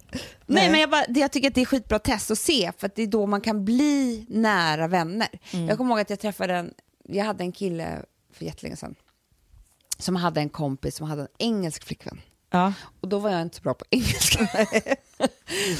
Nej, 0.45 0.71
men 0.71 0.79
jag, 0.79 0.89
bara, 0.89 1.05
jag 1.09 1.31
tycker 1.31 1.47
att 1.47 1.55
det 1.55 1.61
är 1.61 1.65
skitbra 1.65 1.99
test 1.99 2.31
att 2.31 2.39
se 2.39 2.71
för 2.77 2.87
att 2.87 2.95
det 2.95 3.03
är 3.03 3.07
då 3.07 3.25
man 3.25 3.41
kan 3.41 3.65
bli 3.65 4.25
nära 4.29 4.87
vänner. 4.87 5.27
Mm. 5.53 5.67
Jag 5.67 5.77
kommer 5.77 5.91
ihåg 5.91 5.99
att 5.99 6.09
jag 6.09 6.19
träffade 6.19 6.53
en, 6.55 6.73
jag 7.03 7.25
hade 7.25 7.43
en 7.43 7.51
kille 7.51 8.01
för 8.33 8.45
jättelänge 8.45 8.75
sedan 8.75 8.95
som 9.99 10.15
hade 10.15 10.39
en 10.39 10.49
kompis 10.49 10.95
som 10.95 11.07
hade 11.07 11.21
en 11.21 11.27
engelsk 11.37 11.85
flickvän. 11.85 12.21
Ja. 12.51 12.73
och 13.01 13.07
då 13.07 13.19
var 13.19 13.29
jag 13.29 13.41
inte 13.41 13.55
så 13.55 13.61
bra 13.61 13.73
på 13.73 13.85
engelska. 13.89 14.39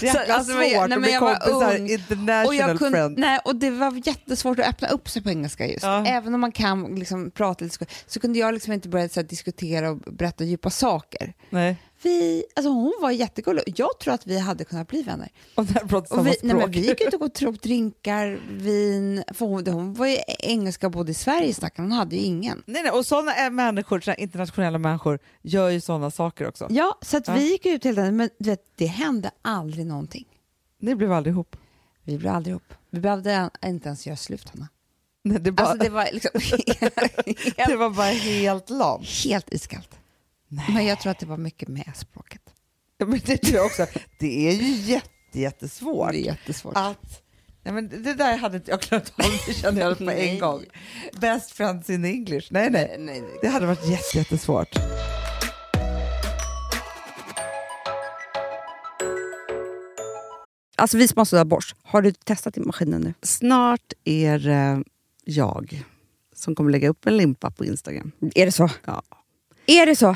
Jäkla 0.02 0.34
alltså, 0.34 0.52
svårt 0.54 0.62
nej, 0.62 0.78
att 0.78 1.02
bli 1.02 1.12
jag 1.12 1.20
kompisar, 1.20 1.76
international 1.76 2.46
Och, 2.46 2.56
jag 2.56 2.78
kunde, 2.78 2.98
friend. 2.98 3.18
nej, 3.18 3.40
och 3.46 3.56
det 3.56 3.70
var 3.70 4.08
jättesvårt 4.08 4.60
att 4.60 4.68
öppna 4.68 4.88
upp 4.88 5.10
sig 5.10 5.22
på 5.22 5.30
engelska 5.30 5.68
just. 5.68 5.84
Ja. 5.84 6.06
Även 6.06 6.34
om 6.34 6.42
man 6.42 6.52
kan 6.52 6.96
liksom, 6.96 7.32
prata 7.32 7.64
lite 7.64 7.78
så, 7.78 7.86
så 8.08 8.20
kunde 8.20 8.40
jag 8.40 8.54
liksom 8.54 8.74
inte 8.74 8.90
börja 8.90 9.10
så 9.10 9.20
här, 9.20 9.28
diskutera 9.28 9.90
och 9.90 9.98
berätta 9.98 10.44
djupa 10.44 10.70
saker. 10.70 11.34
Nej. 11.50 11.78
Vi, 12.02 12.44
alltså 12.56 12.70
hon 12.70 12.94
var 13.02 13.12
jättegullig. 13.12 13.64
Jag 13.78 14.00
tror 14.00 14.14
att 14.14 14.28
vi 14.28 14.40
hade 14.40 14.66
kunnat 14.66 14.88
bli 14.88 15.02
vänner. 15.04 15.30
Och 15.56 15.66
där 15.66 15.96
Och 15.96 16.28
vi, 16.28 16.36
nej, 16.44 16.56
men 16.56 16.72
vi 16.72 16.80
gick 16.80 17.02
ut 17.02 17.14
och 17.14 17.34
tog 17.34 17.56
upp 17.56 17.62
drinkar, 17.62 18.40
vin. 18.52 19.24
För 19.34 19.46
hon, 19.46 19.68
hon 19.68 19.94
var 19.94 20.08
ju 20.08 20.18
engelska 20.28 20.90
både 20.90 21.12
i 21.12 21.14
Sverige 21.14 21.54
stackarn, 21.54 21.86
hon 21.86 21.92
hade 21.92 22.16
ju 22.16 22.22
ingen. 22.22 22.64
Nej, 22.66 22.84
nej, 22.84 22.92
och 22.92 23.06
sådana 23.06 23.34
är 23.36 23.50
människor, 23.50 24.00
såna 24.00 24.16
internationella 24.16 24.78
människor 24.78 25.20
gör 25.42 25.70
ju 25.70 25.82
sådana 25.82 26.12
saker 26.12 26.48
också. 26.48 26.68
Ja, 26.70 26.98
så 27.02 27.18
att 27.18 27.28
Ja. 27.28 27.34
vi 27.34 27.52
gick 27.52 27.66
ut 27.66 27.86
hela 27.86 27.96
tiden, 28.02 28.16
men 28.18 28.30
du 28.40 28.50
vet, 28.50 28.64
det 28.76 28.86
hände 28.86 29.32
aldrig 29.42 29.86
någonting. 29.86 30.26
Ni 30.82 30.96
blev 30.96 31.12
aldrig 31.12 31.34
ihop. 31.34 31.56
Vi 32.04 32.18
blev 32.18 32.34
aldrig 32.34 32.52
ihop. 32.52 32.74
Vi 32.90 33.00
behövde 33.00 33.50
inte 33.66 33.88
ens 33.88 34.08
göra 34.08 34.18
slut, 34.18 34.50
Hanna. 34.50 34.68
Nej, 35.24 35.40
det, 35.40 35.52
bara, 35.52 35.68
Alltså 35.68 35.84
det 35.84 35.90
var 35.90 36.08
liksom 36.14 36.32
det 37.68 37.76
var 37.76 37.90
bara 37.90 38.06
helt 38.06 38.70
lamt. 38.70 39.08
helt 39.26 39.54
iskallt. 39.54 39.90
Men 40.50 40.86
jag 40.86 41.00
tror 41.00 41.12
att 41.12 41.20
det 41.20 41.26
var 41.26 41.38
mycket 41.38 41.68
med 41.68 41.92
språket. 41.96 42.42
Ja, 42.98 43.06
men 43.06 43.22
det 43.26 43.38
tror 43.38 43.56
jag 43.56 43.66
också. 43.66 43.86
Det 44.20 44.50
är 44.50 44.54
ju 44.54 44.72
jätte, 44.72 45.40
jättesvårt. 45.40 46.12
Det 46.12 46.18
är 46.18 46.26
jättesvårt. 46.26 46.74
att... 46.76 47.24
Nej, 47.64 47.74
men 47.74 48.04
det 48.04 48.14
där 48.14 48.38
hade 48.38 48.58
inte 48.58 48.72
jag 48.72 48.82
klarat 48.82 49.14
av, 49.18 49.26
det 49.48 49.54
kände 49.54 49.82
jag 49.82 49.98
på 49.98 50.04
Nej. 50.04 50.30
en 50.30 50.40
gång. 50.40 50.66
Best 51.22 51.52
friends 51.52 51.90
in 51.90 52.06
English. 52.06 52.48
Nej, 52.52 52.70
nej. 52.70 52.96
nej, 53.00 53.22
nej. 53.22 53.40
Det 53.42 53.48
hade 53.48 53.66
varit 53.66 53.88
jätte, 53.88 54.18
jättesvårt. 54.18 54.76
Alltså 60.76 60.98
vi 60.98 61.08
sponsrar 61.08 61.40
av 61.40 61.46
Bosch. 61.46 61.76
Har 61.84 62.02
du 62.02 62.12
testat 62.12 62.58
i 62.58 62.60
maskinen 62.60 63.02
nu? 63.02 63.14
Snart 63.22 63.94
är 64.04 64.48
eh, 64.48 64.80
jag 65.26 65.84
som 66.36 66.56
kommer 66.56 66.72
lägga 66.72 66.90
upp 66.90 67.08
en 67.08 67.18
limpa 67.18 67.52
på 67.52 67.66
Instagram. 67.66 68.12
Är 68.36 68.46
det 68.46 68.52
så? 68.52 68.70
Ja. 68.86 69.04
Är 69.66 69.86
det 69.86 69.96
så? 69.96 70.16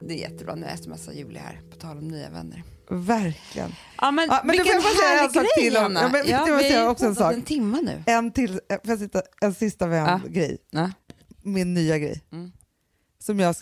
Det 0.00 0.14
är 0.14 0.18
jättebra. 0.18 0.54
Nu 0.54 0.66
smsar 0.76 1.12
Julia 1.12 1.40
här, 1.42 1.60
på 1.70 1.76
tal 1.76 1.98
om 1.98 2.08
nya 2.08 2.30
vänner. 2.30 2.62
Verkligen. 2.90 3.70
Ja, 4.00 4.10
men, 4.10 4.28
Ja, 4.28 4.40
men 4.44 4.50
vilken 4.56 4.66
får 4.66 4.74
jag 4.74 4.82
bara 4.82 4.94
säga 4.94 5.12
en 5.12 5.18
härlig 5.18 5.34
sak 5.34 5.42
grej, 5.56 5.64
till 5.64 5.76
om- 5.76 5.82
ja, 5.96 6.08
men 6.08 6.26
ja, 6.28 6.38
måste 6.38 6.52
vi 6.52 6.62
har 6.64 6.70
jag 6.72 6.82
ju 6.82 6.88
också 6.88 7.06
en 7.06 7.14
sak. 7.14 7.32
en 7.34 7.42
timme 7.42 7.78
nu. 7.82 8.02
En, 8.06 8.32
till, 8.32 8.60
eh, 8.68 8.78
jag 8.84 8.98
sitta, 8.98 9.22
en 9.40 9.54
sista 9.54 9.86
vän 9.86 10.06
Ja. 10.06 10.20
grej. 10.28 10.58
Ja. 10.70 10.90
Min 11.42 11.74
nya 11.74 11.98
grej. 11.98 12.22
Mm. 12.32 12.52
Som 13.18 13.40
jag 13.40 13.54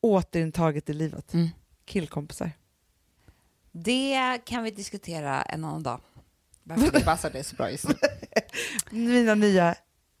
återintagit 0.00 0.90
i 0.90 0.92
livet. 0.92 1.34
Mm. 1.34 1.48
Killkompisar. 1.84 2.50
Det 3.72 4.38
kan 4.44 4.62
vi 4.62 4.70
diskutera 4.70 5.42
en 5.42 5.64
annan 5.64 5.82
dag. 5.82 6.00
Varför 6.62 6.92
det 6.92 7.04
passar 7.04 7.30
det 7.30 7.44
så 7.44 7.56
bra 7.56 7.70
just 7.70 7.88
nu. 7.88 7.94
Mina 8.90 9.34
nya 9.34 9.74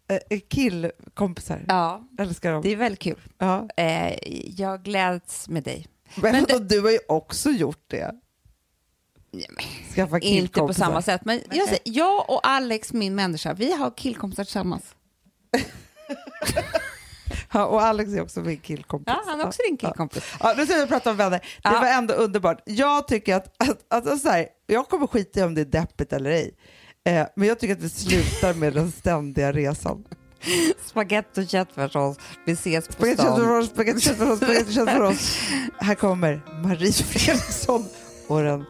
eh, 0.08 0.40
killkompisar. 0.48 1.64
Ja, 1.68 2.08
Älskar 2.18 2.52
dem. 2.52 2.62
det 2.62 2.72
är 2.72 2.76
väldigt 2.76 3.00
kul. 3.00 3.20
Ja. 3.38 3.68
Eh, 3.76 4.18
jag 4.60 4.82
gläds 4.82 5.48
med 5.48 5.62
dig. 5.62 5.86
Men, 6.14 6.32
Men 6.32 6.56
och 6.56 6.62
du 6.62 6.80
har 6.80 6.90
ju 6.90 6.98
också 7.08 7.50
gjort 7.50 7.84
det. 7.86 8.14
Skaffa 9.94 10.18
Inte 10.18 10.60
på 10.60 10.74
samma 10.74 11.02
sätt, 11.02 11.24
men 11.24 11.40
jag, 11.50 11.68
säger, 11.68 11.82
jag 11.84 12.30
och 12.30 12.46
Alex, 12.46 12.92
min 12.92 13.14
människa, 13.14 13.52
vi 13.54 13.72
har 13.72 13.90
killkompisar 13.96 14.44
tillsammans. 14.44 14.94
Ja, 17.54 17.66
och 17.66 17.82
Alex 17.82 18.12
är 18.12 18.22
också 18.22 18.40
min 18.40 18.58
killkompis. 18.58 19.14
Ja, 19.16 19.22
han 19.26 19.40
är 19.40 19.46
också 19.46 19.62
din 19.68 19.76
killkompis. 19.76 20.24
Ja, 20.40 20.54
nu 20.56 20.66
ska 20.66 20.76
vi 20.76 20.86
prata 20.86 21.10
om 21.10 21.16
vänner. 21.16 21.40
Det 21.62 21.70
var 21.70 21.86
ändå 21.86 22.14
underbart. 22.14 22.62
Jag 22.64 23.08
tycker 23.08 23.36
att, 23.36 23.62
att, 23.62 23.84
att, 23.88 24.06
att 24.06 24.20
så 24.20 24.28
här, 24.28 24.46
jag 24.66 24.88
kommer 24.88 25.06
skita 25.06 25.40
i 25.40 25.42
om 25.42 25.54
det 25.54 25.60
är 25.60 25.64
deppigt 25.64 26.12
eller 26.12 26.30
ej. 26.30 26.54
Eh, 27.04 27.26
men 27.36 27.48
jag 27.48 27.58
tycker 27.58 27.74
att 27.74 27.80
vi 27.80 27.88
slutar 27.88 28.54
med 28.54 28.74
den 28.74 28.92
ständiga 28.92 29.52
resan. 29.52 30.04
Spagetti 30.86 31.40
och 31.40 31.48
köttfärssås, 31.48 32.16
vi 32.46 32.52
ses 32.52 32.86
på 32.86 32.92
Spagetti 32.92 33.22
stan. 33.22 33.66
spagetti 33.66 34.00
köttfärssås, 34.00 34.38
spagetti 34.38 34.72
köttfärssås. 34.72 35.38
Här 35.78 35.94
kommer 35.94 36.40
Marie 36.64 36.92
Fredriksson 36.92 37.84
och 38.28 38.42
den 38.42 38.64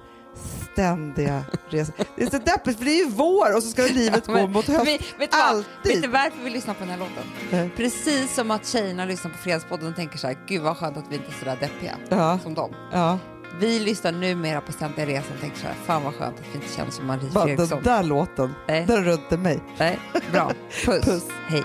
ständiga 0.73 1.45
resan. 1.69 1.95
Det 2.17 2.23
är 2.23 2.31
så 2.31 2.39
deppigt 2.39 2.79
för 2.79 2.85
det 2.85 2.91
är 3.01 3.05
ju 3.05 3.11
vår 3.11 3.57
och 3.57 3.63
så 3.63 3.69
ska 3.71 3.83
livet 3.83 4.27
gå 4.27 4.33
Men- 4.33 4.53
mot 4.53 4.67
höst. 4.67 4.87
vi, 4.87 4.99
vet, 5.19 5.33
vad? 5.33 5.41
Alltid. 5.43 5.93
vet 5.95 6.03
du 6.03 6.09
varför 6.09 6.45
vi 6.45 6.51
lyssnar 6.51 6.75
på 6.75 6.81
den 6.81 6.89
här 6.89 6.99
låten? 6.99 7.23
Nej. 7.51 7.71
Precis 7.77 8.35
som 8.35 8.51
att 8.51 8.67
tjejerna 8.67 9.05
lyssnar 9.05 9.31
på 9.31 9.39
Fredagspodden 9.39 9.89
och 9.89 9.97
tänker 9.97 10.19
så 10.19 10.27
här, 10.27 10.37
gud 10.49 10.63
vad 10.63 10.77
skönt 10.77 10.97
att 10.97 11.05
vi 11.11 11.15
inte 11.17 11.29
är 11.29 11.39
så 11.39 11.45
där 11.45 11.57
deppiga 11.61 11.97
Ja, 12.09 12.39
som 12.43 12.55
dem. 12.55 12.75
ja. 12.93 13.19
Vi 13.61 13.79
lyssnar 13.81 14.13
numera 14.13 14.61
på 14.61 14.73
Ständiga 14.73 15.07
Resan 15.07 15.33
och 15.35 15.41
tänker 15.41 15.59
så 15.59 15.67
här, 15.67 15.75
fan 15.87 16.05
vad 16.05 16.15
skönt 16.15 16.39
att 16.41 16.47
vi 16.53 16.55
inte 16.55 16.75
känner 16.77 16.91
som 16.91 17.07
Marie 17.07 17.31
Bara 17.35 17.47
den 17.47 17.57
Fredriksson. 17.57 17.83
där 17.83 18.03
låten, 18.03 18.55
Nej. 18.69 18.85
den 18.87 19.05
rör 19.05 19.13
inte 19.13 19.37
mig. 19.37 19.61
Nej, 19.79 19.99
bra. 20.33 20.53
Puss. 20.85 21.05
Puss. 21.05 21.25
Hej. 21.49 21.65